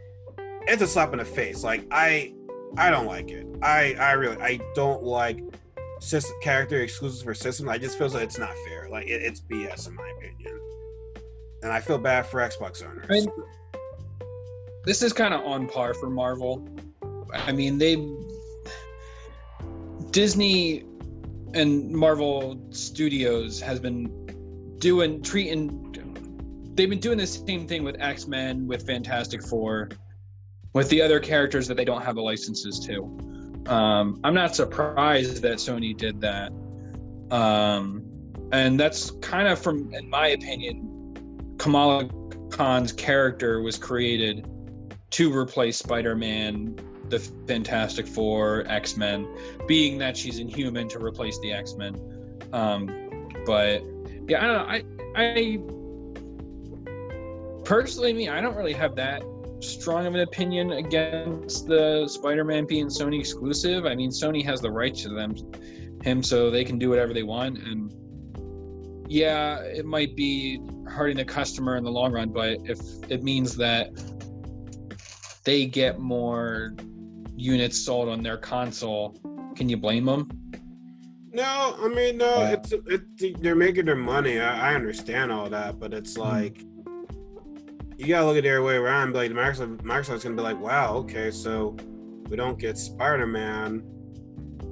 it's 0.63 0.83
a 0.83 0.87
slap 0.87 1.13
in 1.13 1.21
the 1.21 1.25
face. 1.25 1.63
Like, 1.63 1.87
I, 1.91 2.35
I 2.77 2.91
don't 2.91 3.07
like 3.07 3.31
it. 3.31 3.47
I, 3.63 3.95
I 3.95 4.13
really, 4.13 4.37
I 4.39 4.59
don't 4.75 5.05
like 5.05 5.41
system 6.01 6.37
character 6.43 6.83
exclusives 6.83 7.23
for 7.23 7.35
systems. 7.35 7.69
I 7.69 7.79
just 7.79 7.99
feel 7.99 8.09
like 8.09 8.25
it's 8.25 8.39
not 8.39 8.55
fair. 8.67 8.89
Like, 8.91 9.07
it, 9.07 9.23
it's 9.23 9.41
BS 9.41 9.87
in 9.87 9.95
my 9.95 10.13
opinion, 10.19 10.61
and 11.63 11.73
I 11.73 11.81
feel 11.81 11.99
bad 11.99 12.27
for 12.27 12.41
Xbox 12.41 12.85
owners. 12.85 13.07
I 13.09 13.13
mean, 13.13 13.29
this 14.85 15.03
is 15.03 15.13
kind 15.13 15.33
of 15.33 15.45
on 15.45 15.69
par 15.69 15.95
for 15.95 16.11
Marvel 16.11 16.67
I 17.33 17.53
mean, 17.53 17.79
they 17.79 17.97
Disney 20.11 20.85
and 21.55 21.91
Marvel 21.91 22.59
Studios 22.71 23.61
has 23.61 23.81
been 23.81 24.77
doing 24.79 25.23
treating 25.23 25.95
they've 26.75 26.91
been 26.91 27.01
doing 27.01 27.19
the 27.19 27.27
same 27.27 27.67
thing 27.67 27.83
with 27.83 27.97
X-Men, 28.01 28.67
with 28.67 28.87
Fantastic 28.87 29.43
Four, 29.43 29.89
with 30.75 30.89
the 30.91 31.01
other 31.01 31.19
characters 31.19 31.67
that 31.69 31.77
they 31.77 31.85
don't 31.85 32.03
have 32.03 32.17
the 32.17 32.23
licenses 32.23 32.79
to. 32.81 33.03
Um, 33.73 34.21
I'm 34.23 34.35
not 34.35 34.55
surprised 34.55 35.43
that 35.43 35.57
Sony 35.57 35.97
did 35.97 36.21
that. 36.21 36.53
Um, 37.31 38.05
and 38.53 38.79
that's 38.79 39.11
kind 39.23 39.49
of 39.49 39.59
from 39.59 39.93
in 39.93 40.09
my 40.09 40.29
opinion, 40.29 41.55
Kamala 41.59 42.09
Khan's 42.51 42.93
character 42.93 43.63
was 43.63 43.77
created 43.77 44.47
to 45.11 45.37
replace 45.37 45.79
Spider-Man 45.79 46.77
the 47.11 47.19
Fantastic 47.47 48.07
Four, 48.07 48.65
X 48.69 48.97
Men, 48.97 49.27
being 49.67 49.99
that 49.99 50.17
she's 50.17 50.39
inhuman 50.39 50.89
to 50.89 50.99
replace 50.99 51.39
the 51.41 51.53
X 51.53 51.75
Men. 51.75 51.97
Um, 52.53 53.31
but 53.45 53.83
yeah, 54.29 54.43
I 54.43 54.47
don't 54.47 54.57
know. 54.57 54.67
I 54.69 54.85
I 55.17 55.59
personally, 57.65 58.13
me, 58.13 58.29
I 58.29 58.41
don't 58.41 58.57
really 58.57 58.73
have 58.75 58.95
that 58.97 59.23
strong 59.61 60.07
of 60.07 60.15
an 60.15 60.21
opinion 60.21 60.73
against 60.73 61.67
the 61.67 62.07
Spider-Man 62.07 62.67
being 62.67 62.87
Sony 62.87 63.19
exclusive. 63.19 63.87
I 63.87 63.95
mean, 63.95 64.11
Sony 64.11 64.45
has 64.45 64.61
the 64.61 64.71
rights 64.71 65.03
to 65.03 65.09
them, 65.09 65.35
him, 66.03 66.23
so 66.23 66.51
they 66.51 66.65
can 66.65 66.79
do 66.79 66.91
whatever 66.91 67.15
they 67.15 67.23
want. 67.23 67.59
And 67.59 67.93
yeah, 69.09 69.61
it 69.61 69.87
might 69.87 70.15
be 70.15 70.61
hurting 70.87 71.17
the 71.17 71.25
customer 71.25 71.77
in 71.77 71.85
the 71.85 71.91
long 71.91 72.13
run, 72.13 72.31
but 72.31 72.59
if 72.65 72.79
it 73.09 73.23
means 73.23 73.57
that 73.57 73.91
they 75.45 75.67
get 75.67 75.99
more 75.99 76.75
units 77.37 77.79
sold 77.79 78.09
on 78.09 78.23
their 78.23 78.37
console, 78.37 79.19
can 79.55 79.69
you 79.69 79.77
blame 79.77 80.05
them? 80.05 80.29
No, 81.33 81.77
I 81.79 81.89
mean 81.89 82.17
no. 82.17 82.35
Uh, 82.37 82.57
it's 82.57 82.73
it, 82.73 83.43
they're 83.43 83.55
making 83.55 83.85
their 83.85 83.95
money. 83.95 84.41
I, 84.41 84.73
I, 84.73 84.75
understand 84.75 85.31
all 85.31 85.51
that, 85.51 85.79
but 85.79 85.93
it's 85.93 86.15
hmm. 86.17 86.23
like 86.23 86.65
you 87.99 88.09
gotta 88.09 88.25
look 88.25 88.39
at 88.39 88.43
their 88.43 88.63
way 88.63 88.77
around. 88.77 89.15
Like 89.15 89.33
Microsoft, 89.33 89.83
Microsoft's 89.83 90.25
gonna 90.25 90.35
be 90.35 90.43
like, 90.43 90.59
wow, 90.59 90.95
okay, 90.97 91.31
so 91.31 91.77
we 92.31 92.37
don't 92.37 92.59
get 92.59 92.79
Spider 92.79 93.27
Man. 93.27 93.83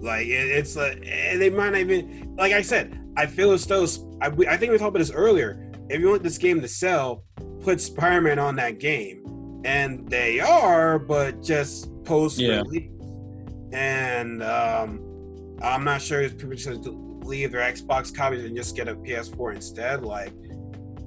Like 0.00 0.26
it, 0.26 0.50
it's 0.50 0.74
like 0.74 1.02
they 1.02 1.50
might 1.50 1.70
not 1.70 1.80
even. 1.80 2.34
Like 2.38 2.52
I 2.52 2.62
said, 2.62 2.98
I 3.16 3.26
feel 3.26 3.52
as 3.52 3.66
though 3.66 3.86
I, 4.22 4.28
I 4.48 4.56
think 4.56 4.72
we 4.72 4.78
talked 4.78 4.88
about 4.88 4.98
this 5.00 5.10
earlier. 5.10 5.70
If 5.90 6.00
you 6.00 6.08
want 6.08 6.22
this 6.22 6.38
game 6.38 6.62
to 6.62 6.68
sell, 6.68 7.24
put 7.60 7.78
Spider 7.78 8.22
Man 8.22 8.38
on 8.38 8.56
that 8.56 8.78
game, 8.80 9.60
and 9.66 10.08
they 10.08 10.40
are, 10.40 10.98
but 10.98 11.42
just 11.42 11.90
post 12.04 12.38
release. 12.38 12.90
Yeah. 12.90 13.78
And 13.78 14.42
um, 14.42 15.58
I'm 15.62 15.84
not 15.84 16.00
sure 16.00 16.20
if 16.20 16.38
people 16.38 16.56
should 16.56 16.84
leave 16.86 17.52
their 17.52 17.60
Xbox 17.60 18.14
copies 18.14 18.44
and 18.44 18.56
just 18.56 18.76
get 18.76 18.88
a 18.88 18.94
PS4 18.94 19.54
instead. 19.54 20.04
Like, 20.04 20.32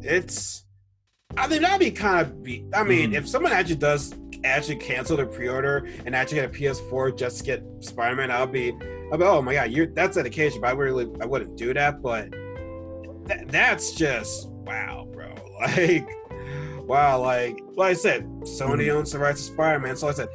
it's. 0.01 0.65
I 1.35 1.47
think 1.47 1.61
that'd 1.61 1.79
be 1.79 1.91
kind 1.91 2.21
of 2.21 2.43
be. 2.43 2.65
I 2.73 2.83
mean, 2.83 3.11
mm 3.11 3.15
if 3.15 3.27
someone 3.27 3.51
actually 3.51 3.75
does 3.75 4.13
actually 4.43 4.77
cancel 4.77 5.17
their 5.17 5.25
pre-order 5.25 5.87
and 6.05 6.15
actually 6.15 6.41
get 6.41 6.45
a 6.45 6.53
PS4 6.53 7.17
just 7.17 7.39
to 7.39 7.43
get 7.43 7.63
Spider-Man, 7.79 8.31
I'll 8.31 8.47
be, 8.47 8.71
I'll 9.11 9.17
be, 9.17 9.23
oh 9.23 9.41
my 9.41 9.53
god, 9.53 9.71
you're 9.71 9.87
that's 9.87 10.15
dedication. 10.15 10.61
But 10.61 10.67
I 10.67 10.71
really, 10.71 11.07
I 11.21 11.25
wouldn't 11.25 11.57
do 11.57 11.73
that. 11.73 12.01
But 12.01 12.31
th- 13.27 13.47
that's 13.47 13.93
just 13.93 14.49
wow, 14.49 15.07
bro. 15.11 15.33
Like, 15.57 16.07
wow, 16.87 17.19
like, 17.19 17.59
like 17.75 17.89
I 17.89 17.93
said, 17.93 18.25
Sony 18.41 18.85
mm 18.85 18.93
owns 18.93 19.11
the 19.11 19.17
rights 19.17 19.47
to 19.47 19.53
Spider-Man. 19.53 19.95
So 19.95 20.07
I 20.07 20.11
said, 20.11 20.29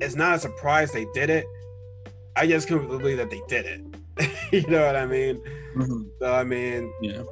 it's 0.00 0.14
not 0.14 0.36
a 0.36 0.38
surprise 0.38 0.92
they 0.92 1.06
did 1.14 1.30
it. 1.30 1.46
I 2.36 2.46
just 2.46 2.68
couldn't 2.68 2.88
believe 2.88 3.16
that 3.16 3.30
they 3.30 3.42
did 3.48 3.66
it. 3.66 4.32
you 4.52 4.70
know 4.70 4.86
what 4.86 4.96
I 4.96 5.06
mean? 5.06 5.42
Mm-hmm. 5.76 6.02
So 6.20 6.32
I 6.32 6.44
mean, 6.44 6.92
yeah. 7.02 7.22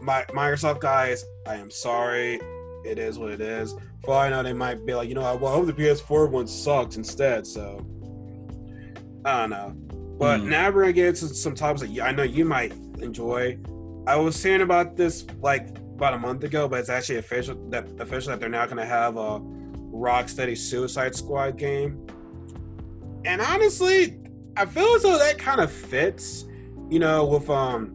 My 0.00 0.24
Microsoft 0.30 0.80
guys, 0.80 1.24
I 1.46 1.56
am 1.56 1.70
sorry. 1.70 2.40
It 2.84 2.98
is 2.98 3.18
what 3.18 3.30
it 3.30 3.40
is. 3.40 3.74
For 4.04 4.14
all 4.14 4.20
I 4.20 4.30
know, 4.30 4.42
they 4.42 4.52
might 4.52 4.86
be 4.86 4.94
like, 4.94 5.08
you 5.08 5.14
know, 5.14 5.22
well, 5.36 5.52
I 5.52 5.56
hope 5.56 5.66
the 5.66 5.72
PS4 5.72 6.30
one 6.30 6.46
sucks 6.46 6.96
instead. 6.96 7.46
So 7.46 7.84
I 9.24 9.40
don't 9.40 9.50
know. 9.50 9.74
But 10.18 10.40
mm 10.40 10.48
now 10.48 10.70
we're 10.70 10.82
gonna 10.82 10.92
get 10.92 11.08
into 11.08 11.28
some 11.28 11.54
topics 11.54 11.82
that 11.82 12.00
I 12.00 12.12
know 12.12 12.22
you 12.22 12.44
might 12.44 12.72
enjoy. 13.00 13.58
I 14.06 14.16
was 14.16 14.40
hearing 14.42 14.62
about 14.62 14.96
this 14.96 15.26
like 15.40 15.76
about 15.96 16.14
a 16.14 16.18
month 16.18 16.44
ago, 16.44 16.68
but 16.68 16.80
it's 16.80 16.88
actually 16.88 17.16
official 17.16 17.56
that 17.70 17.88
official 18.00 18.30
that 18.30 18.40
they're 18.40 18.48
now 18.48 18.64
gonna 18.66 18.86
have 18.86 19.16
a 19.16 19.40
Rocksteady 19.96 20.56
Suicide 20.56 21.14
Squad 21.14 21.56
game. 21.58 22.06
And 23.24 23.40
honestly, 23.40 24.18
I 24.56 24.66
feel 24.66 24.94
as 24.94 25.02
though 25.02 25.18
that 25.18 25.38
kind 25.38 25.60
of 25.60 25.70
fits, 25.70 26.44
you 26.88 26.98
know, 26.98 27.24
with 27.24 27.50
um 27.50 27.94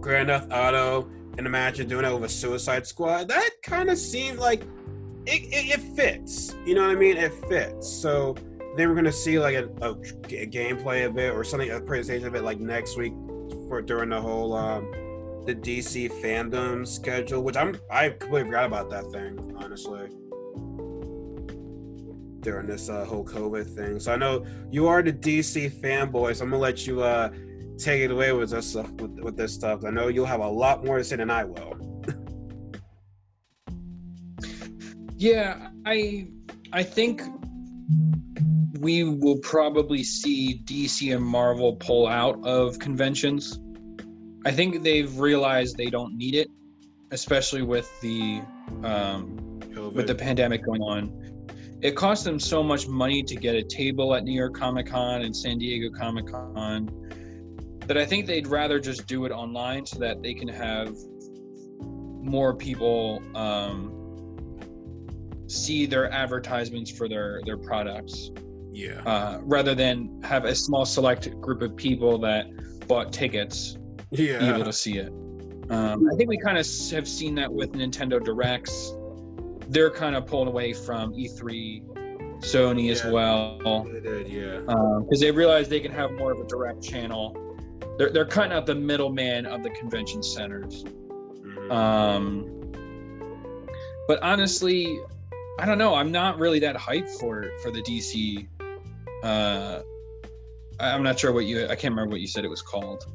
Grand 0.00 0.28
Theft 0.28 0.52
Auto 0.52 1.08
and 1.36 1.46
imagine 1.46 1.88
doing 1.88 2.04
it 2.04 2.12
with 2.12 2.24
a 2.24 2.28
Suicide 2.28 2.86
Squad. 2.86 3.28
That 3.28 3.50
kind 3.62 3.90
of 3.90 3.98
seemed 3.98 4.38
like 4.38 4.62
it, 5.26 5.42
it, 5.52 5.78
it, 5.78 5.80
fits. 5.96 6.54
You 6.66 6.74
know 6.74 6.82
what 6.82 6.90
I 6.90 6.94
mean? 6.94 7.16
It 7.16 7.32
fits. 7.48 7.88
So 7.88 8.36
then 8.76 8.88
we're 8.88 8.94
gonna 8.94 9.10
see 9.10 9.38
like 9.38 9.54
a, 9.54 9.68
a, 9.80 9.90
a 9.92 10.46
gameplay 10.46 11.06
of 11.06 11.18
it 11.18 11.32
or 11.32 11.42
something, 11.42 11.70
a 11.70 11.80
presentation 11.80 12.28
of 12.28 12.34
it 12.34 12.42
like 12.42 12.60
next 12.60 12.96
week 12.96 13.14
for 13.68 13.80
during 13.82 14.10
the 14.10 14.20
whole 14.20 14.54
um, 14.54 14.90
the 15.46 15.54
DC 15.54 16.10
FanDome 16.22 16.86
schedule, 16.86 17.42
which 17.42 17.56
I'm 17.56 17.76
I 17.90 18.10
completely 18.10 18.44
forgot 18.44 18.66
about 18.66 18.90
that 18.90 19.10
thing, 19.10 19.56
honestly 19.58 20.10
during 22.44 22.66
this 22.66 22.88
uh, 22.88 23.04
whole 23.04 23.24
COVID 23.24 23.66
thing. 23.74 23.98
So 23.98 24.12
I 24.12 24.16
know 24.16 24.46
you 24.70 24.86
are 24.86 25.02
the 25.02 25.12
DC 25.12 25.70
fanboy, 25.80 26.36
so 26.36 26.44
I'm 26.44 26.50
gonna 26.50 26.62
let 26.62 26.86
you 26.86 27.02
uh, 27.02 27.30
take 27.78 28.02
it 28.02 28.10
away 28.10 28.32
with 28.32 28.50
this 28.50 28.70
stuff. 28.70 28.90
With, 28.92 29.18
with 29.18 29.36
this 29.36 29.52
stuff, 29.52 29.84
I 29.84 29.90
know 29.90 30.08
you'll 30.08 30.26
have 30.26 30.40
a 30.40 30.48
lot 30.48 30.84
more 30.84 30.98
to 30.98 31.04
say 31.04 31.16
than 31.16 31.30
I 31.30 31.44
will. 31.44 31.74
yeah, 35.16 35.70
I 35.86 36.28
I 36.72 36.82
think 36.82 37.22
we 38.78 39.04
will 39.04 39.38
probably 39.38 40.04
see 40.04 40.60
DC 40.64 41.14
and 41.14 41.24
Marvel 41.24 41.76
pull 41.76 42.06
out 42.06 42.44
of 42.44 42.78
conventions. 42.78 43.58
I 44.44 44.50
think 44.52 44.82
they've 44.82 45.18
realized 45.18 45.78
they 45.78 45.88
don't 45.88 46.18
need 46.18 46.34
it, 46.34 46.48
especially 47.10 47.62
with 47.62 47.88
the 48.02 48.42
um, 48.82 49.60
with 49.94 50.06
the 50.06 50.14
pandemic 50.14 50.62
going 50.64 50.82
on. 50.82 51.23
It 51.80 51.96
costs 51.96 52.24
them 52.24 52.40
so 52.40 52.62
much 52.62 52.88
money 52.88 53.22
to 53.22 53.34
get 53.34 53.54
a 53.54 53.62
table 53.62 54.14
at 54.14 54.24
New 54.24 54.32
York 54.32 54.54
Comic 54.54 54.86
Con 54.86 55.22
and 55.22 55.36
San 55.36 55.58
Diego 55.58 55.94
Comic 55.96 56.26
Con 56.28 56.88
that 57.86 57.98
I 57.98 58.06
think 58.06 58.26
they'd 58.26 58.46
rather 58.46 58.80
just 58.80 59.06
do 59.06 59.26
it 59.26 59.32
online 59.32 59.84
so 59.84 59.98
that 59.98 60.22
they 60.22 60.34
can 60.34 60.48
have 60.48 60.96
more 61.80 62.54
people 62.54 63.22
um, 63.34 63.92
see 65.46 65.84
their 65.84 66.10
advertisements 66.10 66.90
for 66.90 67.08
their 67.08 67.40
their 67.44 67.58
products. 67.58 68.30
Yeah. 68.72 69.02
Uh, 69.04 69.40
rather 69.42 69.74
than 69.74 70.20
have 70.24 70.46
a 70.46 70.54
small 70.54 70.84
select 70.84 71.30
group 71.40 71.62
of 71.62 71.76
people 71.76 72.18
that 72.18 72.46
bought 72.88 73.12
tickets 73.12 73.76
yeah. 74.10 74.38
be 74.38 74.46
able 74.46 74.64
to 74.64 74.72
see 74.72 74.98
it. 74.98 75.12
Um, 75.70 76.08
I 76.12 76.16
think 76.16 76.28
we 76.28 76.38
kind 76.38 76.58
of 76.58 76.66
have 76.90 77.08
seen 77.08 77.34
that 77.36 77.52
with 77.52 77.72
Nintendo 77.72 78.22
Directs. 78.22 78.94
They're 79.74 79.90
kind 79.90 80.14
of 80.14 80.24
pulling 80.26 80.46
away 80.48 80.72
from 80.72 81.12
E3, 81.14 81.82
Sony 82.38 82.90
as 82.92 83.04
well, 83.04 83.84
They 83.92 84.00
did, 84.00 84.28
yeah. 84.28 84.60
because 84.60 85.20
they 85.20 85.32
realize 85.32 85.68
they 85.68 85.80
can 85.80 85.90
have 85.92 86.12
more 86.12 86.30
of 86.30 86.38
a 86.38 86.44
direct 86.46 86.80
channel. 86.80 87.36
They're, 87.98 88.10
they're 88.10 88.24
cutting 88.24 88.52
out 88.52 88.66
the 88.66 88.74
middleman 88.76 89.46
of 89.46 89.62
the 89.64 89.70
convention 89.70 90.22
centers. 90.22 90.84
Mhm. 90.84 91.72
Um, 91.72 92.72
but 94.06 94.22
honestly, 94.22 95.00
I 95.58 95.66
don't 95.66 95.78
know. 95.78 95.94
I'm 95.94 96.12
not 96.12 96.38
really 96.38 96.60
that 96.60 96.76
hyped 96.76 97.10
for 97.18 97.50
for 97.62 97.70
the 97.72 97.82
DC. 97.82 98.46
Uh, 99.24 99.80
I- 100.80 100.90
I'm 100.92 101.02
not 101.02 101.18
sure 101.18 101.32
what 101.32 101.46
you. 101.46 101.64
I 101.64 101.74
can't 101.76 101.92
remember 101.94 102.12
what 102.12 102.20
you 102.20 102.26
said 102.26 102.44
it 102.44 102.48
was 102.50 102.62
called. 102.62 103.06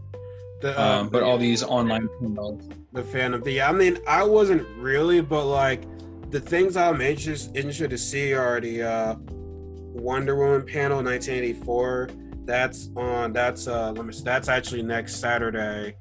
The, 0.61 0.81
Um, 0.81 1.07
but 1.09 1.19
the- 1.19 1.25
all 1.25 1.37
these 1.37 1.63
online 1.63 2.09
panels. 2.19 2.63
the 2.93 3.03
fan 3.03 3.33
of 3.33 3.43
the 3.43 3.51
yeah, 3.53 3.69
I 3.69 3.71
mean 3.73 3.97
I 4.07 4.23
wasn't 4.23 4.65
really 4.77 5.21
but 5.21 5.45
like 5.45 5.83
the 6.29 6.39
things 6.39 6.77
I'm 6.77 7.01
interested 7.01 7.55
interested 7.55 7.89
to 7.89 7.97
see 7.97 8.33
are 8.33 8.61
the 8.61 8.83
uh 8.83 9.15
Wonder 9.19 10.35
Woman 10.35 10.65
panel 10.65 11.03
1984 11.03 12.09
that's 12.45 12.89
on 12.95 13.33
that's 13.33 13.67
uh 13.67 13.91
let 13.91 14.05
me 14.05 14.13
that's 14.23 14.47
actually 14.47 14.83
next 14.83 15.15
Saturday 15.15 15.95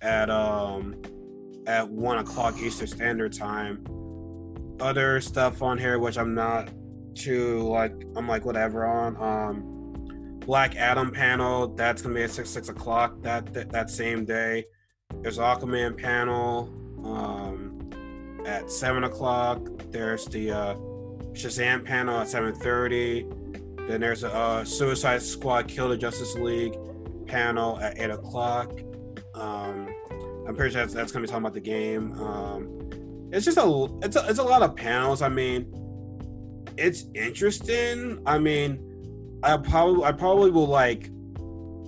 at 0.00 0.30
um 0.30 1.00
at 1.66 1.88
one 1.88 2.18
o'clock 2.18 2.58
Eastern 2.60 2.88
Standard 2.88 3.32
Time. 3.32 3.84
Other 4.80 5.20
stuff 5.20 5.62
on 5.62 5.78
here 5.78 5.98
which 5.98 6.18
I'm 6.18 6.34
not 6.34 6.68
too 7.14 7.60
like 7.60 7.94
I'm 8.16 8.26
like 8.26 8.44
whatever 8.44 8.84
on 8.84 9.16
um 9.16 10.40
Black 10.40 10.74
Adam 10.74 11.12
panel 11.12 11.68
that's 11.68 12.02
gonna 12.02 12.16
be 12.16 12.22
at 12.24 12.30
six 12.30 12.50
six 12.50 12.68
o'clock 12.68 13.22
that 13.22 13.52
that, 13.54 13.70
that 13.70 13.90
same 13.90 14.24
day. 14.24 14.64
There's 15.20 15.38
Aquaman 15.38 15.96
panel 15.96 16.68
um, 17.04 17.41
at 18.46 18.70
seven 18.70 19.04
o'clock. 19.04 19.60
There's 19.90 20.26
the 20.26 20.50
uh, 20.50 20.74
Shazam 21.32 21.84
panel 21.84 22.20
at 22.20 22.28
seven 22.28 22.54
thirty. 22.54 23.26
Then 23.88 24.00
there's 24.00 24.24
a 24.24 24.32
uh, 24.32 24.64
Suicide 24.64 25.22
Squad 25.22 25.68
Kill 25.68 25.88
the 25.88 25.96
Justice 25.96 26.34
League 26.36 26.74
panel 27.26 27.78
at 27.80 27.98
eight 27.98 28.10
o'clock. 28.10 28.72
Um, 29.34 29.88
I'm 30.46 30.54
pretty 30.54 30.72
sure 30.72 30.82
that's, 30.82 30.94
that's 30.94 31.12
gonna 31.12 31.24
be 31.24 31.28
talking 31.28 31.42
about 31.42 31.54
the 31.54 31.60
game. 31.60 32.12
Um, 32.20 32.90
it's 33.32 33.44
just 33.44 33.58
a 33.58 33.88
it's 34.02 34.16
a, 34.16 34.26
it's 34.28 34.38
a 34.38 34.42
lot 34.42 34.62
of 34.62 34.76
panels. 34.76 35.22
I 35.22 35.28
mean, 35.28 35.72
it's 36.76 37.04
interesting. 37.14 38.22
I 38.26 38.38
mean, 38.38 39.40
I 39.42 39.56
probably 39.56 40.04
I 40.04 40.12
probably 40.12 40.50
will 40.50 40.66
like 40.66 41.10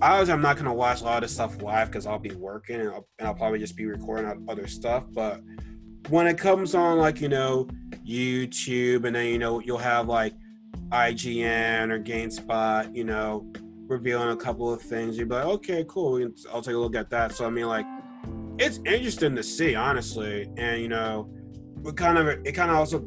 obviously 0.01 0.33
I'm 0.33 0.41
not 0.41 0.57
gonna 0.57 0.73
watch 0.73 1.01
a 1.01 1.05
lot 1.05 1.17
of 1.17 1.21
this 1.21 1.33
stuff 1.33 1.61
live 1.61 1.89
because 1.89 2.05
I'll 2.05 2.19
be 2.19 2.31
working 2.31 2.81
and 2.81 2.89
I'll, 2.89 3.07
and 3.19 3.27
I'll 3.27 3.35
probably 3.35 3.59
just 3.59 3.75
be 3.75 3.85
recording 3.85 4.45
other 4.49 4.67
stuff. 4.67 5.05
But 5.11 5.41
when 6.09 6.27
it 6.27 6.37
comes 6.37 6.75
on, 6.75 6.97
like 6.97 7.21
you 7.21 7.29
know, 7.29 7.67
YouTube, 8.05 9.05
and 9.05 9.15
then 9.15 9.25
you 9.27 9.39
know 9.39 9.59
you'll 9.59 9.77
have 9.77 10.07
like 10.07 10.33
IGN 10.89 11.91
or 11.91 11.99
GameSpot, 11.99 12.95
you 12.95 13.03
know, 13.03 13.51
revealing 13.87 14.29
a 14.29 14.35
couple 14.35 14.71
of 14.71 14.81
things. 14.81 15.17
You'd 15.17 15.29
be 15.29 15.35
like, 15.35 15.45
okay, 15.45 15.85
cool, 15.87 16.27
I'll 16.53 16.61
take 16.61 16.75
a 16.75 16.77
look 16.77 16.95
at 16.95 17.09
that. 17.09 17.33
So 17.33 17.45
I 17.45 17.49
mean, 17.49 17.67
like, 17.67 17.85
it's 18.59 18.79
interesting 18.85 19.35
to 19.35 19.43
see, 19.43 19.75
honestly, 19.75 20.49
and 20.57 20.81
you 20.81 20.89
know, 20.89 21.29
we 21.81 21.91
kind 21.93 22.17
of 22.17 22.27
it 22.27 22.53
kind 22.53 22.71
of 22.71 22.77
also 22.77 22.99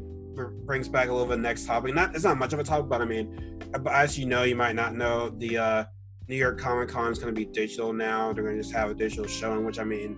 brings 0.65 0.87
back 0.87 1.09
a 1.09 1.11
little 1.11 1.27
bit 1.27 1.39
next 1.39 1.65
topic. 1.65 1.93
Not 1.93 2.15
it's 2.15 2.23
not 2.23 2.37
much 2.37 2.53
of 2.53 2.59
a 2.59 2.63
topic, 2.63 2.89
but 2.89 3.01
I 3.01 3.05
mean, 3.05 3.59
as 3.89 4.17
you 4.17 4.25
know, 4.25 4.43
you 4.43 4.55
might 4.55 4.75
not 4.75 4.95
know 4.95 5.29
the. 5.29 5.57
uh 5.57 5.83
New 6.29 6.35
York 6.35 6.59
Comic 6.59 6.89
Con 6.89 7.11
is 7.11 7.17
going 7.17 7.33
to 7.33 7.35
be 7.35 7.45
digital 7.45 7.91
now. 7.91 8.31
They're 8.31 8.43
going 8.43 8.55
to 8.55 8.61
just 8.61 8.71
have 8.75 8.91
a 8.91 8.93
digital 8.93 9.25
showing, 9.25 9.65
which 9.65 9.79
I 9.79 9.83
mean, 9.83 10.15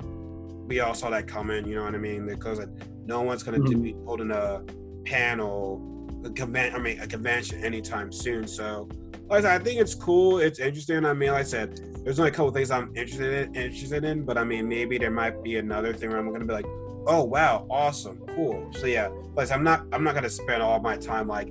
we 0.71 0.79
all 0.79 0.93
saw 0.93 1.09
that 1.09 1.27
coming. 1.27 1.67
You 1.67 1.75
know 1.75 1.83
what 1.83 1.93
I 1.95 1.97
mean? 1.97 2.25
Because 2.25 2.59
like, 2.59 2.69
no 3.05 3.21
one's 3.23 3.43
going 3.43 3.61
to 3.61 3.69
Mhm. 3.69 3.83
be 3.83 3.91
holding 4.05 4.31
a 4.31 4.61
panel, 5.03 5.81
a 6.23 6.29
convent. 6.29 6.73
I 6.73 6.79
mean, 6.79 6.97
a 7.01 7.07
convention 7.07 7.61
anytime 7.61 8.09
soon. 8.11 8.47
So, 8.47 8.87
like 9.27 9.39
I 9.39 9.41
said, 9.41 9.61
I 9.61 9.63
think 9.63 9.81
it's 9.81 9.93
cool. 9.93 10.37
It's 10.39 10.59
interesting. 10.59 11.03
I 11.05 11.13
mean, 11.13 11.31
like 11.31 11.41
I 11.41 11.43
said, 11.43 11.77
there's 12.05 12.19
only 12.19 12.31
a 12.31 12.33
couple 12.33 12.51
things 12.51 12.71
I'm 12.71 12.89
interested 12.95 13.49
in, 13.49 13.55
interested 13.55 14.05
in, 14.05 14.23
but 14.23 14.37
I 14.37 14.45
mean, 14.45 14.69
maybe 14.69 14.97
there 14.97 15.11
might 15.11 15.43
be 15.43 15.57
another 15.57 15.93
thing 15.93 16.09
where 16.09 16.19
I'm 16.19 16.29
going 16.29 16.39
to 16.39 16.47
be 16.47 16.53
like, 16.53 16.65
oh 17.05 17.23
wow, 17.23 17.65
awesome, 17.69 18.17
cool. 18.35 18.69
So 18.79 18.85
yeah, 18.87 19.09
like 19.35 19.47
said, 19.47 19.55
I'm 19.55 19.63
not, 19.63 19.85
I'm 19.91 20.03
not 20.05 20.13
going 20.13 20.23
to 20.23 20.29
spend 20.29 20.63
all 20.63 20.79
my 20.79 20.95
time 20.95 21.27
like 21.27 21.49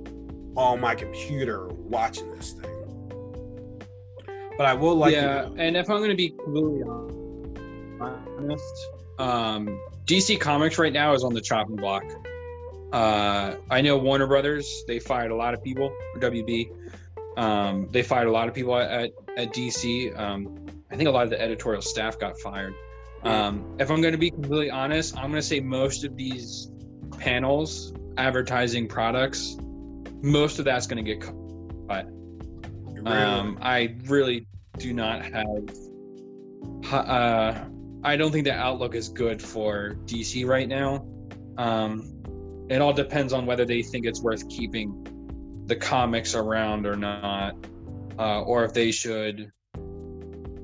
on 0.55 0.81
my 0.81 0.95
computer 0.95 1.67
watching 1.67 2.33
this 2.35 2.53
thing. 2.53 2.71
But 4.57 4.65
I 4.65 4.73
will 4.73 4.95
like, 4.95 5.13
you 5.13 5.21
yeah, 5.21 5.41
know- 5.41 5.55
and 5.59 5.77
if 5.77 5.89
I'm 5.91 5.97
going 5.99 6.09
to 6.09 6.15
be 6.15 6.29
completely 6.31 6.81
honest, 8.01 8.87
um, 9.21 9.79
DC 10.05 10.39
Comics 10.39 10.77
right 10.77 10.91
now 10.91 11.13
is 11.13 11.23
on 11.23 11.33
the 11.33 11.41
chopping 11.41 11.75
block. 11.75 12.03
Uh, 12.91 13.55
I 13.69 13.81
know 13.81 13.97
Warner 13.97 14.27
Brothers; 14.27 14.83
they 14.87 14.99
fired 14.99 15.31
a 15.31 15.35
lot 15.35 15.53
of 15.53 15.63
people. 15.63 15.93
Or 16.15 16.19
WB, 16.19 16.71
um, 17.37 17.87
they 17.91 18.03
fired 18.03 18.27
a 18.27 18.31
lot 18.31 18.47
of 18.47 18.53
people 18.53 18.75
at 18.75 19.11
at 19.37 19.53
DC. 19.53 20.17
Um, 20.19 20.65
I 20.91 20.97
think 20.97 21.07
a 21.07 21.11
lot 21.11 21.23
of 21.23 21.29
the 21.29 21.39
editorial 21.39 21.81
staff 21.81 22.19
got 22.19 22.37
fired. 22.39 22.73
Um, 23.23 23.77
if 23.79 23.91
I'm 23.91 24.01
going 24.01 24.13
to 24.13 24.17
be 24.17 24.31
completely 24.31 24.71
honest, 24.71 25.15
I'm 25.15 25.29
going 25.29 25.41
to 25.41 25.47
say 25.47 25.59
most 25.59 26.03
of 26.03 26.17
these 26.17 26.71
panels 27.19 27.93
advertising 28.17 28.87
products, 28.87 29.57
most 30.21 30.59
of 30.59 30.65
that's 30.65 30.87
going 30.87 31.03
to 31.05 31.15
get 31.15 31.21
cut. 31.21 32.07
Um, 33.05 33.57
I 33.61 33.95
really 34.05 34.47
do 34.77 34.93
not 34.93 35.23
have. 35.23 35.69
Uh, 36.91 37.65
I 38.03 38.15
don't 38.15 38.31
think 38.31 38.45
the 38.45 38.53
outlook 38.53 38.95
is 38.95 39.09
good 39.09 39.41
for 39.41 39.95
DC 40.05 40.45
right 40.45 40.67
now. 40.67 41.05
Um, 41.57 42.21
it 42.69 42.81
all 42.81 42.93
depends 42.93 43.33
on 43.33 43.45
whether 43.45 43.65
they 43.65 43.83
think 43.83 44.05
it's 44.05 44.21
worth 44.21 44.47
keeping 44.49 45.07
the 45.67 45.75
comics 45.75 46.33
around 46.33 46.87
or 46.87 46.95
not, 46.95 47.55
uh, 48.17 48.41
or 48.41 48.63
if 48.63 48.73
they 48.73 48.91
should 48.91 49.51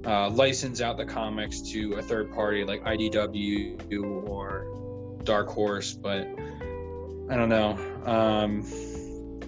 uh, 0.06 0.30
license 0.30 0.82
out 0.82 0.98
the 0.98 1.06
comics 1.06 1.62
to 1.62 1.94
a 1.94 2.02
third 2.02 2.32
party 2.34 2.64
like 2.64 2.84
IDW 2.84 4.28
or 4.28 5.20
Dark 5.24 5.50
Horse. 5.50 5.94
But 5.94 6.28
I 7.30 7.36
don't 7.36 7.50
know. 7.50 7.78
Um, 8.06 8.64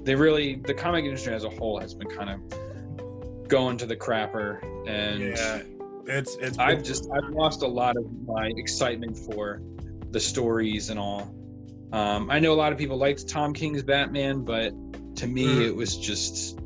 they 0.04 0.16
really, 0.16 0.56
the 0.56 0.74
comic 0.74 1.06
industry 1.06 1.34
as 1.34 1.44
a 1.44 1.50
whole 1.50 1.80
has 1.80 1.94
been 1.94 2.10
kind 2.10 2.30
of 2.30 3.48
going 3.48 3.78
to 3.78 3.86
the 3.86 3.96
crapper, 3.96 4.62
and 4.88 5.22
yeah, 5.22 5.62
it's 6.10 6.36
it's 6.38 6.58
I've 6.58 6.84
just 6.84 7.10
I've 7.12 7.30
lost 7.30 7.62
a 7.64 7.68
lot 7.68 7.96
of 7.98 8.06
my 8.28 8.52
excitement 8.58 9.18
for 9.18 9.62
the 10.12 10.20
stories 10.20 10.90
and 10.90 11.00
all. 11.00 11.34
Um, 11.92 12.30
I 12.30 12.40
know 12.40 12.54
a 12.54 12.56
lot 12.56 12.72
of 12.72 12.78
people 12.78 12.98
liked 12.98 13.28
Tom 13.28 13.54
King's 13.54 13.84
Batman, 13.84 14.44
but 14.44 14.74
to 15.18 15.28
me, 15.28 15.46
Mhm. 15.46 15.68
it 15.68 15.76
was 15.76 15.98
just 15.98 16.60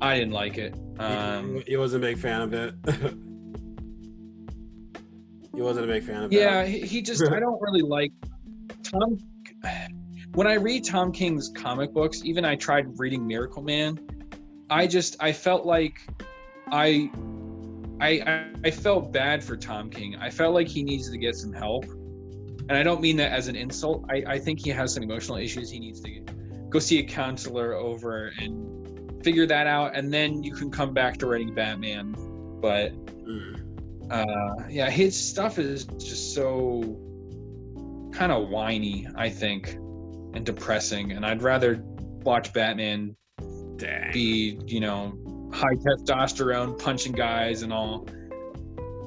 I 0.00 0.18
didn't 0.18 0.32
like 0.32 0.58
it. 0.58 0.74
Um, 0.98 1.62
he 1.66 1.76
wasn't 1.76 2.04
a 2.04 2.06
big 2.06 2.18
fan 2.18 2.42
of 2.42 2.52
it. 2.54 2.74
he 5.54 5.62
wasn't 5.62 5.84
a 5.84 5.88
big 5.88 6.02
fan 6.04 6.24
of 6.24 6.32
yeah, 6.32 6.62
it. 6.62 6.68
he, 6.68 6.80
he 6.80 7.02
just 7.02 7.22
I 7.26 7.40
don't 7.40 7.60
really 7.60 7.82
like 7.82 8.12
Tom. 8.82 9.18
When 10.34 10.46
I 10.46 10.54
read 10.54 10.84
Tom 10.84 11.10
King's 11.12 11.48
comic 11.48 11.92
books, 11.92 12.22
even 12.24 12.44
I 12.44 12.54
tried 12.54 12.98
reading 12.98 13.26
Miracle 13.26 13.62
Man, 13.62 13.98
I 14.70 14.86
just 14.86 15.16
I 15.20 15.32
felt 15.32 15.66
like 15.66 16.00
I 16.70 17.10
I 18.00 18.50
I, 18.64 18.70
felt 18.70 19.12
bad 19.12 19.42
for 19.44 19.56
Tom 19.56 19.90
King. 19.90 20.16
I 20.16 20.30
felt 20.30 20.54
like 20.54 20.68
he 20.68 20.82
needs 20.82 21.10
to 21.10 21.18
get 21.18 21.34
some 21.36 21.52
help. 21.52 21.84
And 22.68 22.72
I 22.72 22.82
don't 22.82 23.00
mean 23.00 23.16
that 23.16 23.32
as 23.32 23.48
an 23.48 23.56
insult. 23.56 24.04
I, 24.10 24.22
I 24.26 24.38
think 24.38 24.60
he 24.60 24.70
has 24.70 24.94
some 24.94 25.02
emotional 25.02 25.38
issues. 25.38 25.70
He 25.70 25.80
needs 25.80 26.00
to 26.02 26.20
go 26.68 26.78
see 26.78 26.98
a 27.00 27.04
counselor 27.04 27.74
over 27.74 28.32
and 28.38 29.22
figure 29.24 29.46
that 29.46 29.66
out. 29.66 29.96
And 29.96 30.12
then 30.12 30.42
you 30.42 30.52
can 30.54 30.70
come 30.70 30.94
back 30.94 31.16
to 31.18 31.26
writing 31.26 31.54
Batman. 31.54 32.14
But 32.60 32.92
Mm. 33.26 33.60
uh, 34.10 34.64
yeah, 34.68 34.88
his 34.90 35.16
stuff 35.18 35.58
is 35.58 35.84
just 35.84 36.34
so 36.34 36.82
kind 38.12 38.32
of 38.32 38.48
whiny. 38.48 39.06
I 39.16 39.28
think. 39.30 39.76
and 40.32 40.46
depressing. 40.46 41.10
And 41.12 41.26
I'd 41.26 41.42
rather 41.42 41.82
watch 42.22 42.52
Batman 42.52 43.16
Dang. 43.76 44.12
be, 44.12 44.60
you 44.64 44.78
know, 44.78 45.12
high 45.52 45.74
testosterone, 45.74 46.78
punching 46.78 47.12
guys 47.12 47.62
and 47.62 47.72
all, 47.72 48.06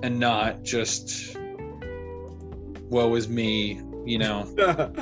and 0.04 0.20
not 0.20 0.64
just 0.64 1.38
woe 2.89 3.14
is 3.16 3.28
me, 3.28 3.82
you 4.06 4.18
know. 4.18 4.48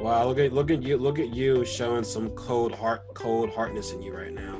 wow, 0.00 0.26
look 0.26 0.38
at 0.38 0.52
look 0.52 0.70
at 0.70 0.82
you 0.82 0.96
look 0.96 1.18
at 1.18 1.34
you 1.34 1.64
showing 1.64 2.04
some 2.04 2.30
cold 2.30 2.74
heart 2.74 3.02
cold 3.14 3.50
heartness 3.50 3.92
in 3.92 4.02
you 4.02 4.14
right 4.14 4.32
now. 4.32 4.58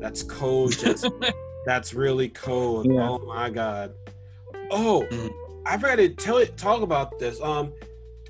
That's 0.00 0.22
cold 0.22 0.72
just 0.78 1.06
that's 1.66 1.94
really 1.94 2.28
cold. 2.28 2.86
Yeah. 2.86 3.08
Oh 3.08 3.18
my 3.26 3.50
god. 3.50 3.94
Oh, 4.70 5.06
Mhm. 5.10 5.30
I 5.64 5.76
forgot 5.76 5.96
to 5.96 6.08
tell 6.08 6.38
it 6.38 6.56
talk 6.56 6.82
about 6.82 7.18
this. 7.18 7.40
Um 7.40 7.72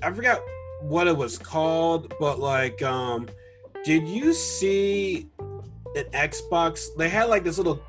I 0.01 0.11
forgot 0.11 0.41
what 0.81 1.07
it 1.07 1.15
was 1.15 1.37
called, 1.37 2.13
but 2.19 2.39
like 2.39 2.81
um 2.83 3.27
did 3.83 4.07
you 4.07 4.33
see 4.33 5.27
an 5.95 6.05
Xbox? 6.13 6.87
They 6.97 7.09
had 7.09 7.25
like 7.29 7.43
this 7.43 7.57
little 7.57 7.81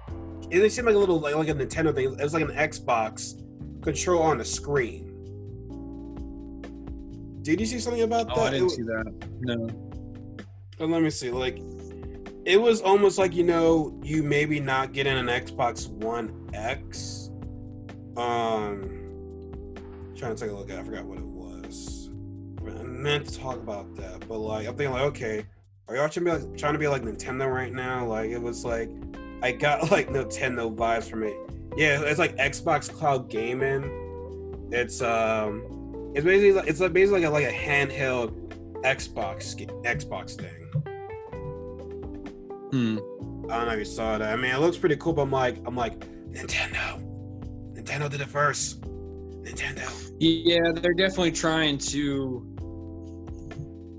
it 0.51 0.71
seemed 0.73 0.87
like 0.87 0.95
a 0.95 0.99
little 0.99 1.21
like, 1.21 1.35
like 1.35 1.49
a 1.49 1.55
Nintendo 1.55 1.95
thing. 1.95 2.13
It 2.13 2.23
was 2.23 2.35
like 2.35 2.43
an 2.43 2.55
Xbox 2.55 3.41
control 3.83 4.23
on 4.23 4.39
the 4.39 4.45
screen. 4.45 5.11
Did 7.43 7.61
you 7.61 7.67
see 7.67 7.79
something 7.79 8.03
about 8.03 8.29
that? 8.29 8.39
Oh, 8.39 8.43
I 8.43 8.51
didn't 8.51 8.67
wa- 8.67 8.73
see 8.73 8.83
that. 8.83 9.29
No. 9.41 9.69
uh, 10.81 10.87
let 10.87 11.03
me 11.03 11.11
see. 11.11 11.31
Like, 11.31 11.59
it 12.45 12.61
was 12.61 12.81
almost 12.81 13.19
like 13.19 13.35
you 13.35 13.45
know, 13.45 13.99
you 14.03 14.23
maybe 14.23 14.61
not 14.61 14.93
getting 14.93 15.17
an 15.17 15.27
Xbox 15.27 15.89
One 15.89 16.49
X. 16.55 17.31
Um, 18.17 19.75
trying 20.17 20.35
to 20.35 20.41
take 20.41 20.51
a 20.51 20.55
look 20.55 20.71
at. 20.71 20.79
it. 20.79 20.81
I 20.81 20.85
forgot 20.85 21.05
what 21.05 21.19
it 21.19 21.25
was. 21.25 22.11
I 22.67 22.83
meant 22.83 23.27
to 23.27 23.39
talk 23.39 23.57
about 23.57 23.95
that, 23.97 24.27
but 24.27 24.39
like, 24.39 24.67
I'm 24.67 24.75
thinking 24.75 24.95
like, 24.95 25.03
okay, 25.03 25.45
are 25.89 25.97
y'all 25.97 26.09
trying 26.09 26.11
to 26.11 26.21
be 26.21 26.31
like, 26.31 26.59
trying 26.59 26.73
to 26.73 26.79
be 26.79 26.89
like 26.89 27.03
Nintendo 27.03 27.53
right 27.53 27.73
now? 27.73 28.07
Like, 28.07 28.31
it 28.31 28.41
was 28.41 28.65
like, 28.65 28.91
I 29.43 29.53
got 29.53 29.91
like 29.91 30.09
Nintendo 30.09 30.75
vibes 30.75 31.09
from 31.09 31.23
it. 31.23 31.37
Yeah, 31.77 32.01
it's 32.03 32.19
like 32.19 32.37
Xbox 32.37 32.91
Cloud 32.91 33.29
Gaming. 33.29 34.69
It's 34.73 35.03
um, 35.03 36.13
it's 36.15 36.25
basically 36.25 36.53
like, 36.53 36.69
it's 36.69 36.81
like 36.81 36.93
basically 36.93 37.27
like 37.27 37.29
a, 37.29 37.33
like 37.33 37.47
a 37.47 37.57
handheld 37.57 38.33
Xbox 38.83 39.55
Xbox 39.83 40.37
thing. 40.41 40.71
Hmm. 42.71 42.99
I 43.51 43.59
don't 43.59 43.67
know 43.67 43.73
if 43.73 43.79
you 43.81 43.85
saw 43.85 44.17
that. 44.19 44.33
I 44.33 44.37
mean, 44.37 44.55
it 44.55 44.59
looks 44.59 44.79
pretty 44.79 44.97
cool, 44.97 45.13
but 45.13 45.23
I'm 45.23 45.31
like, 45.31 45.59
I'm 45.67 45.77
like, 45.77 46.01
Nintendo. 46.33 47.03
Nintendo 47.75 48.09
did 48.09 48.21
it 48.23 48.29
first. 48.29 48.81
Nintendo. 48.81 50.13
Yeah, 50.19 50.73
they're 50.75 50.95
definitely 50.95 51.33
trying 51.33 51.77
to. 51.79 52.47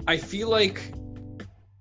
I 0.08 0.18
feel 0.18 0.50
like 0.50 0.95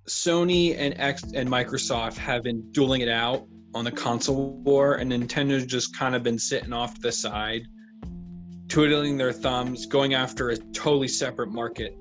Sony 0.09 0.77
and 0.79 0.95
X 0.99 1.23
and 1.35 1.49
Microsoft 1.49 2.17
have 2.19 2.43
been 2.43 2.71
dueling 2.73 3.01
it 3.01 3.09
out 3.09 3.47
on 3.75 3.85
the 3.85 3.91
console 3.91 4.53
war, 4.59 4.97
and 4.97 5.11
Nintendo's 5.11 5.67
just 5.67 5.97
kind 5.97 6.15
of 6.15 6.23
been 6.23 6.39
sitting 6.39 6.73
off 6.73 6.95
to 6.95 7.01
the 7.01 7.13
side, 7.13 7.67
twiddling 8.69 9.17
their 9.17 9.33
thumbs, 9.33 9.87
going 9.87 10.15
after 10.15 10.51
a 10.51 10.57
totally 10.57 11.09
separate 11.09 11.51
market. 11.51 11.97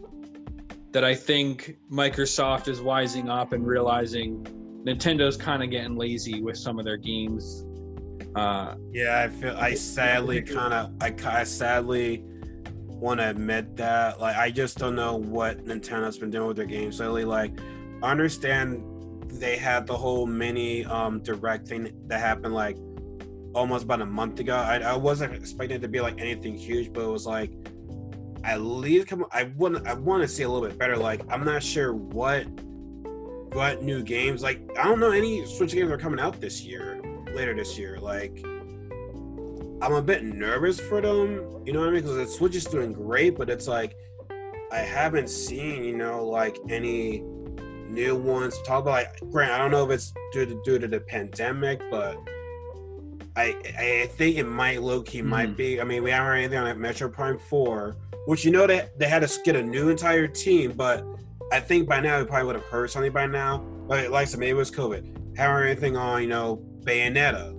That 0.92 1.04
I 1.04 1.16
think 1.16 1.78
Microsoft 1.92 2.68
is 2.68 2.80
wising 2.80 3.28
up 3.28 3.54
and 3.54 3.66
realizing 3.66 4.44
Nintendo's 4.86 5.38
kind 5.38 5.64
of 5.64 5.72
getting 5.72 5.98
lazy 5.98 6.42
with 6.42 6.58
some 6.58 6.78
of 6.78 6.86
their 6.86 6.98
games. 6.98 7.66
Uh, 8.36 8.76
Yeah, 8.92 9.22
I 9.22 9.30
feel. 9.30 9.56
I 9.58 9.74
sadly 9.74 10.42
kind 10.42 10.74
of. 10.74 10.92
I, 11.02 11.16
I 11.40 11.44
sadly 11.46 12.24
want 12.88 13.20
to 13.22 13.30
admit 13.30 13.76
that. 13.78 14.20
Like, 14.20 14.36
I 14.36 14.52
just 14.52 14.78
don't 14.78 14.96
know 14.96 15.16
what 15.16 15.66
Nintendo's 15.66 16.18
been 16.18 16.30
doing 16.30 16.48
with 16.48 16.58
their 16.58 16.66
games 16.66 17.00
lately. 17.00 17.26
Like, 17.26 17.60
I 18.04 18.12
understand 18.12 18.84
they 19.28 19.58
had 19.58 19.88
the 19.88 19.98
whole 19.98 20.28
mini 20.28 20.86
um 20.86 21.22
direct 21.22 21.68
thing 21.68 21.92
that 22.08 22.20
happened 22.20 22.54
like 22.54 22.78
almost 23.54 23.86
about 23.86 24.02
a 24.02 24.06
month 24.06 24.40
ago. 24.40 24.56
I, 24.56 24.80
I 24.80 24.96
wasn't 24.96 25.34
expecting 25.34 25.78
it 25.78 25.82
to 25.82 25.88
be 25.88 26.02
like 26.02 26.20
anything 26.20 26.56
huge, 26.56 26.92
but 26.92 27.02
it 27.02 27.10
was 27.10 27.26
like 27.26 27.52
at 28.44 28.62
least 28.62 29.08
come. 29.08 29.26
I 29.32 29.44
want. 29.56 29.88
I 29.88 29.94
want 29.94 30.22
to 30.22 30.28
see 30.28 30.44
a 30.44 30.50
little 30.50 30.68
bit 30.68 30.78
better. 30.78 30.98
Like, 30.98 31.22
I'm 31.30 31.46
not 31.46 31.64
sure 31.64 31.94
what 31.94 32.44
what 33.54 33.82
new 33.82 34.04
games. 34.04 34.44
Like, 34.44 34.62
I 34.78 34.84
don't 34.84 35.00
know 35.00 35.12
any 35.12 35.46
Switch 35.46 35.74
games 35.74 35.92
are 35.92 35.98
coming 35.98 36.20
out 36.20 36.42
this 36.42 36.62
year 36.62 37.02
later 37.34 37.54
this 37.56 37.78
year. 37.78 38.00
Like, 38.00 38.44
I'm 39.82 39.94
a 39.94 40.02
bit 40.02 40.24
nervous 40.24 40.80
for 40.80 41.00
them. 41.00 41.64
You 41.66 41.74
know 41.74 41.80
what 41.80 41.90
I 41.90 41.92
mean? 41.92 42.02
Because 42.02 42.18
the 42.18 42.28
Switch 42.28 42.56
is 42.56 42.66
doing 42.66 42.92
great, 42.92 43.38
but 43.38 43.50
it's 43.50 43.68
like 43.68 43.96
I 44.72 44.80
haven't 44.80 45.30
seen, 45.30 45.84
you 45.86 45.96
know, 45.96 46.26
like 46.28 46.58
any 46.70 47.24
new 47.94 48.16
ones. 48.16 48.60
Talk 48.64 48.84
about 48.84 48.92
like, 48.92 49.32
Grant. 49.32 49.52
I 49.52 49.58
don't 49.58 49.72
know 49.72 49.86
if 49.86 49.92
it's 49.92 50.14
due 50.32 50.46
to 50.46 50.62
due 50.64 50.80
to 50.80 50.88
the 50.88 51.00
pandemic, 51.00 51.82
but 51.90 52.18
I 53.36 53.56
I 53.78 54.10
think 54.14 54.38
it 54.38 54.44
might 54.46 54.82
low 54.82 55.02
key 55.02 55.22
might 55.22 55.50
Mhm. 55.54 55.58
be. 55.58 55.82
I 55.82 55.84
mean, 55.84 56.04
we 56.04 56.12
haven't 56.12 56.28
heard 56.28 56.36
anything 56.36 56.58
on 56.60 56.66
like 56.66 56.78
Metroid 56.78 57.14
Prime 57.14 57.40
Four, 57.50 57.96
which 58.26 58.44
you 58.46 58.52
know 58.52 58.68
they 58.68 58.88
they 58.98 59.08
had 59.08 59.28
to 59.28 59.40
get 59.44 59.56
a 59.56 59.64
new 59.64 59.90
entire 59.90 60.28
team, 60.28 60.74
but 60.76 61.06
I 61.52 61.60
think 61.60 61.88
by 61.88 62.00
now 62.00 62.20
we 62.20 62.26
probably 62.26 62.48
would 62.48 62.56
have 62.56 62.66
heard 62.66 62.90
something 62.90 63.12
by 63.12 63.28
now. 63.28 63.60
But 63.88 64.10
like 64.12 64.24
I 64.24 64.26
said, 64.26 64.40
maybe 64.40 64.52
it 64.52 64.56
was 64.56 64.72
COVID. 64.72 65.38
Haven't 65.38 65.56
heard 65.56 65.66
anything 65.66 65.98
on 65.98 66.22
you 66.22 66.28
know 66.30 66.58
Bayonetta. 66.86 67.54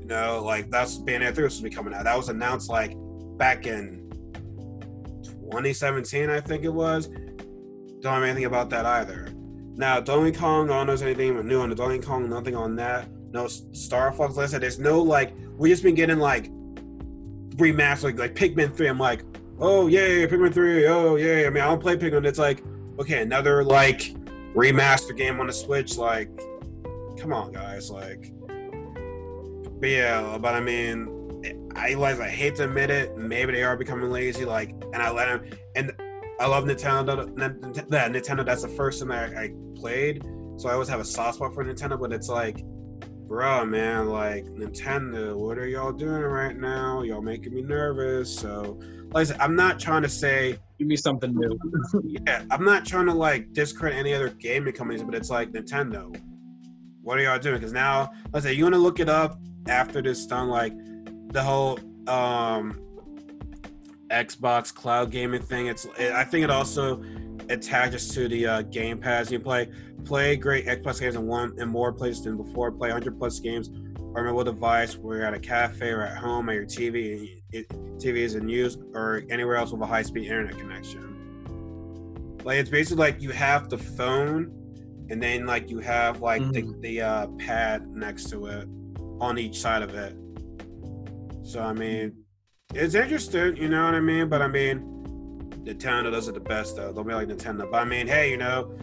You 0.00 0.06
know, 0.06 0.42
like 0.44 0.70
that's 0.70 0.98
Bayonetta 0.98 1.34
3 1.34 1.44
was 1.44 1.54
supposed 1.54 1.58
to 1.58 1.62
be 1.70 1.70
coming 1.70 1.94
out. 1.94 2.04
That 2.04 2.16
was 2.16 2.28
announced 2.28 2.68
like 2.68 2.94
back 3.38 3.66
in 3.66 4.00
2017, 5.50 6.30
I 6.30 6.40
think 6.40 6.64
it 6.64 6.72
was. 6.72 7.08
Don't 8.00 8.14
have 8.14 8.22
anything 8.24 8.46
about 8.46 8.70
that 8.70 8.84
either. 8.86 9.28
Now, 9.74 10.00
Donkey 10.00 10.36
Kong, 10.36 10.70
I 10.70 10.74
don't 10.74 10.86
know 10.86 10.92
if 10.92 11.00
there's 11.00 11.16
anything 11.18 11.46
new 11.46 11.60
on 11.60 11.70
the 11.70 11.74
Donkey 11.74 12.04
Kong, 12.04 12.28
nothing 12.28 12.54
on 12.54 12.76
that. 12.76 13.08
No 13.32 13.48
Star 13.48 14.12
Fox, 14.12 14.36
like 14.36 14.44
I 14.44 14.46
said, 14.48 14.60
there's 14.60 14.78
no 14.78 15.00
like, 15.00 15.32
we 15.56 15.70
just 15.70 15.82
been 15.82 15.94
getting 15.94 16.18
like 16.18 16.50
remastered, 17.56 18.04
like, 18.04 18.18
like 18.18 18.34
Pikmin 18.34 18.74
3. 18.74 18.88
I'm 18.88 18.98
like, 18.98 19.24
oh, 19.58 19.86
yay, 19.86 20.26
Pikmin 20.26 20.52
3, 20.52 20.86
oh, 20.88 21.16
yay. 21.16 21.46
I 21.46 21.50
mean, 21.50 21.62
I 21.62 21.66
don't 21.66 21.80
play 21.80 21.96
Pikmin. 21.96 22.26
It's 22.26 22.38
like, 22.38 22.62
okay, 22.98 23.22
another 23.22 23.64
like 23.64 24.14
remaster 24.54 25.16
game 25.16 25.40
on 25.40 25.46
the 25.46 25.52
Switch. 25.52 25.96
Like, 25.96 26.28
come 27.18 27.32
on, 27.32 27.52
guys. 27.52 27.90
Like, 27.90 28.32
but 29.80 29.88
yeah, 29.88 30.36
but 30.38 30.54
I 30.54 30.60
mean, 30.60 31.70
I 31.74 31.86
realize 31.86 32.20
I 32.20 32.28
hate 32.28 32.56
to 32.56 32.64
admit 32.64 32.90
it. 32.90 33.16
Maybe 33.16 33.52
they 33.52 33.62
are 33.62 33.76
becoming 33.76 34.10
lazy. 34.10 34.44
Like, 34.44 34.70
and 34.92 34.96
I 34.96 35.10
let 35.10 35.26
them. 35.26 35.50
And 35.74 35.92
I 36.42 36.46
love 36.46 36.64
Nintendo. 36.64 37.36
That 37.36 38.12
Nintendo. 38.12 38.44
That's 38.44 38.62
the 38.62 38.68
first 38.68 38.98
thing 38.98 39.08
that 39.10 39.36
I 39.36 39.52
played. 39.76 40.24
So 40.56 40.68
I 40.68 40.72
always 40.72 40.88
have 40.88 40.98
a 40.98 41.04
soft 41.04 41.36
spot 41.36 41.54
for 41.54 41.64
Nintendo. 41.64 41.98
But 41.98 42.12
it's 42.12 42.28
like, 42.28 42.64
bro, 43.28 43.64
man, 43.64 44.08
like 44.08 44.46
Nintendo. 44.46 45.36
What 45.36 45.56
are 45.56 45.68
y'all 45.68 45.92
doing 45.92 46.20
right 46.20 46.56
now? 46.56 47.02
Y'all 47.02 47.22
making 47.22 47.54
me 47.54 47.62
nervous. 47.62 48.36
So, 48.36 48.76
like 49.12 49.20
I 49.20 49.24
said, 49.24 49.36
I'm 49.38 49.54
not 49.54 49.78
trying 49.78 50.02
to 50.02 50.08
say 50.08 50.58
give 50.80 50.88
me 50.88 50.96
something 50.96 51.32
new. 51.32 51.56
yeah, 52.26 52.42
I'm 52.50 52.64
not 52.64 52.84
trying 52.84 53.06
to 53.06 53.14
like 53.14 53.52
discredit 53.52 53.96
any 53.96 54.12
other 54.12 54.30
gaming 54.30 54.72
companies, 54.72 55.04
but 55.04 55.14
it's 55.14 55.30
like 55.30 55.52
Nintendo. 55.52 56.12
What 57.02 57.20
are 57.20 57.22
y'all 57.22 57.38
doing? 57.38 57.60
Because 57.60 57.72
now, 57.72 58.10
let's 58.32 58.44
say 58.44 58.52
you 58.52 58.64
want 58.64 58.74
to 58.74 58.80
look 58.80 58.98
it 58.98 59.08
up 59.08 59.38
after 59.68 60.02
this 60.02 60.26
done, 60.26 60.48
like 60.48 60.72
the 61.32 61.40
whole 61.40 61.78
um 62.08 62.81
Xbox 64.12 64.72
cloud 64.74 65.10
gaming 65.10 65.42
thing. 65.42 65.66
It's 65.66 65.86
it, 65.98 66.12
I 66.12 66.24
think 66.24 66.44
it 66.44 66.50
also 66.50 67.02
attaches 67.48 68.08
to 68.14 68.28
the 68.28 68.46
uh, 68.46 68.62
Game 68.62 68.98
Pass. 68.98 69.30
You 69.30 69.40
play 69.40 69.68
play 70.04 70.36
great 70.36 70.66
Xbox 70.66 71.00
games 71.00 71.14
in 71.16 71.26
one 71.26 71.54
and 71.58 71.70
more 71.70 71.92
places 71.92 72.24
than 72.24 72.36
before. 72.36 72.70
Play 72.70 72.88
100 72.88 73.18
plus 73.18 73.40
games 73.40 73.68
on 73.70 74.18
a 74.18 74.22
mobile 74.24 74.44
device, 74.44 74.96
where 74.96 75.18
you're 75.18 75.26
at 75.26 75.34
a 75.34 75.40
cafe 75.40 75.90
or 75.90 76.02
at 76.02 76.16
home 76.18 76.48
at 76.50 76.54
your 76.54 76.66
TV, 76.66 77.20
and 77.20 77.28
it, 77.52 77.68
TV 77.98 78.16
is 78.18 78.34
in 78.34 78.48
use, 78.48 78.76
or 78.94 79.22
anywhere 79.30 79.56
else 79.56 79.72
with 79.72 79.80
a 79.80 79.86
high 79.86 80.02
speed 80.02 80.24
internet 80.24 80.58
connection. 80.58 81.08
Like 82.44 82.58
it's 82.58 82.70
basically 82.70 83.00
like 83.00 83.22
you 83.22 83.30
have 83.30 83.70
the 83.70 83.78
phone, 83.78 84.52
and 85.08 85.22
then 85.22 85.46
like 85.46 85.70
you 85.70 85.78
have 85.80 86.20
like 86.20 86.42
the, 86.52 86.62
Mhm. 86.62 86.80
the 86.82 87.00
uh, 87.00 87.26
pad 87.38 87.88
next 87.88 88.28
to 88.30 88.46
it 88.46 88.68
on 89.20 89.38
each 89.38 89.58
side 89.60 89.82
of 89.82 89.94
it. 89.94 90.14
So 91.44 91.62
I 91.62 91.72
mean, 91.72 92.12
it's 92.74 92.94
interesting, 92.94 93.56
you 93.56 93.68
know 93.68 93.84
what 93.84 93.94
I 93.94 94.00
mean? 94.00 94.28
But 94.28 94.42
I 94.42 94.48
mean, 94.48 94.80
Nintendo 95.64 96.10
does 96.10 96.28
it 96.28 96.34
the 96.34 96.40
best 96.40 96.76
though. 96.76 96.92
Don't 96.92 97.06
be 97.06 97.14
like 97.14 97.28
Nintendo. 97.28 97.70
But 97.70 97.82
I 97.82 97.84
mean, 97.84 98.06
hey, 98.06 98.30
you 98.30 98.36
know, 98.36 98.74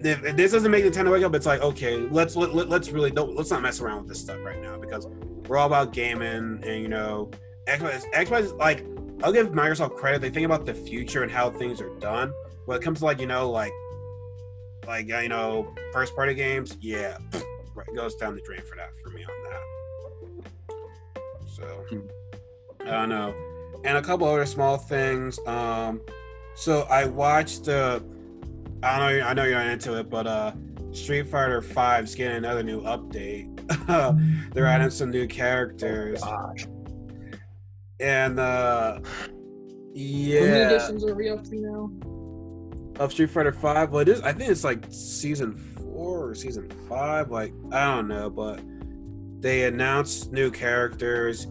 if, 0.00 0.24
if 0.24 0.36
this 0.36 0.52
doesn't 0.52 0.70
make 0.70 0.84
Nintendo 0.84 1.12
wake 1.12 1.24
up, 1.24 1.34
it's 1.34 1.46
like 1.46 1.60
okay, 1.60 1.96
let's 1.96 2.36
let, 2.36 2.54
let, 2.54 2.68
let's 2.68 2.90
really 2.90 3.10
don't 3.10 3.36
let's 3.36 3.50
not 3.50 3.62
mess 3.62 3.80
around 3.80 4.00
with 4.00 4.08
this 4.08 4.20
stuff 4.20 4.38
right 4.44 4.60
now 4.60 4.78
because 4.78 5.06
we're 5.46 5.56
all 5.56 5.66
about 5.66 5.92
gaming 5.92 6.62
and 6.64 6.82
you 6.82 6.88
know, 6.88 7.30
Xbox 7.66 8.04
Xbox 8.12 8.56
like 8.58 8.84
I'll 9.22 9.32
give 9.32 9.48
Microsoft 9.50 9.96
credit. 9.96 10.20
They 10.20 10.30
think 10.30 10.46
about 10.46 10.66
the 10.66 10.74
future 10.74 11.22
and 11.22 11.30
how 11.30 11.50
things 11.50 11.80
are 11.80 11.94
done. 11.98 12.32
When 12.66 12.78
it 12.78 12.82
comes 12.82 13.00
to 13.00 13.04
like 13.04 13.20
you 13.20 13.26
know 13.26 13.50
like 13.50 13.72
like 14.86 15.12
uh, 15.12 15.18
you 15.18 15.28
know 15.28 15.74
first 15.92 16.14
party 16.16 16.34
games, 16.34 16.76
yeah, 16.80 17.18
right, 17.74 17.86
goes 17.94 18.14
down 18.16 18.34
the 18.34 18.42
drain 18.42 18.60
for 18.62 18.76
that 18.76 18.90
for 19.02 19.10
me 19.10 19.24
on 19.24 19.50
that. 19.50 19.62
So 21.46 21.64
Hmm. 21.90 22.17
I 22.80 22.90
don't 22.90 23.08
know, 23.08 23.34
and 23.84 23.98
a 23.98 24.02
couple 24.02 24.26
other 24.26 24.46
small 24.46 24.76
things. 24.76 25.38
Um, 25.46 26.00
So 26.54 26.82
I 26.90 27.04
watched 27.04 27.64
the. 27.64 28.02
I 28.82 28.98
know. 28.98 29.26
I 29.26 29.32
know 29.34 29.44
you're 29.44 29.60
into 29.60 29.98
it, 29.98 30.08
but 30.10 30.26
uh, 30.26 30.52
Street 30.92 31.28
Fighter 31.28 31.62
Five's 31.62 32.14
getting 32.14 32.38
another 32.38 32.62
new 32.62 32.82
update. 32.82 33.54
They're 34.54 34.66
adding 34.66 34.90
some 34.90 35.10
new 35.10 35.26
characters. 35.26 36.22
Gosh. 36.22 36.66
And 38.00 38.38
uh, 38.38 39.00
yeah. 39.92 40.40
How 40.40 40.46
many 40.46 40.60
editions 40.74 41.04
are 41.04 41.14
we 41.14 41.28
up 41.30 41.44
to 41.44 41.54
now? 41.56 41.90
of 42.98 43.12
Street 43.12 43.30
Fighter 43.30 43.52
Five. 43.52 43.90
Well, 43.90 44.00
it 44.02 44.08
is. 44.08 44.20
I 44.22 44.32
think 44.32 44.50
it's 44.50 44.64
like 44.64 44.84
season 44.90 45.54
four 45.54 46.30
or 46.30 46.34
season 46.34 46.68
five. 46.88 47.30
Like 47.30 47.52
I 47.72 47.84
don't 47.94 48.08
know, 48.08 48.30
but 48.30 48.60
they 49.40 49.64
announced 49.64 50.32
new 50.32 50.50
characters. 50.50 51.46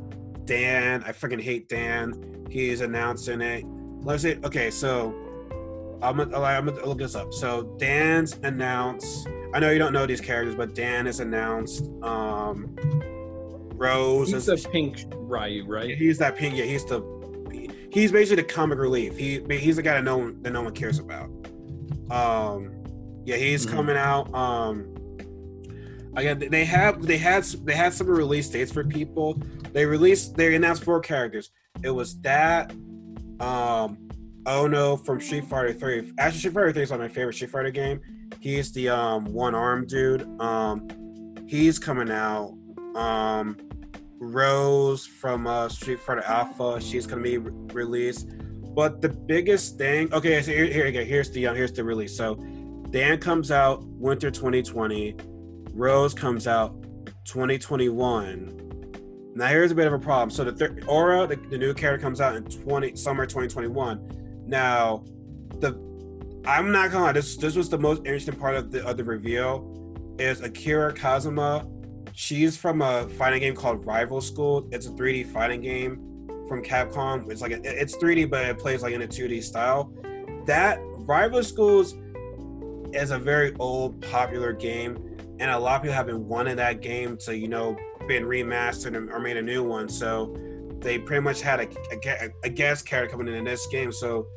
Dan, 0.47 1.03
I 1.05 1.11
freaking 1.11 1.41
hate 1.41 1.69
Dan. 1.69 2.45
He's 2.49 2.81
announcing 2.81 3.41
it. 3.41 3.63
Let's 4.01 4.23
say, 4.23 4.39
okay, 4.43 4.71
so 4.71 5.13
I'm 6.01 6.17
gonna, 6.17 6.39
I'm 6.41 6.65
gonna 6.65 6.85
look 6.85 6.97
this 6.99 7.15
up. 7.15 7.33
So 7.33 7.75
Dan's 7.77 8.39
announced. 8.43 9.27
I 9.53 9.59
know 9.59 9.69
you 9.71 9.79
don't 9.79 9.93
know 9.93 10.05
these 10.05 10.21
characters, 10.21 10.55
but 10.55 10.73
Dan 10.73 11.05
has 11.05 11.19
announced. 11.19 11.83
Um, 12.01 12.75
Rose 13.75 14.29
He's 14.31 14.47
is 14.47 14.63
the 14.63 14.69
pink 14.69 15.03
Ryu, 15.15 15.65
right? 15.67 15.95
He's 15.97 16.17
that 16.17 16.35
pink. 16.35 16.55
Yeah, 16.55 16.63
he's 16.65 16.85
the. 16.85 17.01
He's 17.91 18.11
basically 18.11 18.41
the 18.43 18.47
comic 18.49 18.79
relief. 18.79 19.17
He 19.17 19.41
he's 19.49 19.75
the 19.77 19.81
guy 19.83 19.95
that 19.95 20.03
no 20.03 20.17
one 20.17 20.41
that 20.43 20.51
no 20.51 20.61
one 20.61 20.73
cares 20.73 20.99
about. 20.99 21.29
Um, 22.09 22.71
yeah, 23.25 23.35
he's 23.35 23.65
Mhm. 23.65 23.71
coming 23.71 23.97
out. 23.97 24.33
Um, 24.33 24.93
again, 26.17 26.39
they 26.49 26.65
have 26.65 27.01
they 27.05 27.17
had 27.17 27.43
they 27.43 27.75
had 27.75 27.93
some 27.93 28.07
release 28.07 28.49
dates 28.49 28.71
for 28.71 28.83
people. 28.83 29.35
They 29.71 29.85
released 29.85 30.35
they 30.35 30.55
announced 30.55 30.83
four 30.83 30.99
characters. 30.99 31.51
It 31.83 31.91
was 31.91 32.19
that. 32.21 32.71
Um, 33.39 34.07
Oro 34.47 34.95
from 34.95 35.19
Street 35.19 35.45
Fighter 35.45 35.73
Three. 35.73 36.11
Actually, 36.17 36.39
Street 36.39 36.53
Fighter 36.53 36.73
Three 36.73 36.83
is 36.83 36.91
of 36.91 36.99
my 36.99 37.07
favorite 37.07 37.33
Street 37.33 37.51
Fighter 37.51 37.69
game. 37.69 37.99
He's 38.39 38.71
the 38.71 38.89
um 38.89 39.25
one 39.25 39.53
arm 39.53 39.85
dude. 39.85 40.27
Um, 40.39 40.87
he's 41.47 41.77
coming 41.77 42.09
out. 42.09 42.57
Um, 42.95 43.57
Rose 44.19 45.05
from 45.05 45.45
uh, 45.45 45.69
Street 45.69 45.99
Fighter 45.99 46.23
Alpha. 46.23 46.81
She's 46.81 47.05
gonna 47.05 47.21
be 47.21 47.37
re- 47.37 47.51
released. 47.73 48.29
But 48.73 49.01
the 49.01 49.09
biggest 49.09 49.77
thing, 49.77 50.13
okay, 50.13 50.41
so 50.41 50.51
here, 50.51 50.65
here 50.65 50.91
go. 50.91 51.03
Here's 51.03 51.29
the 51.31 51.47
uh, 51.47 51.53
here's 51.53 51.73
the 51.73 51.83
release. 51.83 52.15
So 52.15 52.35
Dan 52.89 53.19
comes 53.19 53.51
out 53.51 53.83
winter 53.83 54.31
2020. 54.31 55.15
Rose 55.77 56.13
comes 56.13 56.47
out 56.47 56.81
2021. 57.25 59.33
Now 59.35 59.47
here's 59.47 59.71
a 59.71 59.75
bit 59.75 59.85
of 59.85 59.93
a 59.93 59.99
problem. 59.99 60.31
So 60.31 60.43
the 60.43 60.51
third 60.51 60.85
Oro, 60.87 61.27
the, 61.27 61.35
the 61.35 61.57
new 61.57 61.73
character 61.73 62.01
comes 62.01 62.19
out 62.19 62.35
in 62.35 62.43
20 62.45 62.95
summer 62.95 63.25
2021. 63.25 64.45
Now 64.47 65.03
the 65.59 65.79
I'm 66.47 66.71
not 66.71 66.91
gonna 66.91 67.05
lie, 67.05 67.11
this 67.11 67.37
this 67.37 67.55
was 67.55 67.69
the 67.69 67.77
most 67.77 67.99
interesting 67.99 68.35
part 68.35 68.55
of 68.55 68.71
the 68.71 68.85
of 68.87 68.97
the 68.97 69.03
reveal 69.03 70.15
is 70.17 70.41
Akira 70.41 70.93
Kazama. 70.93 71.71
She's 72.13 72.57
from 72.57 72.81
a 72.81 73.07
fighting 73.09 73.41
game 73.41 73.55
called 73.55 73.85
Rival 73.85 74.21
School. 74.21 74.67
It's 74.71 74.87
a 74.87 74.89
3D 74.89 75.31
fighting 75.31 75.61
game 75.61 76.27
from 76.47 76.63
Capcom. 76.63 77.29
It's 77.29 77.41
like 77.41 77.51
a, 77.51 77.61
it's 77.63 77.95
3D, 77.97 78.31
but 78.31 78.45
it 78.45 78.57
plays 78.57 78.81
like 78.81 78.95
in 78.95 79.03
a 79.03 79.07
2D 79.07 79.43
style. 79.43 79.93
That 80.47 80.79
Rival 80.81 81.43
Schools 81.43 81.93
is 82.93 83.11
a 83.11 83.19
very 83.19 83.53
old, 83.59 84.01
popular 84.01 84.53
game, 84.53 85.16
and 85.39 85.51
a 85.51 85.57
lot 85.57 85.77
of 85.77 85.81
people 85.83 85.95
have 85.95 86.07
been 86.07 86.27
wanting 86.27 86.55
that 86.57 86.81
game 86.81 87.17
to, 87.17 87.37
you 87.37 87.47
know, 87.47 87.77
been 88.07 88.23
remastered 88.23 88.95
or 89.11 89.19
made 89.19 89.37
a 89.37 89.41
new 89.41 89.63
one. 89.63 89.87
So 89.87 90.35
they 90.79 90.99
pretty 90.99 91.21
much 91.21 91.41
had 91.41 91.59
a, 91.59 91.67
a, 91.91 92.29
a 92.43 92.49
guest 92.49 92.85
character 92.85 93.17
coming 93.17 93.33
in 93.33 93.43
this 93.43 93.67
game. 93.67 93.91
So 93.91 94.27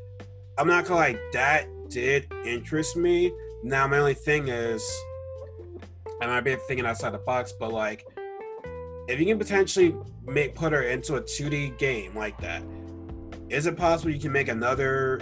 I'm 0.59 0.67
not 0.67 0.85
gonna 0.85 1.01
lie, 1.01 1.19
that 1.33 1.67
did 1.89 2.27
interest 2.45 2.97
me. 2.97 3.33
Now 3.63 3.87
my 3.87 3.99
only 3.99 4.15
thing 4.15 4.49
is, 4.49 4.85
I 6.21 6.27
might 6.27 6.43
be 6.43 6.57
thinking 6.69 6.87
outside 6.87 7.11
the 7.11 7.19
box, 7.19 7.53
but 7.59 7.73
like, 7.73 8.07
if 9.09 9.19
you 9.19 9.27
can 9.27 9.39
potentially 9.39 9.97
make 10.25 10.55
put 10.55 10.73
her 10.73 10.83
into 10.83 11.17
a 11.17 11.23
2D 11.23 11.79
game 11.79 12.15
like 12.15 12.39
that, 12.41 12.63
is 13.49 13.67
it 13.67 13.77
possible 13.77 14.11
you 14.11 14.21
can 14.21 14.33
make 14.33 14.49
another 14.49 15.21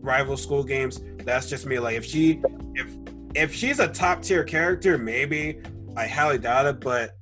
rival 0.00 0.36
school 0.36 0.64
games? 0.64 1.00
That's 1.18 1.48
just 1.48 1.66
me. 1.66 1.78
Like 1.78 1.96
if 1.96 2.04
she 2.04 2.40
if 2.74 2.96
if 3.34 3.54
she's 3.54 3.78
a 3.78 3.88
top 3.88 4.22
tier 4.22 4.44
character, 4.44 4.98
maybe 4.98 5.60
I 5.96 6.06
highly 6.06 6.38
doubt 6.38 6.66
it, 6.66 6.80
but 6.80 7.16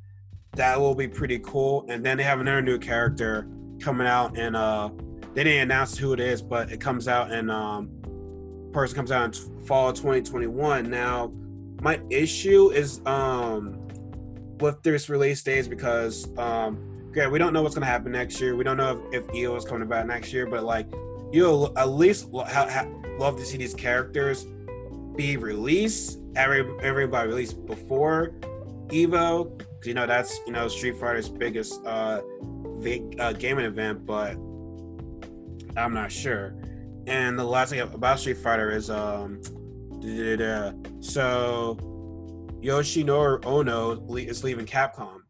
that 0.52 0.78
will 0.78 0.94
be 0.94 1.08
pretty 1.08 1.38
cool. 1.40 1.86
And 1.88 2.04
then 2.04 2.16
they 2.16 2.24
have 2.24 2.40
another 2.40 2.62
new 2.62 2.78
character 2.78 3.46
coming 3.80 4.06
out, 4.06 4.36
and 4.36 4.56
uh, 4.56 4.90
they 5.34 5.44
didn't 5.44 5.62
announce 5.62 5.96
who 5.96 6.12
it 6.12 6.20
is, 6.20 6.42
but 6.42 6.70
it 6.70 6.80
comes 6.80 7.08
out 7.08 7.30
and 7.30 7.50
um, 7.50 7.90
person 8.72 8.96
comes 8.96 9.12
out 9.12 9.24
in 9.36 9.64
fall 9.64 9.92
2021. 9.92 10.88
Now, 10.90 11.32
my 11.82 12.00
issue 12.10 12.70
is 12.70 13.00
um 13.06 13.88
with 14.58 14.82
this 14.82 15.08
release 15.08 15.42
dates 15.42 15.66
because 15.66 16.28
um 16.38 16.78
okay, 17.10 17.26
we 17.26 17.38
don't 17.38 17.52
know 17.52 17.62
what's 17.62 17.74
gonna 17.74 17.86
happen 17.86 18.12
next 18.12 18.40
year. 18.40 18.54
We 18.54 18.64
don't 18.64 18.76
know 18.76 19.02
if, 19.12 19.24
if 19.24 19.28
Evo 19.28 19.56
is 19.56 19.64
coming 19.64 19.82
about 19.82 20.06
next 20.06 20.32
year, 20.32 20.46
but 20.46 20.64
like 20.64 20.86
you'll 21.32 21.72
at 21.78 21.88
least 21.88 22.30
lo- 22.30 22.44
ha- 22.44 22.68
ha- 22.68 22.88
love 23.18 23.36
to 23.36 23.44
see 23.44 23.56
these 23.56 23.74
characters 23.74 24.46
be 25.16 25.36
released. 25.36 26.18
Every 26.36 26.64
everybody 26.82 27.28
released 27.28 27.64
before 27.66 28.32
Evo, 28.88 29.58
'cause, 29.58 29.86
you 29.86 29.94
know 29.94 30.06
that's 30.06 30.38
you 30.46 30.52
know 30.52 30.68
Street 30.68 30.96
Fighter's 30.96 31.28
biggest 31.28 31.84
uh, 31.84 32.20
big, 32.80 33.18
uh 33.20 33.32
gaming 33.32 33.64
event, 33.64 34.06
but 34.06 34.36
I'm 35.76 35.94
not 35.94 36.10
sure. 36.10 36.54
And 37.06 37.38
the 37.38 37.44
last 37.44 37.70
thing 37.70 37.80
about 37.80 38.20
Street 38.20 38.38
Fighter 38.38 38.70
is 38.70 38.90
um, 38.90 39.40
da-da-da-da. 40.00 40.72
so 41.00 41.76
Yoshinori 42.60 43.44
Ono 43.46 44.14
is 44.16 44.44
leaving 44.44 44.66
Capcom. 44.66 45.22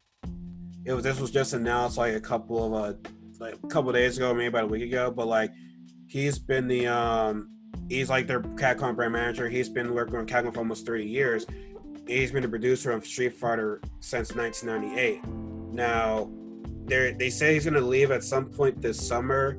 It 0.85 0.93
was 0.93 1.05
this 1.05 1.21
was 1.21 1.31
just 1.31 1.53
announced 1.53 1.97
like 1.99 2.15
a 2.15 2.21
couple 2.21 2.65
of 2.65 2.73
uh 2.73 2.99
like 3.39 3.55
a 3.63 3.67
couple 3.69 3.93
days 3.93 4.17
ago, 4.17 4.35
maybe 4.35 4.47
about 4.47 4.65
a 4.65 4.67
week 4.67 4.83
ago. 4.83 5.11
But 5.11 5.27
like 5.29 5.51
he's 6.09 6.39
been 6.39 6.67
the 6.67 6.87
um 6.87 7.49
he's 7.91 8.09
like 8.09 8.27
their 8.27 8.41
Capcom 8.41 8.97
brand 8.97 9.13
manager. 9.13 9.49
He's 9.49 9.69
been 9.69 9.93
working 9.93 10.17
on 10.17 10.27
Capcom 10.27 10.55
for 10.55 10.61
almost 10.61 10.87
30 10.87 11.05
years. 11.05 11.45
He's 12.07 12.33
been 12.33 12.43
the 12.43 12.49
producer 12.49 12.93
of 12.93 13.05
Street 13.05 13.35
Fighter 13.35 13.83
since 13.99 14.35
1998. 14.35 15.27
Now 15.73 16.31
they 16.87 17.31
say 17.31 17.55
he's 17.55 17.65
gonna 17.65 17.81
leave 17.81 18.11
at 18.11 18.25
some 18.25 18.47
point 18.47 18.81
this 18.81 19.07
summer, 19.07 19.59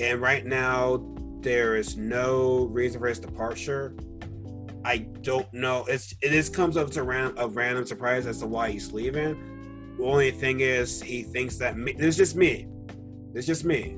and 0.00 0.20
right 0.20 0.46
now 0.46 1.04
there 1.40 1.76
is 1.76 1.96
no 1.96 2.64
reason 2.66 3.00
for 3.00 3.08
his 3.08 3.18
departure. 3.18 3.94
I 4.84 4.98
don't 5.22 5.52
know. 5.52 5.84
It's 5.88 6.14
it 6.22 6.32
is 6.32 6.48
comes 6.48 6.76
up 6.76 6.90
to 6.90 7.02
ran, 7.02 7.34
a 7.36 7.48
random 7.48 7.86
surprise 7.86 8.26
as 8.26 8.40
to 8.40 8.46
why 8.46 8.70
he's 8.70 8.92
leaving. 8.92 9.94
The 9.98 10.04
only 10.04 10.30
thing 10.30 10.60
is 10.60 11.00
he 11.00 11.22
thinks 11.22 11.56
that 11.58 11.76
me, 11.76 11.92
this 11.92 12.06
is 12.06 12.16
just 12.16 12.36
me. 12.36 12.66
It's 13.34 13.46
just 13.46 13.64
me. 13.64 13.96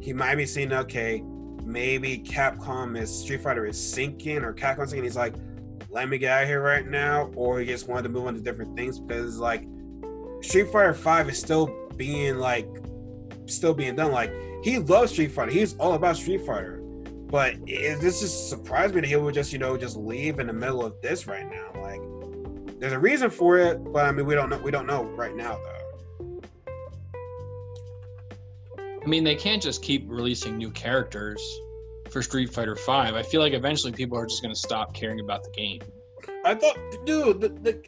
He 0.00 0.12
might 0.12 0.36
be 0.36 0.46
saying, 0.46 0.72
okay, 0.72 1.22
maybe 1.66 2.18
Capcom 2.18 2.98
is 2.98 3.10
Street 3.14 3.42
Fighter 3.42 3.66
is 3.66 3.78
sinking 3.78 4.38
or 4.38 4.54
Capcom 4.54 4.88
sinking. 4.88 5.04
He's 5.04 5.16
like, 5.16 5.34
let 5.90 6.08
me 6.08 6.18
get 6.18 6.32
out 6.32 6.42
of 6.44 6.48
here 6.48 6.62
right 6.62 6.86
now, 6.86 7.30
or 7.34 7.60
he 7.60 7.66
just 7.66 7.88
wanted 7.88 8.04
to 8.04 8.08
move 8.08 8.26
on 8.26 8.34
to 8.34 8.40
different 8.40 8.76
things 8.76 8.98
because 8.98 9.38
like 9.38 9.66
Street 10.42 10.70
Fighter 10.72 10.94
Five 10.94 11.28
is 11.28 11.38
still 11.38 11.74
being 11.96 12.38
like 12.38 12.68
still 13.46 13.74
being 13.74 13.96
done. 13.96 14.12
Like 14.12 14.32
he 14.62 14.78
loves 14.78 15.12
Street 15.12 15.32
Fighter. 15.32 15.50
He's 15.50 15.74
all 15.76 15.94
about 15.94 16.16
Street 16.16 16.46
Fighter. 16.46 16.80
But 17.28 17.56
it, 17.66 18.00
this 18.00 18.20
just 18.20 18.48
surprised 18.48 18.94
me 18.94 19.00
that 19.00 19.08
he 19.08 19.16
would 19.16 19.34
just, 19.34 19.52
you 19.52 19.58
know, 19.58 19.76
just 19.76 19.96
leave 19.96 20.38
in 20.38 20.46
the 20.46 20.52
middle 20.52 20.84
of 20.84 21.00
this 21.02 21.26
right 21.26 21.44
now. 21.50 21.80
Like, 21.80 22.00
there's 22.78 22.92
a 22.92 22.98
reason 22.98 23.30
for 23.30 23.58
it, 23.58 23.82
but 23.92 24.04
I 24.04 24.12
mean, 24.12 24.26
we 24.26 24.36
don't 24.36 24.48
know. 24.48 24.58
We 24.58 24.70
don't 24.70 24.86
know 24.86 25.04
right 25.04 25.34
now, 25.34 25.54
though. 25.56 25.85
I 29.06 29.08
mean, 29.08 29.22
they 29.22 29.36
can't 29.36 29.62
just 29.62 29.82
keep 29.82 30.04
releasing 30.08 30.56
new 30.56 30.72
characters 30.72 31.40
for 32.10 32.22
Street 32.22 32.52
Fighter 32.52 32.74
Five. 32.74 33.14
I 33.14 33.22
feel 33.22 33.40
like 33.40 33.52
eventually 33.52 33.92
people 33.92 34.18
are 34.18 34.26
just 34.26 34.42
going 34.42 34.52
to 34.52 34.58
stop 34.58 34.94
caring 34.94 35.20
about 35.20 35.44
the 35.44 35.50
game. 35.50 35.80
I 36.44 36.56
thought, 36.56 36.76
dude, 37.04 37.40
the, 37.40 37.48
the 37.50 37.82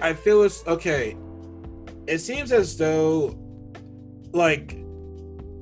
I 0.00 0.12
feel 0.12 0.44
it's 0.44 0.64
okay. 0.68 1.16
It 2.06 2.18
seems 2.18 2.52
as 2.52 2.78
though, 2.78 3.36
like, 4.30 4.78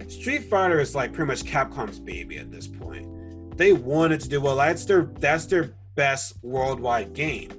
Street 0.06 0.44
Fighter 0.44 0.80
is 0.80 0.94
like 0.94 1.14
pretty 1.14 1.28
much 1.28 1.44
Capcom's 1.44 1.98
baby 1.98 2.36
at 2.36 2.50
this 2.50 2.66
point. 2.66 3.56
They 3.56 3.72
wanted 3.72 4.20
to 4.20 4.28
do 4.28 4.42
well. 4.42 4.56
That's 4.56 4.84
their 4.84 5.04
that's 5.18 5.46
their 5.46 5.74
best 5.94 6.34
worldwide 6.42 7.14
game. 7.14 7.50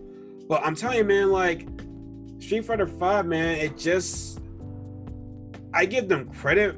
But 0.48 0.64
I'm 0.64 0.76
telling 0.76 1.00
you, 1.00 1.04
man, 1.06 1.32
like 1.32 1.68
Street 2.38 2.66
Fighter 2.66 2.86
Five, 2.86 3.26
man, 3.26 3.58
it 3.58 3.80
just 3.80 4.40
I 5.74 5.86
give 5.86 6.08
them 6.08 6.32
credit 6.34 6.76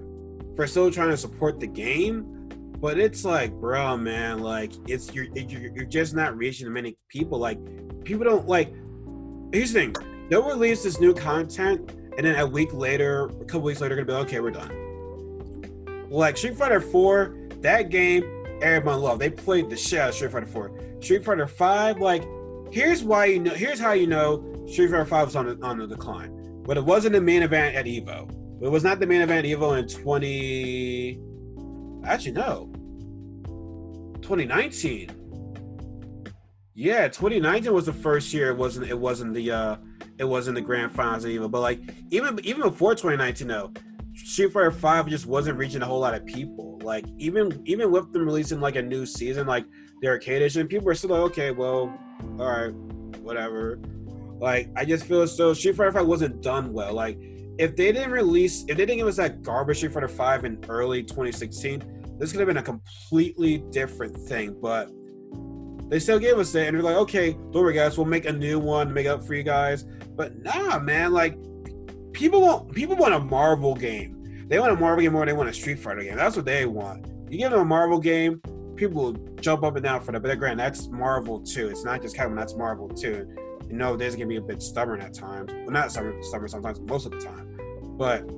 for 0.56 0.68
still 0.68 0.92
trying 0.92 1.10
to 1.10 1.18
support 1.18 1.60
the 1.60 1.68
game, 1.68 2.50
but 2.80 3.00
it's 3.00 3.24
like, 3.24 3.54
bro, 3.54 3.96
man, 3.98 4.40
like 4.40 4.74
it's 4.88 5.14
you're 5.14 5.28
you're, 5.36 5.86
just 5.86 6.14
not 6.14 6.36
reaching 6.36 6.72
many 6.72 6.98
people. 7.08 7.38
Like 7.38 7.60
people 8.04 8.26
don't 8.26 8.48
like. 8.48 8.74
Here's 9.54 9.72
the 9.72 9.80
thing: 9.80 9.96
they'll 10.30 10.48
release 10.48 10.84
this 10.84 11.00
new 11.00 11.14
content, 11.14 11.92
and 12.18 12.26
then 12.26 12.36
a 12.40 12.46
week 12.46 12.74
later, 12.74 13.26
a 13.26 13.46
couple 13.46 13.62
weeks 13.62 13.82
later, 13.82 13.96
gonna 13.96 14.06
be 14.06 14.14
like, 14.14 14.28
okay, 14.28 14.40
we're 14.40 14.52
done. 14.52 16.10
Like 16.10 16.36
Street 16.38 16.58
Fighter 16.58 16.82
4, 16.82 17.36
that 17.62 17.90
game, 17.90 18.24
everyone 18.62 19.00
loved. 19.00 19.22
They 19.22 19.30
played 19.30 19.70
the 19.70 19.78
shit 19.78 20.00
out 20.00 20.10
of 20.10 20.16
Street 20.16 20.32
Fighter 20.32 20.46
4. 20.46 20.72
Street 21.00 21.24
Fighter 21.24 21.48
5, 21.48 22.00
like, 22.00 22.24
here's 22.70 23.04
why 23.04 23.26
you 23.26 23.40
know. 23.40 23.54
Here's 23.54 23.80
how 23.80 23.94
you 23.94 24.08
know 24.08 24.66
Street 24.68 24.90
Fighter 24.90 25.06
5 25.06 25.28
was 25.28 25.36
on 25.36 25.46
the, 25.46 25.66
on 25.66 25.78
the 25.78 25.88
decline. 25.88 26.64
But 26.64 26.78
it 26.78 26.84
wasn't 26.84 27.14
the 27.14 27.22
main 27.22 27.44
event 27.44 27.76
at 27.76 27.86
Evo. 27.86 28.41
It 28.62 28.70
was 28.70 28.84
not 28.84 29.00
the 29.00 29.08
main 29.08 29.22
event 29.22 29.48
Evo 29.48 29.78
in 29.80 29.88
20. 29.88 31.20
Actually, 32.06 32.32
no. 32.34 32.70
2019. 34.22 35.10
Yeah, 36.74 37.08
2019 37.08 37.74
was 37.74 37.88
the 37.88 37.94
first 37.94 38.34
year. 38.34 38.50
It 38.50 38.58
wasn't. 38.58 38.90
It 38.90 38.98
wasn't 38.98 39.34
the. 39.34 39.52
uh 39.52 39.76
It 40.18 40.26
wasn't 40.26 40.56
the 40.56 40.62
grand 40.62 40.92
finals 40.92 41.26
of 41.26 41.32
Evo. 41.32 41.50
But 41.50 41.62
like 41.62 41.82
even 42.12 42.40
even 42.44 42.62
before 42.62 42.94
2019, 42.94 43.48
though, 43.48 43.72
Street 44.16 44.54
Fighter 44.54 44.72
5 44.72 45.08
just 45.08 45.26
wasn't 45.26 45.58
reaching 45.58 45.82
a 45.82 45.86
whole 45.86 46.00
lot 46.00 46.14
of 46.14 46.26
people. 46.26 46.80
Like 46.84 47.06
even 47.18 47.62
even 47.66 47.92
with 47.92 48.14
them 48.14 48.26
releasing 48.26 48.60
like 48.60 48.76
a 48.76 48.82
new 48.82 49.06
season, 49.06 49.48
like 49.48 49.66
the 50.02 50.08
arcade 50.08 50.42
edition, 50.42 50.68
people 50.68 50.86
were 50.86 50.96
still 50.96 51.12
like, 51.12 51.22
okay, 51.32 51.52
well, 51.52 51.98
all 52.40 52.46
right, 52.46 52.74
whatever. 53.22 53.80
Like 54.40 54.70
I 54.76 54.86
just 54.86 55.06
feel 55.06 55.28
so 55.28 55.54
Street 55.54 55.76
Fighter 55.76 55.92
5 55.92 56.06
wasn't 56.08 56.42
done 56.42 56.74
well. 56.74 56.94
Like 56.94 57.18
if 57.58 57.76
they 57.76 57.92
didn't 57.92 58.12
release, 58.12 58.62
if 58.62 58.78
they 58.78 58.86
didn't 58.86 58.98
give 58.98 59.08
us 59.08 59.18
that 59.18 59.42
garbage 59.42 59.78
Street 59.78 59.94
Fighter 59.94 60.08
5 60.08 60.46
in 60.46 60.64
early 60.70 61.04
2016, 61.04 62.16
this 62.18 62.32
could 62.32 62.40
have 62.40 62.48
been 62.48 62.58
a 62.58 62.64
completely 62.64 63.60
different 63.72 64.16
thing. 64.16 64.56
But 64.62 64.90
they 65.90 66.00
still 66.00 66.20
gave 66.20 66.38
us 66.38 66.56
it, 66.56 66.68
and 66.68 66.76
they're 66.76 66.84
like, 66.84 66.96
okay, 66.96 67.34
don't 67.34 67.56
worry, 67.56 67.74
guys, 67.74 67.98
we'll 67.98 68.08
make 68.08 68.26
a 68.26 68.32
new 68.32 68.60
one 68.60 68.94
make 68.94 69.08
up 69.08 69.26
for 69.26 69.34
you 69.34 69.44
guys. 69.44 69.84
But 70.16 70.38
nah, 70.38 70.80
man, 70.80 71.12
like 71.12 71.38
people 72.14 72.42
want 72.42 72.72
people 72.74 72.96
want 72.96 73.14
a 73.14 73.20
Marvel 73.20 73.76
game. 73.76 74.48
They 74.48 74.60
want 74.60 74.72
a 74.72 74.76
Marvel 74.76 75.02
game 75.02 75.14
more 75.14 75.22
than 75.22 75.34
they 75.34 75.38
want 75.38 75.50
a 75.50 75.54
Street 75.54 75.80
Fighter 75.80 76.04
game. 76.04 76.16
That's 76.16 76.36
what 76.36 76.46
they 76.46 76.66
want. 76.66 77.08
You 77.30 77.38
give 77.38 77.52
them 77.52 77.62
a 77.62 77.66
Marvel 77.66 78.00
game, 78.00 78.42
people 78.76 79.04
will 79.04 79.14
jump 79.40 79.64
up 79.64 79.76
and 79.76 79.84
down 79.84 80.02
for 80.02 80.12
that. 80.12 80.22
But 80.22 80.38
granted, 80.40 80.60
that's 80.60 80.88
Marvel 80.90 81.40
too. 81.40 81.70
It's 81.70 81.84
not 81.84 82.02
just 82.02 82.16
Kevin, 82.16 82.36
that's 82.36 82.56
Marvel 82.56 82.90
too. 82.90 83.28
You 83.72 83.78
know, 83.78 83.96
there's 83.96 84.16
gonna 84.16 84.28
be 84.28 84.36
a 84.36 84.42
bit 84.42 84.62
stubborn 84.62 85.00
at 85.00 85.14
times. 85.14 85.54
Well, 85.54 85.70
not 85.70 85.92
stubborn, 85.94 86.22
stubborn 86.24 86.50
sometimes, 86.50 86.82
most 86.82 87.06
of 87.06 87.14
the 87.14 87.20
time. 87.20 87.58
But 87.98 88.30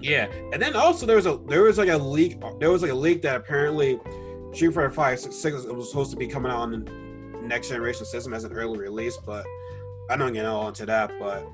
yeah, 0.00 0.26
and 0.52 0.60
then 0.60 0.74
also 0.74 1.04
there 1.04 1.16
was 1.16 1.26
a 1.26 1.38
there 1.48 1.62
was 1.62 1.76
like 1.76 1.90
a 1.90 1.98
leak. 1.98 2.40
There 2.58 2.70
was 2.70 2.80
like 2.80 2.90
a 2.90 2.94
leak 2.94 3.20
that 3.22 3.36
apparently 3.36 4.00
Street 4.54 4.72
Fighter 4.72 4.90
Five 4.90 5.20
Six 5.20 5.64
was 5.66 5.90
supposed 5.90 6.10
to 6.12 6.16
be 6.16 6.26
coming 6.26 6.50
out 6.50 6.60
on 6.60 6.70
the 6.70 7.42
next 7.42 7.68
generation 7.68 8.06
system 8.06 8.32
as 8.32 8.44
an 8.44 8.52
early 8.52 8.78
release, 8.78 9.18
but 9.18 9.44
I 10.08 10.16
don't 10.16 10.32
get 10.32 10.46
all 10.46 10.66
into 10.66 10.86
that. 10.86 11.12
But 11.18 11.46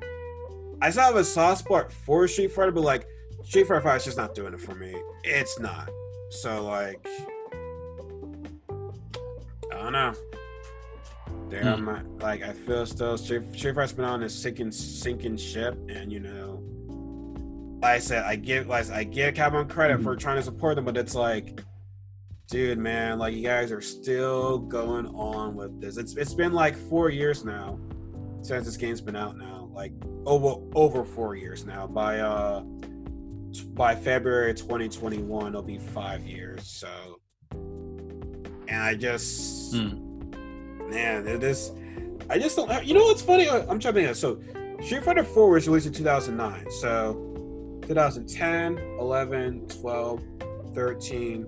I 0.80 0.90
still 0.90 1.02
have 1.02 1.16
a 1.16 1.24
soft 1.24 1.64
spot 1.64 1.92
for 1.92 2.28
Street 2.28 2.52
Fighter, 2.52 2.70
but 2.70 2.84
like 2.84 3.08
Street 3.42 3.66
Fighter 3.66 3.80
Five 3.80 3.96
is 3.96 4.04
just 4.04 4.16
not 4.16 4.36
doing 4.36 4.54
it 4.54 4.60
for 4.60 4.76
me. 4.76 4.94
It's 5.24 5.58
not. 5.58 5.90
So 6.30 6.64
like, 6.64 7.04
I 9.72 9.82
don't 9.82 9.92
know. 9.92 10.14
Damn, 11.50 11.86
mm. 11.86 12.22
like 12.22 12.42
I 12.42 12.52
feel 12.52 12.84
still 12.84 13.16
Fighter's 13.16 13.92
been 13.92 14.04
on 14.04 14.20
this 14.20 14.34
sinking 14.34 14.70
sinking 14.70 15.36
ship, 15.36 15.78
and 15.88 16.12
you 16.12 16.20
know, 16.20 16.62
like 17.80 17.96
I 17.96 17.98
said, 17.98 18.24
I 18.24 18.36
give 18.36 18.66
like 18.66 18.90
I 18.90 19.04
give 19.04 19.34
Capcom 19.34 19.68
credit 19.68 19.94
mm-hmm. 19.94 20.04
for 20.04 20.16
trying 20.16 20.36
to 20.36 20.42
support 20.42 20.76
them, 20.76 20.84
but 20.84 20.96
it's 20.96 21.14
like, 21.14 21.62
dude, 22.48 22.78
man, 22.78 23.18
like 23.18 23.34
you 23.34 23.42
guys 23.42 23.72
are 23.72 23.80
still 23.80 24.58
going 24.58 25.06
on 25.06 25.54
with 25.54 25.80
this. 25.80 25.96
It's 25.96 26.16
it's 26.16 26.34
been 26.34 26.52
like 26.52 26.76
four 26.76 27.08
years 27.08 27.44
now 27.44 27.78
since 28.42 28.66
this 28.66 28.76
game's 28.76 29.00
been 29.00 29.16
out 29.16 29.38
now, 29.38 29.70
like 29.72 29.92
over 30.26 30.60
over 30.74 31.04
four 31.04 31.34
years 31.34 31.64
now. 31.64 31.86
By 31.86 32.20
uh 32.20 32.60
by 33.68 33.94
February 33.94 34.52
2021, 34.52 35.48
it'll 35.48 35.62
be 35.62 35.78
five 35.78 36.26
years. 36.26 36.66
So, 36.66 37.20
and 37.52 38.82
I 38.82 38.94
just. 38.94 39.72
Mm 39.72 40.07
man, 40.88 41.38
this 41.38 41.72
I 42.30 42.38
just 42.38 42.56
don't. 42.56 42.84
You 42.84 42.94
know 42.94 43.04
what's 43.04 43.22
funny? 43.22 43.48
I'm 43.48 43.78
trying 43.78 43.94
to 43.94 44.02
think. 44.04 44.14
So, 44.14 44.38
Street 44.84 45.02
Fighter 45.02 45.24
4 45.24 45.50
was 45.50 45.66
released 45.66 45.86
in 45.86 45.94
2009. 45.94 46.70
So, 46.70 47.14
2010, 47.86 48.76
11, 48.98 49.66
12, 49.68 50.22
13, 50.74 51.46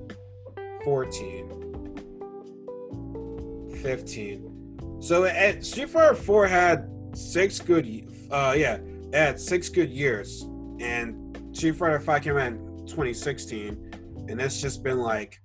14, 0.84 3.76
15. 3.82 5.02
So, 5.02 5.24
at, 5.24 5.62
Street 5.64 5.90
Fighter 5.90 6.14
4 6.14 6.48
had 6.48 6.88
six 7.14 7.60
good. 7.60 7.86
Uh, 8.30 8.54
yeah, 8.56 8.76
it 8.76 9.14
had 9.14 9.38
six 9.38 9.68
good 9.68 9.90
years, 9.90 10.46
and 10.80 11.38
Street 11.52 11.76
Fighter 11.76 12.00
5 12.00 12.22
came 12.22 12.38
out 12.38 12.46
in 12.46 12.86
2016, 12.86 14.26
and 14.28 14.40
it's 14.40 14.62
just 14.62 14.82
been 14.82 14.98
like 14.98 15.42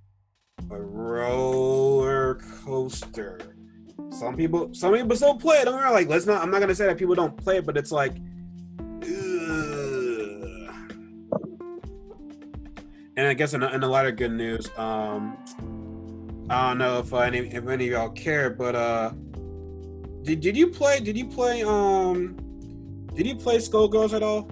a 0.71 0.79
roller 0.79 2.35
coaster 2.63 3.37
some 4.15 4.35
people, 4.35 4.73
some 4.73 4.93
people 4.93 5.15
still 5.15 5.35
play 5.35 5.57
it. 5.57 5.65
Don't 5.65 5.75
worry, 5.75 5.91
like 5.91 6.07
let's 6.07 6.25
not. 6.25 6.41
I'm 6.41 6.49
not 6.49 6.61
gonna 6.61 6.75
say 6.75 6.85
that 6.85 6.97
people 6.97 7.15
don't 7.15 7.35
play 7.37 7.57
it, 7.57 7.65
but 7.65 7.77
it's 7.77 7.91
like, 7.91 8.15
and 13.17 13.27
I 13.27 13.33
guess 13.33 13.53
in 13.53 13.63
a, 13.63 13.69
in 13.69 13.83
a 13.83 13.87
lot 13.87 14.05
of 14.05 14.15
good 14.15 14.31
news, 14.31 14.69
um, 14.77 15.37
I 16.49 16.69
don't 16.69 16.77
know 16.77 16.99
if 16.99 17.13
uh, 17.13 17.19
any 17.19 17.39
if 17.39 17.67
any 17.67 17.85
of 17.85 17.91
y'all 17.91 18.09
care, 18.09 18.49
but 18.49 18.75
uh, 18.75 19.11
did 20.23 20.41
did 20.41 20.57
you 20.57 20.67
play? 20.67 20.99
Did 20.99 21.17
you 21.17 21.27
play? 21.27 21.63
Um, 21.63 22.35
did 23.13 23.27
you 23.27 23.35
play 23.35 23.57
Skullgirls 23.57 24.13
at 24.13 24.23
all? 24.23 24.49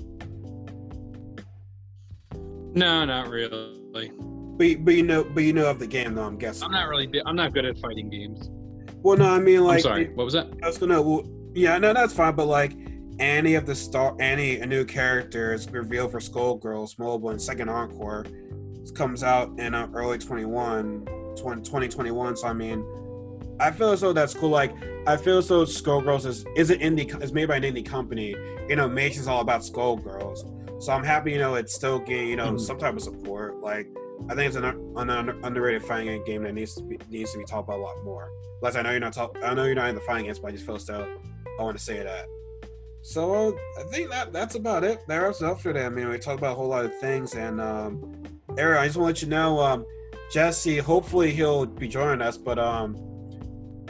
No, 2.75 3.05
not 3.05 3.29
really. 3.29 4.11
But 4.57 4.85
but 4.85 4.93
you 4.93 5.03
know 5.03 5.23
but 5.23 5.43
you 5.43 5.53
know 5.53 5.69
of 5.69 5.79
the 5.79 5.87
game 5.87 6.15
though. 6.15 6.23
I'm 6.23 6.37
guessing. 6.37 6.65
I'm 6.65 6.71
not 6.71 6.87
really. 6.89 7.09
I'm 7.25 7.35
not 7.35 7.53
good 7.53 7.65
at 7.65 7.77
fighting 7.79 8.09
games. 8.09 8.49
Well, 9.03 9.17
no, 9.17 9.29
I 9.29 9.39
mean 9.39 9.63
like. 9.63 9.77
I'm 9.77 9.81
sorry. 9.81 10.09
What 10.13 10.23
was 10.23 10.33
that? 10.33 10.47
I 10.63 10.67
was 10.67 10.77
gonna. 10.77 11.01
Well, 11.01 11.25
yeah, 11.53 11.77
no, 11.77 11.93
that's 11.93 12.13
fine. 12.13 12.35
But 12.35 12.45
like, 12.45 12.73
any 13.19 13.55
of 13.55 13.65
the 13.65 13.75
star, 13.75 14.15
any 14.19 14.59
a 14.59 14.65
new 14.65 14.85
character 14.85 15.53
is 15.53 15.69
revealed 15.69 16.11
for 16.11 16.19
Skullgirls 16.19 16.97
Mobile 16.97 17.29
and 17.29 17.41
Second 17.41 17.69
Encore 17.69 18.25
comes 18.95 19.23
out 19.23 19.57
in 19.59 19.73
uh, 19.73 19.89
early 19.93 20.17
21, 20.17 21.05
20, 21.35 21.61
2021. 21.61 22.37
So 22.37 22.47
I 22.47 22.53
mean, 22.53 22.85
I 23.59 23.71
feel 23.71 23.91
as 23.91 24.01
though 24.01 24.13
that's 24.13 24.33
cool. 24.33 24.49
Like, 24.49 24.73
I 25.07 25.17
feel 25.17 25.37
as 25.39 25.47
though 25.47 25.63
Skullgirls 25.63 26.25
is 26.25 26.45
is 26.55 26.69
an 26.69 26.79
indie 26.79 27.21
is 27.21 27.33
made 27.33 27.47
by 27.47 27.57
an 27.57 27.63
indie 27.63 27.85
company. 27.85 28.35
You 28.69 28.75
know, 28.75 28.87
Mason's 28.87 29.27
all 29.27 29.41
about 29.41 29.61
Skullgirls. 29.61 30.81
So 30.81 30.91
I'm 30.91 31.03
happy. 31.03 31.31
You 31.31 31.39
know, 31.39 31.55
it's 31.55 31.75
still 31.75 31.99
getting 31.99 32.27
you 32.29 32.35
know 32.35 32.47
mm-hmm. 32.47 32.57
some 32.57 32.77
type 32.77 32.95
of 32.95 33.01
support. 33.01 33.59
Like 33.59 33.87
I 34.29 34.35
think 34.35 34.47
it's 34.47 34.55
an, 34.55 34.65
an, 34.95 35.09
underrated 35.43 35.83
fighting 35.83 36.23
game 36.23 36.43
that 36.43 36.53
needs 36.53 36.75
to 36.75 36.83
be 36.83 36.97
needs 37.09 37.33
to 37.33 37.39
be 37.39 37.43
talked 37.43 37.67
about 37.67 37.79
a 37.79 37.81
lot 37.81 38.03
more. 38.03 38.29
Plus, 38.59 38.75
I 38.75 38.81
know 38.81 38.91
you're 38.91 38.99
not 38.99 39.13
talk, 39.13 39.37
I 39.43 39.53
know 39.53 39.65
you're 39.65 39.75
not 39.75 39.89
in 39.89 39.95
the 39.95 40.01
fighting 40.01 40.25
games, 40.25 40.39
but 40.39 40.47
I 40.47 40.51
just 40.51 40.65
feel 40.65 40.79
so. 40.79 41.07
I 41.59 41.63
want 41.63 41.77
to 41.77 41.83
say 41.83 42.01
that. 42.01 42.25
So 43.01 43.57
I 43.77 43.83
think 43.91 44.09
that 44.11 44.31
that's 44.31 44.55
about 44.55 44.85
it. 44.85 45.01
There's 45.07 45.43
after 45.43 45.73
that. 45.73 45.85
I 45.85 45.89
mean, 45.89 46.07
we 46.07 46.17
talked 46.17 46.39
about 46.39 46.53
a 46.53 46.55
whole 46.55 46.69
lot 46.69 46.85
of 46.85 46.97
things, 46.99 47.33
and 47.33 47.59
um, 47.59 48.23
Eric, 48.57 48.79
I 48.79 48.85
just 48.85 48.97
want 48.97 49.17
to 49.17 49.19
let 49.19 49.21
you 49.21 49.27
know, 49.27 49.59
um, 49.59 49.85
Jesse. 50.31 50.77
Hopefully, 50.77 51.31
he'll 51.31 51.65
be 51.65 51.89
joining 51.89 52.21
us, 52.21 52.37
but 52.37 52.57
um, 52.57 52.95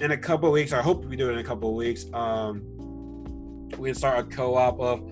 in 0.02 0.12
a 0.12 0.18
couple 0.18 0.48
of 0.48 0.54
weeks, 0.54 0.74
I 0.74 0.82
hope 0.82 1.06
we 1.06 1.16
do 1.16 1.30
it 1.30 1.34
in 1.34 1.40
a 1.40 1.44
couple 1.44 1.70
of 1.70 1.76
weeks. 1.76 2.06
Um, 2.12 2.64
we 3.78 3.90
can 3.90 3.96
start 3.96 4.20
a 4.20 4.24
co-op 4.24 4.80
of 4.80 5.08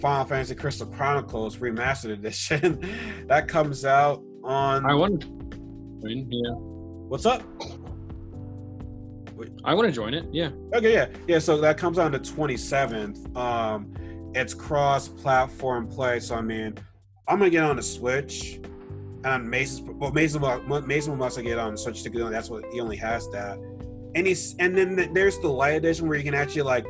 Final 0.00 0.24
Fantasy 0.24 0.54
Crystal 0.54 0.86
Chronicles 0.86 1.56
Remastered 1.56 2.12
Edition. 2.12 2.88
that 3.26 3.48
comes 3.48 3.84
out 3.84 4.22
on. 4.44 4.86
I 4.86 4.94
want. 4.94 5.24
Yeah. 6.02 6.54
What's 7.08 7.26
up? 7.26 7.42
I 9.64 9.74
want 9.74 9.86
to 9.86 9.92
join 9.92 10.14
it. 10.14 10.24
Yeah. 10.32 10.50
Okay. 10.74 10.92
Yeah. 10.92 11.08
Yeah. 11.26 11.38
So 11.38 11.60
that 11.60 11.78
comes 11.78 11.98
out 11.98 12.06
on 12.06 12.12
the 12.12 12.20
27th. 12.20 13.36
Um, 13.36 13.94
it's 14.34 14.54
cross-platform 14.54 15.88
play. 15.88 16.20
So 16.20 16.36
I 16.36 16.40
mean, 16.40 16.74
I'm 17.28 17.38
gonna 17.38 17.50
get 17.50 17.64
on 17.64 17.76
the 17.76 17.82
Switch, 17.82 18.60
and 19.24 19.48
Mason's. 19.48 19.88
Well, 19.88 20.12
Mason. 20.12 20.42
Mason 20.86 21.12
will 21.12 21.18
must 21.18 21.42
get 21.42 21.58
on 21.58 21.76
Switch 21.76 22.02
to 22.02 22.10
get 22.10 22.22
on. 22.22 22.32
That's 22.32 22.50
what 22.50 22.64
he 22.72 22.80
only 22.80 22.96
has 22.96 23.28
that. 23.30 23.58
And 24.14 24.26
he's 24.26 24.54
and 24.58 24.76
then 24.76 25.12
there's 25.12 25.38
the 25.38 25.48
light 25.48 25.76
edition 25.76 26.08
where 26.08 26.18
you 26.18 26.24
can 26.24 26.34
actually 26.34 26.62
like 26.62 26.86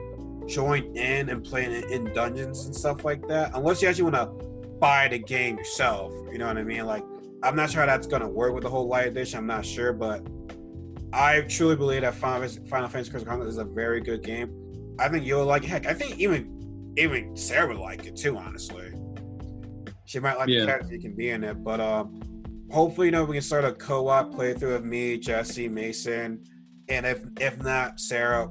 join 0.47 0.97
in 0.97 1.29
and 1.29 1.45
play 1.45 1.65
in, 1.65 1.91
in 1.93 2.13
dungeons 2.13 2.67
and 2.67 2.75
stuff 2.75 3.05
like 3.05 3.27
that. 3.29 3.53
Unless 3.55 3.83
you 3.83 3.89
actually 3.89 4.11
want 4.11 4.17
to 4.17 4.47
buy 4.79 5.09
the 5.09 5.19
game 5.19 5.57
yourself. 5.57 6.13
You 6.33 6.39
know 6.39 6.47
what 6.47 6.59
I 6.59 6.65
mean? 6.65 6.85
Like 6.87 7.05
I'm 7.43 7.57
not 7.57 7.71
sure 7.71 7.81
how 7.81 7.87
that's 7.87 8.07
gonna 8.07 8.29
work 8.29 8.55
with 8.55 8.63
the 8.63 8.71
whole 8.71 8.87
light 8.87 9.09
edition. 9.09 9.39
I'm 9.39 9.47
not 9.47 9.67
sure, 9.67 9.93
but 9.93 10.27
I 11.13 11.43
truly 11.43 11.77
believe 11.77 12.03
that 12.03 12.15
Final, 12.15 12.49
Final 12.69 12.89
Fantasy 12.89 13.11
Crystal 13.11 13.27
Chronicles 13.27 13.55
is 13.55 13.59
a 13.59 13.65
very 13.65 14.01
good 14.01 14.23
game. 14.23 14.97
I 14.99 15.09
think 15.09 15.25
you'll 15.25 15.45
like. 15.45 15.65
It. 15.65 15.69
Heck, 15.69 15.87
I 15.87 15.95
think 15.95 16.19
even 16.19 16.95
even 16.97 17.37
Sarah 17.37 17.69
would 17.69 17.79
like 17.79 18.07
it 18.07 18.17
too. 18.17 18.37
Honestly, 18.37 18.93
she 20.05 20.21
might 20.21 20.39
like 20.39 20.49
yeah. 20.49 20.61
the 20.61 20.67
character 20.67 20.95
you 20.95 21.01
can 21.01 21.15
be 21.15 21.31
in 21.31 21.43
it. 21.45 21.65
But 21.65 21.81
um, 21.81 22.21
hopefully, 22.71 23.09
you 23.09 23.11
know, 23.11 23.25
we 23.25 23.37
can 23.37 23.43
start 23.43 23.65
a 23.65 23.73
co-op 23.73 24.33
playthrough 24.35 24.77
of 24.77 24.85
me, 24.85 25.19
Jesse, 25.19 25.69
Mason, 25.69 26.45
and 26.89 27.07
if 27.07 27.25
if 27.41 27.61
not, 27.63 27.99
Sarah, 27.99 28.51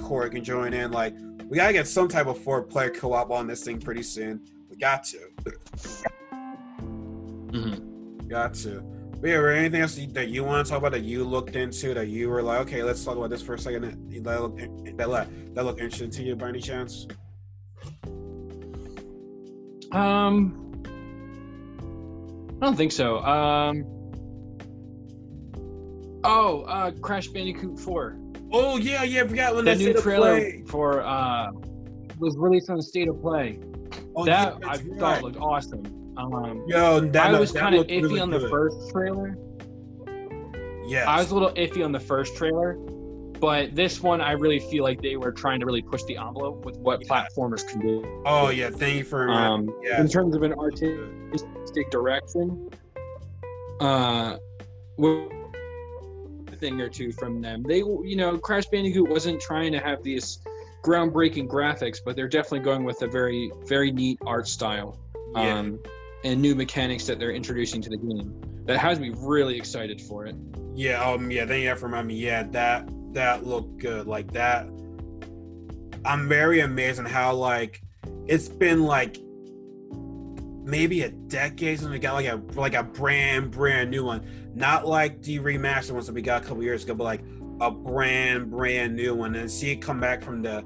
Corey 0.00 0.30
can 0.30 0.42
join 0.42 0.72
in. 0.72 0.92
Like, 0.92 1.14
we 1.44 1.56
gotta 1.56 1.72
get 1.72 1.86
some 1.86 2.08
type 2.08 2.26
of 2.26 2.38
four-player 2.38 2.90
co-op 2.90 3.30
on 3.30 3.46
this 3.46 3.62
thing 3.64 3.80
pretty 3.80 4.02
soon. 4.02 4.40
We 4.70 4.76
got 4.76 5.04
to. 5.04 5.18
Mm-hmm. 7.52 7.89
Got 8.30 8.54
to. 8.54 8.80
But 9.20 9.28
yeah, 9.30 9.34
or 9.34 9.50
anything 9.50 9.80
else 9.80 9.96
that 10.12 10.28
you 10.28 10.44
want 10.44 10.64
to 10.64 10.70
talk 10.70 10.78
about 10.78 10.92
that 10.92 11.02
you 11.02 11.24
looked 11.24 11.56
into 11.56 11.92
that 11.94 12.06
you 12.06 12.30
were 12.30 12.42
like, 12.42 12.60
okay, 12.60 12.84
let's 12.84 13.04
talk 13.04 13.16
about 13.16 13.28
this 13.28 13.42
for 13.42 13.54
a 13.54 13.58
second. 13.58 13.82
That 13.82 14.24
that 14.24 14.40
look 14.40 14.56
that, 14.56 15.54
that 15.54 15.64
look 15.64 15.80
interesting 15.80 16.10
to 16.10 16.22
you 16.22 16.36
by 16.36 16.48
any 16.48 16.60
chance? 16.60 17.08
Um, 19.90 20.80
I 22.62 22.66
don't 22.66 22.76
think 22.76 22.92
so. 22.92 23.18
Um, 23.18 23.84
oh, 26.22 26.62
uh, 26.62 26.92
Crash 27.02 27.26
Bandicoot 27.28 27.80
Four. 27.80 28.16
Oh 28.52 28.76
yeah, 28.78 29.02
yeah, 29.02 29.24
I 29.24 29.26
forgot 29.26 29.56
when 29.56 29.64
The 29.64 29.72
that 29.72 29.78
new 29.78 30.00
trailer 30.00 30.64
for 30.68 31.02
uh 31.02 31.50
was 32.18 32.36
released 32.38 32.70
on 32.70 32.76
the 32.76 32.82
State 32.82 33.08
of 33.08 33.20
Play. 33.20 33.58
Oh, 34.14 34.24
that 34.24 34.56
yeah, 34.60 34.68
I 34.68 34.76
that's 34.76 34.88
thought 35.00 35.14
right. 35.14 35.22
looked 35.24 35.38
awesome. 35.38 35.99
Um, 36.20 36.64
Yo, 36.66 37.00
that 37.00 37.34
I 37.34 37.38
was 37.40 37.52
kind 37.52 37.74
of 37.74 37.86
iffy 37.86 38.02
really 38.02 38.20
on 38.20 38.30
the 38.30 38.48
first 38.48 38.90
trailer. 38.90 39.36
Yeah, 40.86 41.08
I 41.08 41.18
was 41.18 41.30
a 41.30 41.34
little 41.34 41.52
iffy 41.52 41.84
on 41.84 41.92
the 41.92 42.00
first 42.00 42.36
trailer, 42.36 42.74
but 43.38 43.74
this 43.74 44.02
one 44.02 44.20
I 44.20 44.32
really 44.32 44.58
feel 44.58 44.84
like 44.84 45.00
they 45.00 45.16
were 45.16 45.32
trying 45.32 45.60
to 45.60 45.66
really 45.66 45.82
push 45.82 46.02
the 46.04 46.16
envelope 46.16 46.64
with 46.64 46.76
what 46.78 47.00
Yeah. 47.00 47.08
platformers 47.08 47.66
can 47.66 47.80
do. 47.80 48.22
Oh 48.26 48.50
yeah, 48.50 48.70
thank 48.70 48.98
you 48.98 49.04
for. 49.04 49.30
Um, 49.30 49.72
yeah. 49.82 50.00
in 50.00 50.08
terms 50.08 50.34
of 50.36 50.42
an 50.42 50.52
artistic 50.54 51.90
direction, 51.90 52.68
uh, 53.80 54.36
a 55.02 56.56
thing 56.56 56.80
or 56.80 56.88
two 56.88 57.12
from 57.12 57.40
them. 57.40 57.62
They, 57.62 57.78
you 57.78 58.16
know, 58.16 58.36
Crash 58.38 58.66
Bandicoot 58.66 59.08
wasn't 59.08 59.40
trying 59.40 59.72
to 59.72 59.78
have 59.78 60.02
these 60.02 60.40
groundbreaking 60.84 61.46
graphics, 61.48 61.98
but 62.04 62.16
they're 62.16 62.28
definitely 62.28 62.60
going 62.60 62.84
with 62.84 63.02
a 63.02 63.06
very, 63.06 63.50
very 63.66 63.90
neat 63.92 64.18
art 64.26 64.48
style. 64.48 64.98
Yeah. 65.34 65.58
Um, 65.58 65.80
and 66.24 66.40
new 66.40 66.54
mechanics 66.54 67.06
that 67.06 67.18
they're 67.18 67.32
introducing 67.32 67.80
to 67.82 67.90
the 67.90 67.96
game. 67.96 68.34
That 68.66 68.78
has 68.78 69.00
me 69.00 69.12
really 69.16 69.56
excited 69.56 70.00
for 70.00 70.26
it. 70.26 70.36
Yeah, 70.74 71.02
um, 71.02 71.30
yeah, 71.30 71.46
thank 71.46 71.62
you 71.62 71.68
have 71.68 71.80
for 71.80 71.86
reminding 71.86 72.16
me. 72.16 72.22
Yeah, 72.22 72.44
that 72.50 72.88
that 73.12 73.46
looked 73.46 73.78
good. 73.78 74.06
Like 74.06 74.32
that. 74.32 74.66
I'm 76.04 76.28
very 76.28 76.60
amazed 76.60 76.98
on 76.98 77.06
how 77.06 77.34
like 77.34 77.82
it's 78.26 78.48
been 78.48 78.84
like 78.84 79.18
maybe 80.62 81.02
a 81.02 81.10
decade 81.10 81.78
since 81.80 81.90
we 81.90 81.98
got 81.98 82.14
like 82.14 82.26
a 82.26 82.40
like 82.54 82.74
a 82.74 82.82
brand 82.82 83.50
brand 83.50 83.90
new 83.90 84.04
one. 84.04 84.24
Not 84.54 84.86
like 84.86 85.22
the 85.22 85.38
remastered 85.38 85.92
ones 85.92 86.06
that 86.06 86.14
we 86.14 86.22
got 86.22 86.42
a 86.42 86.46
couple 86.46 86.62
years 86.62 86.84
ago, 86.84 86.94
but 86.94 87.04
like 87.04 87.22
a 87.60 87.70
brand 87.70 88.50
brand 88.50 88.94
new 88.94 89.14
one. 89.14 89.34
And 89.34 89.50
see 89.50 89.72
it 89.72 89.76
come 89.76 90.00
back 90.00 90.22
from 90.22 90.42
the 90.42 90.64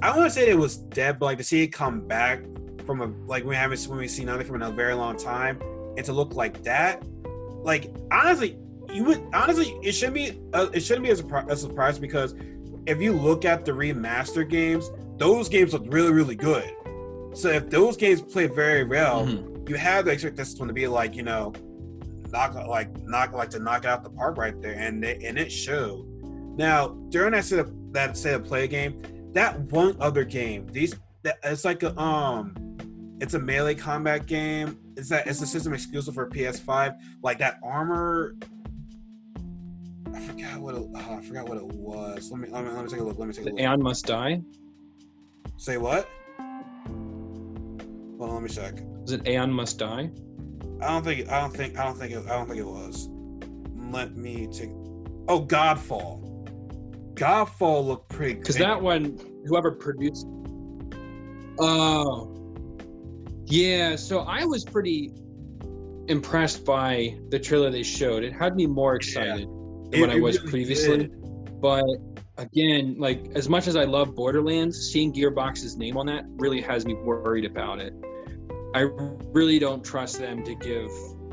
I 0.00 0.08
don't 0.08 0.18
want 0.18 0.32
to 0.32 0.34
say 0.34 0.48
it 0.48 0.58
was 0.58 0.78
dead, 0.78 1.18
but 1.18 1.26
like 1.26 1.38
to 1.38 1.44
see 1.44 1.62
it 1.62 1.68
come 1.68 2.00
back 2.00 2.42
from 2.82 3.00
a 3.00 3.06
like 3.26 3.44
we 3.44 3.54
haven't 3.54 3.82
when 3.84 3.98
we've 3.98 4.10
seen 4.10 4.26
nothing 4.26 4.46
from 4.46 4.56
in 4.56 4.62
a 4.62 4.70
very 4.70 4.94
long 4.94 5.16
time, 5.16 5.60
and 5.96 6.04
to 6.06 6.12
look 6.12 6.34
like 6.34 6.62
that, 6.64 7.02
like 7.62 7.92
honestly, 8.10 8.58
you 8.92 9.04
would 9.04 9.22
honestly 9.32 9.78
it 9.82 9.92
shouldn't 9.92 10.14
be 10.14 10.40
uh, 10.52 10.68
it 10.72 10.80
shouldn't 10.80 11.04
be 11.04 11.10
a, 11.10 11.16
surpri- 11.16 11.48
a 11.50 11.56
surprise 11.56 11.98
because 11.98 12.34
if 12.86 13.00
you 13.00 13.12
look 13.12 13.44
at 13.44 13.64
the 13.64 13.72
remaster 13.72 14.48
games, 14.48 14.90
those 15.18 15.48
games 15.48 15.72
look 15.72 15.84
really 15.86 16.12
really 16.12 16.36
good. 16.36 16.68
So 17.34 17.48
if 17.48 17.70
those 17.70 17.96
games 17.96 18.20
play 18.20 18.46
very 18.46 18.84
well, 18.84 19.24
Mhm. 19.26 19.68
you 19.68 19.76
have 19.76 20.04
to 20.04 20.10
expect 20.10 20.36
this 20.36 20.54
one 20.58 20.68
to 20.68 20.74
be 20.74 20.86
like 20.86 21.14
you 21.16 21.22
know, 21.22 21.52
knock 22.30 22.54
like 22.66 22.90
knock 23.06 23.32
like 23.32 23.50
to 23.50 23.58
knock 23.58 23.84
out 23.84 24.02
the 24.04 24.10
park 24.10 24.36
right 24.36 24.60
there, 24.60 24.74
and 24.74 25.02
they, 25.02 25.16
and 25.24 25.38
it 25.38 25.50
showed. 25.50 26.06
Now 26.58 26.88
during 27.08 27.32
that 27.32 27.44
set 27.44 27.60
of 27.60 27.72
that 27.92 28.16
set 28.16 28.34
of 28.34 28.44
play 28.44 28.66
game, 28.68 29.00
that 29.32 29.58
one 29.72 29.96
other 30.00 30.24
game, 30.24 30.66
these 30.72 30.94
that 31.22 31.38
it's 31.44 31.64
like 31.64 31.82
a 31.84 31.98
um, 31.98 32.54
it's 33.22 33.34
a 33.34 33.38
melee 33.38 33.76
combat 33.76 34.26
game. 34.26 34.76
It's 34.96 35.08
that 35.10 35.28
it's 35.28 35.40
a 35.40 35.46
system 35.46 35.72
exclusive 35.72 36.12
for 36.12 36.28
PS5. 36.28 36.98
Like 37.22 37.38
that 37.38 37.60
armor. 37.62 38.34
I 40.12 40.18
forgot 40.18 40.58
what 40.58 40.74
it, 40.74 40.82
oh, 40.92 41.14
I 41.14 41.22
forgot 41.22 41.48
what 41.48 41.56
it 41.56 41.64
was. 41.64 42.32
Let 42.32 42.40
me, 42.40 42.48
let 42.50 42.64
me 42.64 42.70
let 42.70 42.84
me 42.84 42.90
take 42.90 42.98
a 42.98 43.04
look. 43.04 43.18
Let 43.20 43.28
me 43.28 43.34
take 43.34 43.46
a 43.46 43.50
look. 43.50 43.60
Aeon 43.60 43.80
Must 43.80 44.04
Die. 44.04 44.42
Say 45.56 45.76
what? 45.76 46.08
Hold 48.18 48.30
on, 48.30 48.34
let 48.34 48.42
me 48.42 48.48
check. 48.48 48.74
Is 49.04 49.12
it 49.12 49.28
Aeon 49.28 49.52
Must 49.52 49.78
Die? 49.78 50.10
I 50.80 50.88
don't 50.88 51.04
think 51.04 51.30
I 51.30 51.40
don't 51.40 51.56
think 51.56 51.78
I 51.78 51.84
don't 51.84 51.96
think 51.96 52.12
it, 52.12 52.24
I 52.26 52.30
don't 52.30 52.48
think 52.48 52.58
it 52.58 52.66
was. 52.66 53.08
Let 53.76 54.16
me 54.16 54.48
take. 54.48 54.70
Oh, 55.28 55.46
Godfall. 55.46 56.28
Godfall 57.14 57.86
looked 57.86 58.08
pretty. 58.08 58.34
Because 58.34 58.56
that 58.56 58.82
one, 58.82 59.16
whoever 59.46 59.70
produced. 59.70 60.26
Oh. 61.60 62.31
Yeah, 63.52 63.96
so 63.96 64.20
I 64.20 64.46
was 64.46 64.64
pretty 64.64 65.12
impressed 66.08 66.64
by 66.64 67.18
the 67.28 67.38
trailer 67.38 67.70
they 67.70 67.82
showed. 67.82 68.24
It 68.24 68.32
had 68.32 68.56
me 68.56 68.66
more 68.66 68.94
excited 68.96 69.46
than 69.90 70.00
what 70.00 70.08
I 70.08 70.18
was 70.18 70.38
previously. 70.38 71.10
But 71.60 71.84
again, 72.38 72.96
like 72.98 73.26
as 73.34 73.50
much 73.50 73.66
as 73.66 73.76
I 73.76 73.84
love 73.84 74.14
Borderlands, 74.14 74.90
seeing 74.90 75.12
Gearbox's 75.12 75.76
name 75.76 75.98
on 75.98 76.06
that 76.06 76.24
really 76.38 76.62
has 76.62 76.86
me 76.86 76.94
worried 76.94 77.44
about 77.44 77.78
it. 77.78 77.92
I 78.74 78.88
really 79.34 79.58
don't 79.58 79.84
trust 79.84 80.18
them 80.18 80.42
to 80.44 80.54
give. 80.54 80.88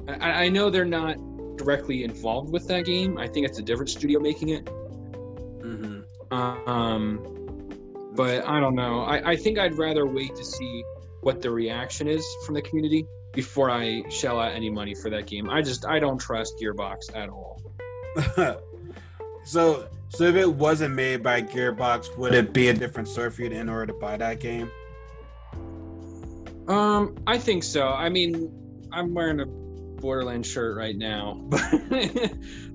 I, 0.10 0.44
I 0.44 0.50
know 0.50 0.70
they're 0.70 0.84
not 0.84 1.16
directly 1.56 2.04
involved 2.04 2.52
with 2.52 2.68
that 2.68 2.84
game. 2.84 3.18
I 3.18 3.28
think 3.28 3.46
it's 3.46 3.60
a 3.60 3.64
different 3.64 3.92
studio 3.92 4.20
making 4.20 4.50
it. 4.50 4.68
hmm 4.68 6.02
Um, 6.32 8.12
but 8.14 8.46
I 8.46 8.60
don't 8.60 8.76
know. 8.76 9.04
I, 9.04 9.32
I 9.32 9.36
think 9.38 9.58
I'd 9.58 9.78
rather 9.78 10.06
wait 10.06 10.36
to 10.36 10.44
see 10.44 10.84
what 11.22 11.42
the 11.42 11.52
reaction 11.52 12.08
is 12.08 12.26
from 12.46 12.56
the 12.56 12.62
community 12.62 13.06
before 13.34 13.70
I 13.70 14.04
shell 14.10 14.40
out 14.40 14.54
any 14.54 14.70
money 14.70 14.96
for 14.96 15.10
that 15.10 15.28
game. 15.28 15.50
I 15.50 15.62
just 15.62 15.86
I 15.86 16.00
don't 16.00 16.18
trust 16.18 16.56
Gearbox 16.62 17.16
at 17.16 17.30
all. 17.30 17.62
so, 19.46 19.88
so 20.10 20.24
if 20.24 20.36
it 20.36 20.52
wasn't 20.52 20.96
made 20.96 21.22
by 21.24 21.42
Gearbox, 21.42 22.18
would 22.18 22.34
it 22.34 22.54
be 22.54 22.70
a 22.70 22.74
different 22.74 23.08
you 23.08 23.46
in 23.46 23.70
order 23.70 23.88
to 23.88 23.94
buy 23.94 24.18
that 24.18 24.40
game? 24.40 24.72
Um, 26.68 27.18
I 27.26 27.38
think 27.38 27.64
so. 27.64 27.88
I 27.90 28.10
mean, 28.10 28.52
I'm 28.92 29.14
wearing 29.14 29.40
a 29.40 29.46
Borderlands 29.46 30.48
shirt 30.48 30.78
right 30.78 30.96
now, 30.96 31.40
but 31.50 31.62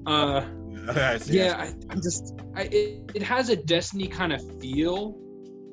uh, 0.06 0.44
I 0.88 1.18
yeah, 1.26 1.56
I, 1.56 1.72
I'm 1.90 2.02
just 2.02 2.34
I, 2.54 2.62
it, 2.62 3.10
it 3.14 3.22
has 3.22 3.48
a 3.48 3.56
Destiny 3.56 4.08
kind 4.08 4.32
of 4.32 4.60
feel, 4.60 5.16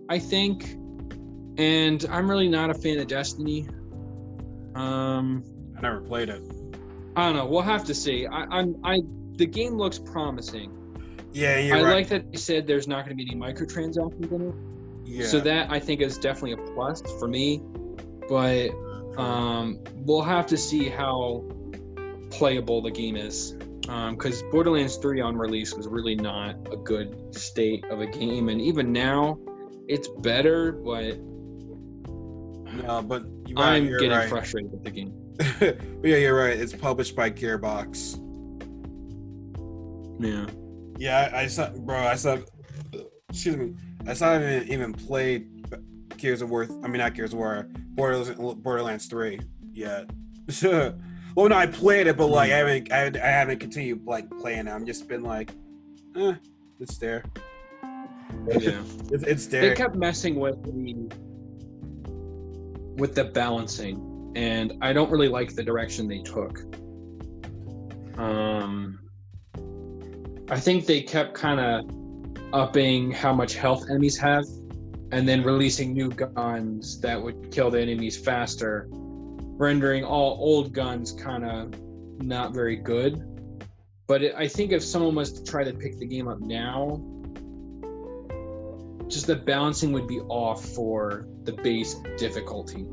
I 0.09 0.19
think, 0.19 0.76
and 1.62 2.05
I'm 2.09 2.28
really 2.28 2.49
not 2.49 2.72
a 2.72 2.74
fan 2.74 2.97
of 2.97 3.05
Destiny. 3.05 3.68
Um, 4.74 5.43
I 5.78 5.82
never 5.82 6.01
played 6.01 6.30
it. 6.30 6.41
I 7.16 7.28
don't 7.28 7.36
know. 7.36 7.45
We'll 7.45 7.62
have 7.62 7.84
to 7.86 7.93
see. 7.93 8.26
I, 8.26 8.45
I'm 8.45 8.76
I 8.84 9.01
the 9.36 9.45
game 9.45 9.76
looks 9.76 9.99
promising. 9.99 10.72
Yeah, 11.32 11.59
you're 11.59 11.78
I 11.78 11.82
right. 11.84 11.93
like 11.93 12.09
that 12.09 12.32
they 12.32 12.38
said 12.38 12.66
there's 12.66 12.88
not 12.88 13.05
going 13.05 13.16
to 13.16 13.24
be 13.24 13.30
any 13.30 13.39
microtransactions 13.39 14.32
in 14.32 14.49
it. 14.49 14.55
yeah. 15.05 15.28
So 15.28 15.39
that 15.41 15.72
I 15.72 15.80
think 15.80 16.01
is 16.01 16.18
definitely 16.18 16.53
a 16.53 16.74
plus 16.74 17.01
for 17.20 17.28
me. 17.28 17.62
But 18.28 18.72
um, 19.18 19.80
we'll 19.97 20.24
have 20.24 20.47
to 20.47 20.57
see 20.57 20.89
how 20.89 21.43
playable 22.32 22.82
the 22.82 22.91
game 22.91 23.16
is. 23.16 23.55
Because 23.82 24.41
Borderlands 24.51 24.95
3 24.97 25.22
on 25.22 25.38
release 25.38 25.74
was 25.74 25.88
really 25.88 26.16
not 26.16 26.55
a 26.72 26.78
good 26.78 27.36
state 27.36 27.84
of 27.86 27.99
a 27.99 28.07
game, 28.07 28.47
and 28.47 28.62
even 28.62 28.93
now, 28.93 29.38
it's 29.88 30.07
better. 30.07 30.72
But 30.72 31.18
no, 32.74 33.01
but 33.01 33.24
right, 33.55 33.76
I'm 33.76 33.88
getting 33.88 34.11
right. 34.11 34.30
frustrated 34.30 34.72
with 34.72 34.84
the 34.84 34.91
game. 34.91 35.17
Yeah, 36.03 36.17
you're 36.17 36.36
right. 36.36 36.57
It's 36.57 36.74
published 36.74 37.15
by 37.15 37.30
Gearbox. 37.30 38.17
Yeah. 40.19 40.45
Yeah, 40.97 41.30
I, 41.34 41.41
I 41.41 41.47
saw, 41.47 41.69
bro. 41.69 41.97
I 41.97 42.15
saw. 42.15 42.38
Excuse 43.30 43.57
me. 43.57 43.74
I 44.07 44.13
saw 44.13 44.36
even 44.36 44.67
even 44.67 44.93
played 44.93 45.47
Gears 46.17 46.41
of 46.41 46.49
War. 46.49 46.67
I 46.84 46.88
mean, 46.88 46.97
not 46.97 47.13
Gears 47.15 47.34
of 47.34 47.39
War. 47.39 47.67
Borderlands, 47.95 48.55
Borderlands 48.61 49.05
Three 49.07 49.39
yet. 49.72 50.09
well, 50.63 51.49
no, 51.49 51.55
I 51.55 51.65
played 51.65 52.07
it, 52.07 52.17
but 52.17 52.28
like 52.28 52.51
I 52.51 52.57
haven't, 52.57 52.91
I 52.91 52.97
haven't, 52.97 53.17
I 53.17 53.28
haven't 53.28 53.59
continued 53.59 54.05
like 54.05 54.30
playing 54.39 54.67
it. 54.67 54.72
I'm 54.72 54.86
just 54.86 55.07
been 55.07 55.24
like, 55.24 55.51
eh, 56.15 56.34
it's 56.80 56.97
there. 56.97 57.24
Yeah. 58.59 58.82
It's, 59.11 59.24
it's 59.24 59.47
there. 59.47 59.61
they 59.61 59.76
kept 59.76 59.95
messing 59.95 60.36
with 60.36 60.63
the 60.63 60.72
with 63.02 63.16
the 63.16 63.26
balancing 63.26 64.32
and 64.36 64.74
i 64.82 64.93
don't 64.93 65.12
really 65.12 65.28
like 65.28 65.54
the 65.56 65.64
direction 65.64 66.08
they 66.08 66.20
took. 66.20 66.60
Um 68.18 68.99
i 70.49 70.60
think 70.60 70.86
they 70.86 71.02
kept 71.02 71.34
kind 71.34 71.60
of 71.60 71.74
upping 72.54 73.12
how 73.12 73.34
much 73.34 73.56
health 73.56 73.89
enemies 73.89 74.18
have 74.18 74.45
and 75.12 75.28
then 75.28 75.43
releasing 75.43 75.93
new 75.93 76.10
guns 76.10 77.02
that 77.02 77.22
would 77.22 77.52
kill 77.52 77.72
the 77.72 77.82
enemies 77.82 78.18
faster 78.18 78.88
rendering 78.91 80.04
all 80.04 80.38
old 80.39 80.72
guns 80.72 81.12
kind 81.12 81.45
of 81.45 81.74
not 82.22 82.54
very 82.54 82.76
good. 82.76 83.14
But 84.08 84.22
it, 84.24 84.36
i 84.38 84.47
think 84.47 84.72
if 84.72 84.84
someone 84.84 85.16
was 85.16 85.34
to 85.34 85.43
try 85.43 85.64
to 85.64 85.74
pick 85.74 85.97
the 85.97 86.06
game 86.06 86.28
up 86.28 86.39
now 86.39 87.02
just 89.12 89.28
the 89.28 89.36
balancing 89.36 89.91
would 89.93 90.07
be 90.07 90.20
off 90.22 90.64
for 90.66 91.28
the 91.43 91.53
base 91.53 91.95
difficulty. 92.18 92.86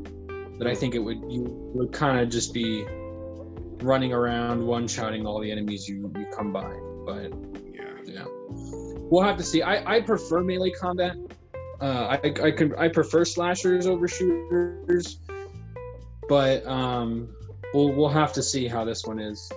That 0.59 0.67
I 0.67 0.75
think 0.75 0.95
it 0.95 0.99
would 0.99 1.19
you 1.31 1.45
would 1.75 1.93
kind 1.93 2.19
of 2.21 2.29
just 2.29 2.53
be 2.53 2.85
running 3.83 4.13
around 4.13 4.67
one 4.67 4.89
shotting 4.89 5.25
all 5.27 5.41
the 5.41 5.51
enemies 5.51 5.89
you, 5.89 6.13
you 6.17 6.27
come 6.37 6.53
by. 6.53 6.73
But 7.07 7.33
Yeah. 7.73 7.85
yeah, 8.05 8.25
we'll 9.11 9.23
have 9.23 9.37
to 9.37 9.45
see. 9.45 9.63
I, 9.63 9.97
I 9.97 10.01
prefer 10.01 10.43
melee 10.43 10.71
combat. 10.73 11.17
Uh, 11.81 12.19
I 12.23 12.35
I 12.43 12.51
can 12.51 12.75
I 12.77 12.89
prefer 12.89 13.25
slashers 13.25 13.87
over 13.87 14.09
shooters, 14.09 15.21
but 16.29 16.67
um, 16.67 17.29
we'll 17.73 17.93
we'll 17.93 18.09
have 18.09 18.33
to 18.33 18.43
see 18.43 18.67
how 18.67 18.85
this 18.85 19.05
one 19.05 19.21
is. 19.21 19.49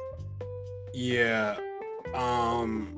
Yeah. 0.94 1.58
Um 2.14 2.96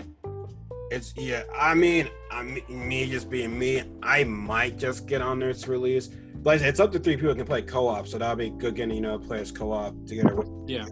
it's 0.93 1.13
yeah, 1.17 1.43
I 1.55 1.73
mean, 1.73 2.09
I 2.31 2.43
mean, 2.43 2.63
me 2.69 3.09
just 3.09 3.29
being 3.29 3.57
me, 3.57 3.83
I 4.03 4.23
might 4.23 4.77
just 4.77 5.07
get 5.07 5.21
on 5.21 5.39
this 5.39 5.67
release. 5.67 6.09
But 6.35 6.61
it's 6.61 6.79
up 6.79 6.91
to 6.91 6.99
three 6.99 7.15
people 7.15 7.33
can 7.35 7.45
play 7.45 7.61
co-op, 7.61 8.05
so 8.05 8.17
that'll 8.17 8.35
be 8.35 8.49
good 8.49 8.75
getting, 8.75 8.95
you 8.95 9.01
know, 9.01 9.17
players 9.17 9.51
co-op 9.51 10.05
together 10.05 10.35
with 10.35 10.49
Yeah. 10.67 10.85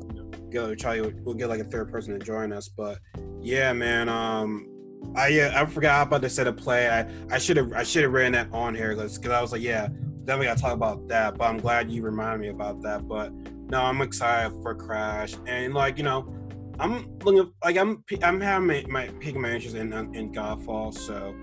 go 0.49 0.73
try 0.75 1.01
we'll 1.01 1.35
get 1.35 1.49
like 1.49 1.59
a 1.59 1.65
third 1.65 1.91
person 1.91 2.17
to 2.17 2.25
join 2.25 2.53
us. 2.53 2.67
But 2.69 2.99
yeah, 3.41 3.73
man, 3.73 4.09
um 4.09 4.67
I 5.15 5.27
yeah, 5.27 5.51
I 5.55 5.65
forgot 5.65 6.07
about 6.07 6.21
the 6.21 6.29
set 6.29 6.47
of 6.47 6.57
play. 6.57 6.89
I 6.89 7.05
I 7.29 7.37
should 7.37 7.57
have 7.57 7.73
I 7.73 7.83
should 7.83 8.03
have 8.03 8.13
ran 8.13 8.31
that 8.31 8.47
on 8.53 8.73
here 8.75 8.95
because 8.95 9.19
I 9.27 9.41
was 9.41 9.51
like, 9.51 9.61
yeah, 9.61 9.87
definitely 10.23 10.47
gotta 10.47 10.61
talk 10.61 10.73
about 10.73 11.07
that. 11.09 11.37
But 11.37 11.45
I'm 11.45 11.57
glad 11.57 11.91
you 11.91 12.01
reminded 12.01 12.39
me 12.41 12.47
about 12.47 12.81
that. 12.83 13.07
But 13.07 13.33
no, 13.33 13.81
I'm 13.81 14.01
excited 14.01 14.53
for 14.61 14.73
Crash 14.73 15.35
and 15.47 15.73
like 15.73 15.97
you 15.97 16.03
know, 16.03 16.33
I'm 16.81 17.19
looking 17.19 17.53
like 17.63 17.77
I'm 17.77 18.03
I'm 18.23 18.41
having 18.41 18.67
my, 18.67 18.85
my 18.89 19.07
peaking 19.19 19.39
my 19.39 19.51
interest 19.51 19.75
in 19.75 19.93
in 19.93 20.33
Godfall, 20.33 20.91
so 20.91 21.35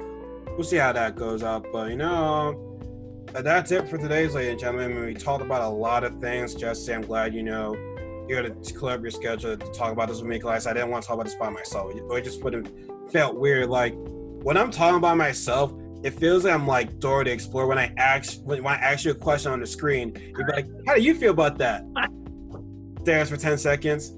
we'll 0.49 0.65
see 0.65 0.79
how 0.79 0.93
that 0.93 1.15
goes 1.15 1.45
up. 1.45 1.65
But 1.73 1.91
you 1.91 1.97
know, 1.97 2.81
that's 3.33 3.71
it 3.71 3.89
for 3.89 3.99
today's, 3.99 4.35
ladies 4.35 4.51
and 4.51 4.61
gentlemen. 4.61 5.07
We 5.07 5.15
talked 5.15 5.45
about 5.45 5.63
a 5.63 5.69
lot 5.69 6.03
of 6.03 6.21
things. 6.21 6.57
Jesse, 6.57 6.93
I'm 6.93 7.03
glad 7.03 7.35
you 7.35 7.45
know 7.45 7.73
you 8.29 8.35
had 8.35 8.65
to 8.65 8.75
clear 8.75 8.95
up 8.95 9.01
your 9.01 9.13
schedule 9.13 9.57
to 9.57 9.73
talk 9.73 9.93
about 9.93 10.09
this 10.09 10.19
with 10.19 10.27
me. 10.27 10.41
Class, 10.41 10.67
I 10.67 10.73
didn't 10.73 10.91
want 10.91 11.05
to 11.05 11.07
talk 11.07 11.15
about 11.15 11.27
this 11.27 11.37
by 11.37 11.51
myself. 11.51 11.93
It, 11.95 12.25
just 12.25 12.43
would 12.43 12.55
have 12.55 12.69
felt 13.13 13.37
weird. 13.37 13.69
Like 13.69 13.95
when 14.43 14.57
I'm 14.57 14.73
talking 14.73 15.01
by 15.01 15.15
myself, 15.15 15.73
it 16.03 16.15
feels 16.15 16.43
like 16.43 16.53
I'm 16.53 16.67
like 16.67 16.99
Dora 16.99 17.25
the 17.25 17.31
Explorer. 17.31 17.69
When 17.69 17.79
I 17.79 17.95
ask 17.97 18.41
when, 18.43 18.67
I 18.67 18.75
ask 18.75 19.05
you 19.05 19.13
a 19.13 19.15
question 19.15 19.53
on 19.53 19.61
the 19.61 19.69
screen, 19.69 20.09
you'd 20.17 20.47
be 20.49 20.53
like, 20.53 20.67
"How 20.85 20.97
do 20.97 21.01
you 21.01 21.15
feel 21.15 21.31
about 21.31 21.59
that?" 21.59 21.85
Dance 23.05 23.31
for 23.31 23.37
ten 23.37 23.57
seconds. 23.57 24.18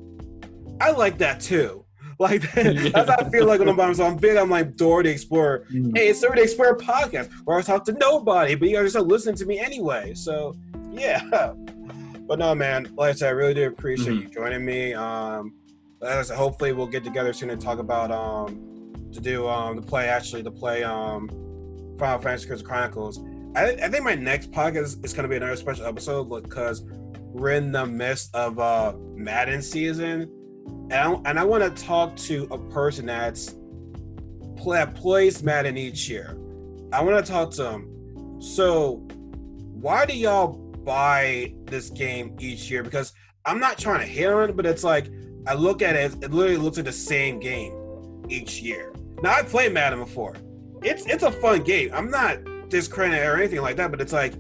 I 0.81 0.91
like 0.93 1.19
that 1.19 1.41
too. 1.41 1.85
Like 2.19 2.43
that's 2.55 3.09
how 3.11 3.17
I 3.19 3.31
feel 3.31 3.47
like 3.47 3.61
when 3.61 3.69
I'm 3.69 3.77
by 3.77 3.87
myself. 3.89 4.13
I'm 4.13 4.19
big. 4.19 4.37
I'm 4.37 4.51
like 4.51 4.77
Dora 4.77 5.05
the 5.05 5.11
Explorer. 5.11 5.65
Hey, 5.95 6.09
it's 6.09 6.21
Dora 6.21 6.37
the 6.37 6.43
Explorer 6.43 6.77
podcast 6.77 7.31
where 7.45 7.59
I 7.59 7.63
talk 7.63 7.85
to 7.87 7.93
nobody, 7.93 8.55
but 8.55 8.69
you 8.69 8.77
guys 8.77 8.85
are 8.87 8.89
still 8.91 9.05
listening 9.07 9.37
to 9.37 9.47
me 9.47 9.59
anyway. 9.59 10.15
So 10.15 10.55
yeah. 10.93 11.23
But 12.27 12.39
no, 12.39 12.55
man. 12.55 12.95
Like 12.97 13.11
I 13.11 13.13
said, 13.15 13.27
I 13.27 13.31
really 13.33 13.55
do 13.55 13.67
appreciate 13.67 14.15
Mhm. 14.15 14.23
you 14.23 14.29
joining 14.29 14.65
me. 14.65 14.95
Um, 14.95 15.53
like 16.01 16.25
said, 16.25 16.37
hopefully 16.37 16.73
we'll 16.73 16.87
get 16.87 17.03
together 17.03 17.33
soon 17.33 17.51
and 17.51 17.61
talk 17.61 17.81
about 17.81 18.13
um 18.13 18.93
to 19.13 19.21
do 19.21 19.49
um 19.49 19.75
the 19.75 19.83
play 19.83 20.07
actually 20.09 20.43
the 20.43 20.51
play 20.53 20.85
um 20.85 21.29
Final 21.99 22.21
Fantasy 22.21 22.63
Chronicles. 22.63 23.19
I, 23.57 23.71
I 23.83 23.89
think 23.89 24.05
my 24.05 24.15
next 24.15 24.53
podcast 24.53 25.05
is 25.05 25.13
going 25.13 25.25
to 25.25 25.29
be 25.29 25.35
another 25.37 25.57
special 25.57 25.85
episode 25.87 26.27
because 26.31 26.83
we're 27.17 27.51
in 27.51 27.73
the 27.73 27.85
midst 27.85 28.33
of 28.37 28.61
uh 28.61 28.93
Madden 29.17 29.61
season, 29.61 30.31
and 30.67 30.95
I, 30.95 31.13
and 31.25 31.39
I 31.39 31.45
want 31.45 31.65
to 31.65 31.85
talk 31.85 32.17
to 32.17 32.49
a 32.51 32.59
person 32.59 33.07
that's 33.07 33.57
that 34.67 34.95
plays 34.95 35.43
Madden 35.43 35.79
each 35.79 36.09
year. 36.09 36.37
I 36.93 37.03
want 37.03 37.25
to 37.25 37.33
talk 37.33 37.51
to 37.53 37.63
them. 37.63 38.41
So, 38.41 38.97
why 39.81 40.05
do 40.05 40.15
y'all 40.15 40.53
buy 40.53 41.55
this 41.65 41.89
game 41.89 42.37
each 42.41 42.71
year? 42.71 42.83
Because 42.83 43.13
I'm 43.47 43.59
not 43.59 43.79
trying 43.79 44.01
to 44.01 44.07
hit 44.07 44.31
on 44.31 44.51
it, 44.51 44.57
but 44.57 44.67
it's 44.67 44.85
like 44.85 45.11
I 45.47 45.55
look 45.55 45.83
at 45.83 45.97
it, 45.97 46.13
it 46.23 46.33
literally 46.33 46.59
looks 46.59 46.77
like 46.77 46.87
the 46.87 46.93
same 46.93 47.41
game 47.41 47.73
each 48.29 48.61
year. 48.61 48.93
Now 49.23 49.33
I've 49.33 49.49
played 49.49 49.73
Madden 49.73 49.99
before. 49.99 50.35
It's 50.83 51.07
it's 51.07 51.23
a 51.23 51.33
fun 51.33 51.63
game. 51.63 51.91
I'm 51.93 52.11
not 52.11 52.39
discrediting 52.69 53.23
it 53.23 53.27
or 53.27 53.37
anything 53.37 53.63
like 53.63 53.77
that, 53.77 53.91
but 53.91 54.01
it's 54.01 54.13
like 54.13 54.35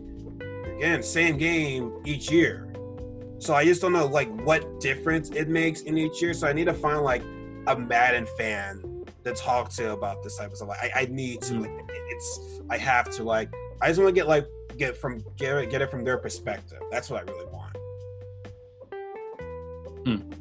again, 0.76 1.02
same 1.02 1.36
game 1.36 1.92
each 2.04 2.30
year. 2.30 2.69
So 3.41 3.55
I 3.55 3.64
just 3.64 3.80
don't 3.80 3.93
know 3.95 4.07
like 4.07 4.28
what 4.45 4.80
difference 4.80 5.30
it 5.30 5.49
makes 5.49 5.80
in 5.82 5.97
each 5.97 6.20
year. 6.20 6.34
So 6.34 6.47
I 6.47 6.53
need 6.53 6.66
to 6.66 6.74
find 6.74 7.01
like 7.01 7.22
a 7.66 7.76
Madden 7.76 8.26
fan 8.38 9.05
to 9.24 9.32
talk 9.32 9.70
to 9.70 9.93
about 9.93 10.22
this 10.22 10.36
type 10.36 10.51
of 10.51 10.57
stuff. 10.59 10.68
Like, 10.68 10.95
I, 10.95 11.03
I 11.03 11.07
need 11.07 11.41
to 11.43 11.55
Mm. 11.55 11.62
like 11.62 11.91
it's 12.11 12.61
I 12.68 12.76
have 12.76 13.11
to 13.12 13.24
like 13.24 13.49
I 13.80 13.88
just 13.88 13.99
want 13.99 14.09
to 14.09 14.12
get 14.14 14.28
like 14.28 14.47
get 14.76 14.97
from 14.97 15.24
get 15.36 15.57
it 15.57 15.70
get 15.70 15.80
it 15.80 15.91
from 15.91 16.05
their 16.05 16.18
perspective. 16.18 16.80
That's 16.91 17.09
what 17.11 17.20
I 17.26 17.30
really 17.32 17.47
want. 17.47 17.76
Hmm. 20.05 20.39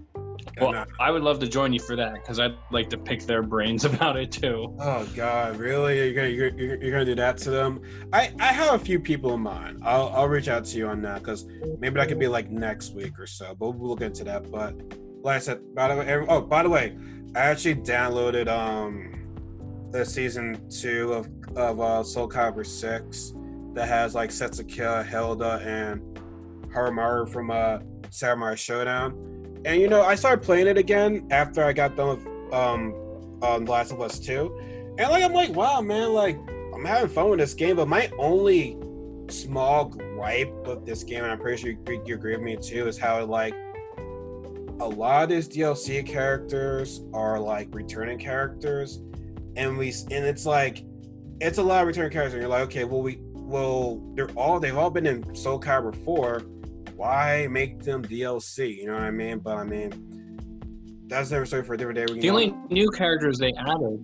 Well, 0.61 0.75
uh, 0.75 0.85
I 0.99 1.11
would 1.11 1.21
love 1.23 1.39
to 1.39 1.47
join 1.47 1.73
you 1.73 1.79
for 1.79 1.95
that 1.95 2.13
because 2.15 2.39
I'd 2.39 2.55
like 2.71 2.89
to 2.91 2.97
pick 2.97 3.23
their 3.23 3.41
brains 3.43 3.85
about 3.91 4.17
it 4.17 4.31
too. 4.31 4.75
Oh 4.79 5.07
God, 5.15 5.57
really? 5.57 5.97
You're 5.97 6.13
gonna 6.13 6.27
you're, 6.29 6.49
you're, 6.59 6.81
you're 6.81 6.91
gonna 6.91 7.05
do 7.05 7.15
that 7.15 7.37
to 7.39 7.49
them? 7.49 7.81
I 8.13 8.33
I 8.39 8.47
have 8.53 8.73
a 8.79 8.83
few 8.83 8.99
people 8.99 9.33
in 9.33 9.41
mind. 9.41 9.79
I'll 9.83 10.09
I'll 10.09 10.27
reach 10.27 10.47
out 10.47 10.65
to 10.65 10.77
you 10.77 10.87
on 10.87 11.01
that 11.03 11.19
because 11.19 11.45
maybe 11.79 11.95
that 11.95 12.07
could 12.07 12.19
be 12.19 12.27
like 12.27 12.49
next 12.49 12.93
week 12.93 13.19
or 13.19 13.27
so. 13.27 13.55
But 13.59 13.71
we'll 13.71 13.89
look 13.89 14.01
into 14.01 14.23
that. 14.25 14.49
But 14.51 14.75
like 15.21 15.35
I 15.37 15.39
said, 15.39 15.59
by 15.75 15.87
the 15.93 15.99
way, 15.99 16.07
every- 16.07 16.27
oh 16.27 16.41
by 16.41 16.63
the 16.63 16.69
way, 16.69 16.97
I 17.35 17.39
actually 17.39 17.75
downloaded 17.75 18.47
um 18.47 19.15
the 19.91 20.05
season 20.05 20.69
two 20.69 21.13
of 21.13 21.29
of 21.55 21.79
uh, 21.81 22.03
Soul 22.03 22.29
Calibur 22.29 22.65
six 22.65 23.33
that 23.73 23.87
has 23.87 24.15
like 24.15 24.29
Setsuka, 24.29 25.05
Hilda, 25.05 25.61
and 25.65 26.01
Haohmaru 26.73 27.29
from 27.31 27.49
uh 27.51 27.79
Samurai 28.11 28.53
Shodown. 28.55 29.25
And 29.65 29.81
you 29.81 29.89
know, 29.89 30.01
I 30.01 30.15
started 30.15 30.43
playing 30.43 30.67
it 30.67 30.77
again 30.77 31.27
after 31.31 31.63
I 31.63 31.73
got 31.73 31.95
done 31.95 32.17
with 32.17 32.53
um 32.53 32.93
The 33.41 33.71
Last 33.71 33.91
of 33.91 34.01
Us 34.01 34.19
2. 34.19 34.95
And 34.99 35.09
like 35.09 35.23
I'm 35.23 35.33
like, 35.33 35.51
wow, 35.51 35.81
man, 35.81 36.13
like 36.13 36.37
I'm 36.73 36.85
having 36.85 37.09
fun 37.09 37.29
with 37.29 37.39
this 37.39 37.53
game, 37.53 37.75
but 37.75 37.87
my 37.87 38.09
only 38.17 38.77
small 39.29 39.85
gripe 39.85 40.51
with 40.67 40.85
this 40.85 41.03
game, 41.03 41.23
and 41.23 41.31
I'm 41.31 41.39
pretty 41.39 41.61
sure 41.61 41.71
you, 41.71 42.03
you 42.05 42.15
agree 42.15 42.35
with 42.35 42.43
me 42.43 42.57
too, 42.57 42.87
is 42.87 42.97
how 42.97 43.23
like 43.25 43.53
a 44.79 44.87
lot 44.87 45.23
of 45.23 45.29
these 45.29 45.49
DLC 45.49 46.05
characters 46.05 47.01
are 47.13 47.39
like 47.39 47.67
returning 47.71 48.17
characters, 48.17 49.01
and 49.55 49.77
we 49.77 49.89
and 50.11 50.25
it's 50.25 50.45
like 50.45 50.85
it's 51.41 51.57
a 51.57 51.63
lot 51.63 51.81
of 51.81 51.87
returning 51.87 52.11
characters, 52.11 52.33
and 52.33 52.41
you're 52.41 52.49
like, 52.49 52.63
okay, 52.63 52.85
well 52.85 53.01
we 53.01 53.19
well 53.33 54.01
they're 54.15 54.31
all 54.31 54.59
they've 54.59 54.77
all 54.77 54.89
been 54.89 55.05
in 55.05 55.35
Soul 55.35 55.59
Calibur 55.59 55.95
4. 56.05 56.43
Why 56.99 57.47
make 57.49 57.81
them 57.81 58.03
DLC? 58.03 58.75
You 58.75 58.87
know 58.87 58.93
what 58.95 59.03
I 59.03 59.11
mean? 59.11 59.39
But 59.39 59.55
I 59.55 59.63
mean, 59.63 61.05
that's 61.07 61.31
never 61.31 61.45
story 61.45 61.63
for 61.63 61.75
a 61.75 61.77
different 61.77 61.95
day. 61.95 62.13
We 62.13 62.19
The 62.19 62.29
only 62.29 62.53
new 62.69 62.89
characters 62.91 63.39
they 63.39 63.53
added, 63.53 64.03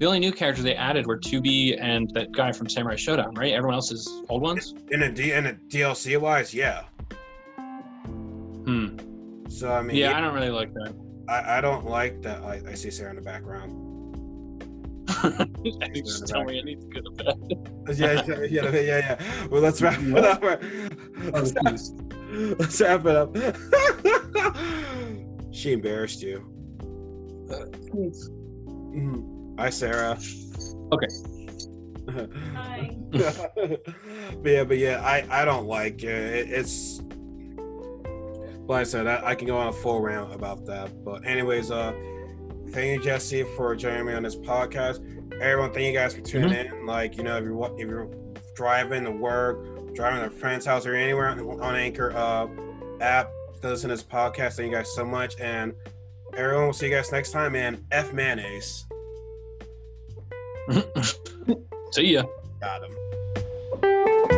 the 0.00 0.06
only 0.06 0.18
new 0.18 0.32
characters 0.32 0.64
they 0.64 0.74
added 0.74 1.06
were 1.06 1.16
2B 1.16 1.80
and 1.80 2.10
that 2.14 2.32
guy 2.32 2.50
from 2.50 2.68
Samurai 2.68 2.96
Shodown, 2.96 3.38
right? 3.38 3.52
Everyone 3.52 3.76
else 3.76 3.92
is 3.92 4.04
old 4.28 4.42
ones. 4.42 4.74
in 4.90 5.04
a 5.04 5.12
D 5.12 5.30
in 5.30 5.46
a 5.46 5.52
DLC 5.52 6.20
wise, 6.20 6.52
yeah. 6.52 6.82
Hmm. 8.64 8.96
So 9.48 9.72
I 9.72 9.82
mean, 9.82 9.94
Yeah, 9.94 10.18
I 10.18 10.20
don't 10.20 10.34
really 10.34 10.50
like 10.50 10.74
that. 10.74 10.92
I, 11.28 11.58
I 11.58 11.60
don't 11.60 11.86
like 11.86 12.20
that. 12.22 12.42
I, 12.42 12.60
I 12.68 12.74
see 12.74 12.90
Sarah 12.90 13.10
in 13.10 13.16
the 13.16 13.22
background. 13.22 13.85
Just 15.94 16.26
tell 16.28 16.44
me 16.44 16.58
anything 16.58 16.90
good 16.90 17.06
about 17.06 17.38
it. 17.48 17.58
Yeah, 17.96 18.22
yeah, 18.26 18.42
yeah, 18.44 18.70
yeah, 18.70 18.80
yeah. 18.80 19.16
Well, 19.48 19.62
let's 19.62 19.80
wrap 19.80 20.00
it 20.00 20.24
up. 20.24 20.42
Let's, 21.32 21.52
let's 22.58 22.80
wrap 22.80 23.06
it 23.06 23.16
up. 23.16 23.36
she 25.52 25.72
embarrassed 25.72 26.22
you. 26.22 26.44
Mhm. 27.48 29.54
Hi, 29.58 29.70
Sarah. 29.70 30.18
Okay. 30.92 31.06
Hi. 32.54 32.96
but 33.10 34.50
yeah, 34.50 34.64
but 34.64 34.78
yeah, 34.78 35.00
I 35.04 35.26
I 35.30 35.44
don't 35.44 35.66
like 35.66 36.02
it. 36.02 36.10
it 36.10 36.50
it's 36.50 37.00
like 38.68 38.80
I 38.80 38.84
said, 38.84 39.06
I, 39.06 39.30
I 39.30 39.34
can 39.34 39.46
go 39.46 39.56
on 39.56 39.68
a 39.68 39.72
full 39.72 40.00
rant 40.00 40.32
about 40.34 40.66
that. 40.66 41.04
But 41.04 41.26
anyways, 41.26 41.70
uh, 41.70 41.92
thank 42.70 42.98
you 42.98 43.02
Jesse 43.02 43.42
for 43.56 43.74
joining 43.76 44.06
me 44.06 44.12
on 44.14 44.22
this 44.22 44.36
podcast. 44.36 45.02
Everyone, 45.40 45.72
thank 45.72 45.86
you 45.86 45.92
guys 45.92 46.14
for 46.14 46.20
tuning 46.20 46.52
in. 46.52 46.86
Like 46.86 47.16
you 47.16 47.22
know, 47.22 47.36
if 47.38 47.44
you're 47.44 47.72
if 47.78 47.88
you're 47.88 48.08
driving 48.54 49.04
to 49.04 49.10
work, 49.10 49.94
driving 49.94 50.20
to 50.20 50.26
a 50.26 50.30
friend's 50.30 50.64
house, 50.66 50.86
or 50.86 50.94
anywhere 50.94 51.28
on, 51.28 51.40
on 51.40 51.74
Anchor 51.76 52.12
uh 52.16 52.46
app 53.00 53.30
to 53.60 53.68
listen 53.68 53.90
to 53.90 53.96
this 53.96 54.04
podcast, 54.04 54.56
thank 54.56 54.70
you 54.70 54.76
guys 54.76 54.94
so 54.94 55.04
much. 55.04 55.38
And 55.40 55.74
everyone, 56.36 56.64
we'll 56.64 56.72
see 56.72 56.86
you 56.88 56.94
guys 56.94 57.10
next 57.12 57.30
time. 57.32 57.54
And 57.56 57.84
F 57.92 58.12
mayonnaise, 58.12 58.86
See 61.92 62.12
ya. 62.14 62.24
got 62.60 62.82
him. 62.84 64.32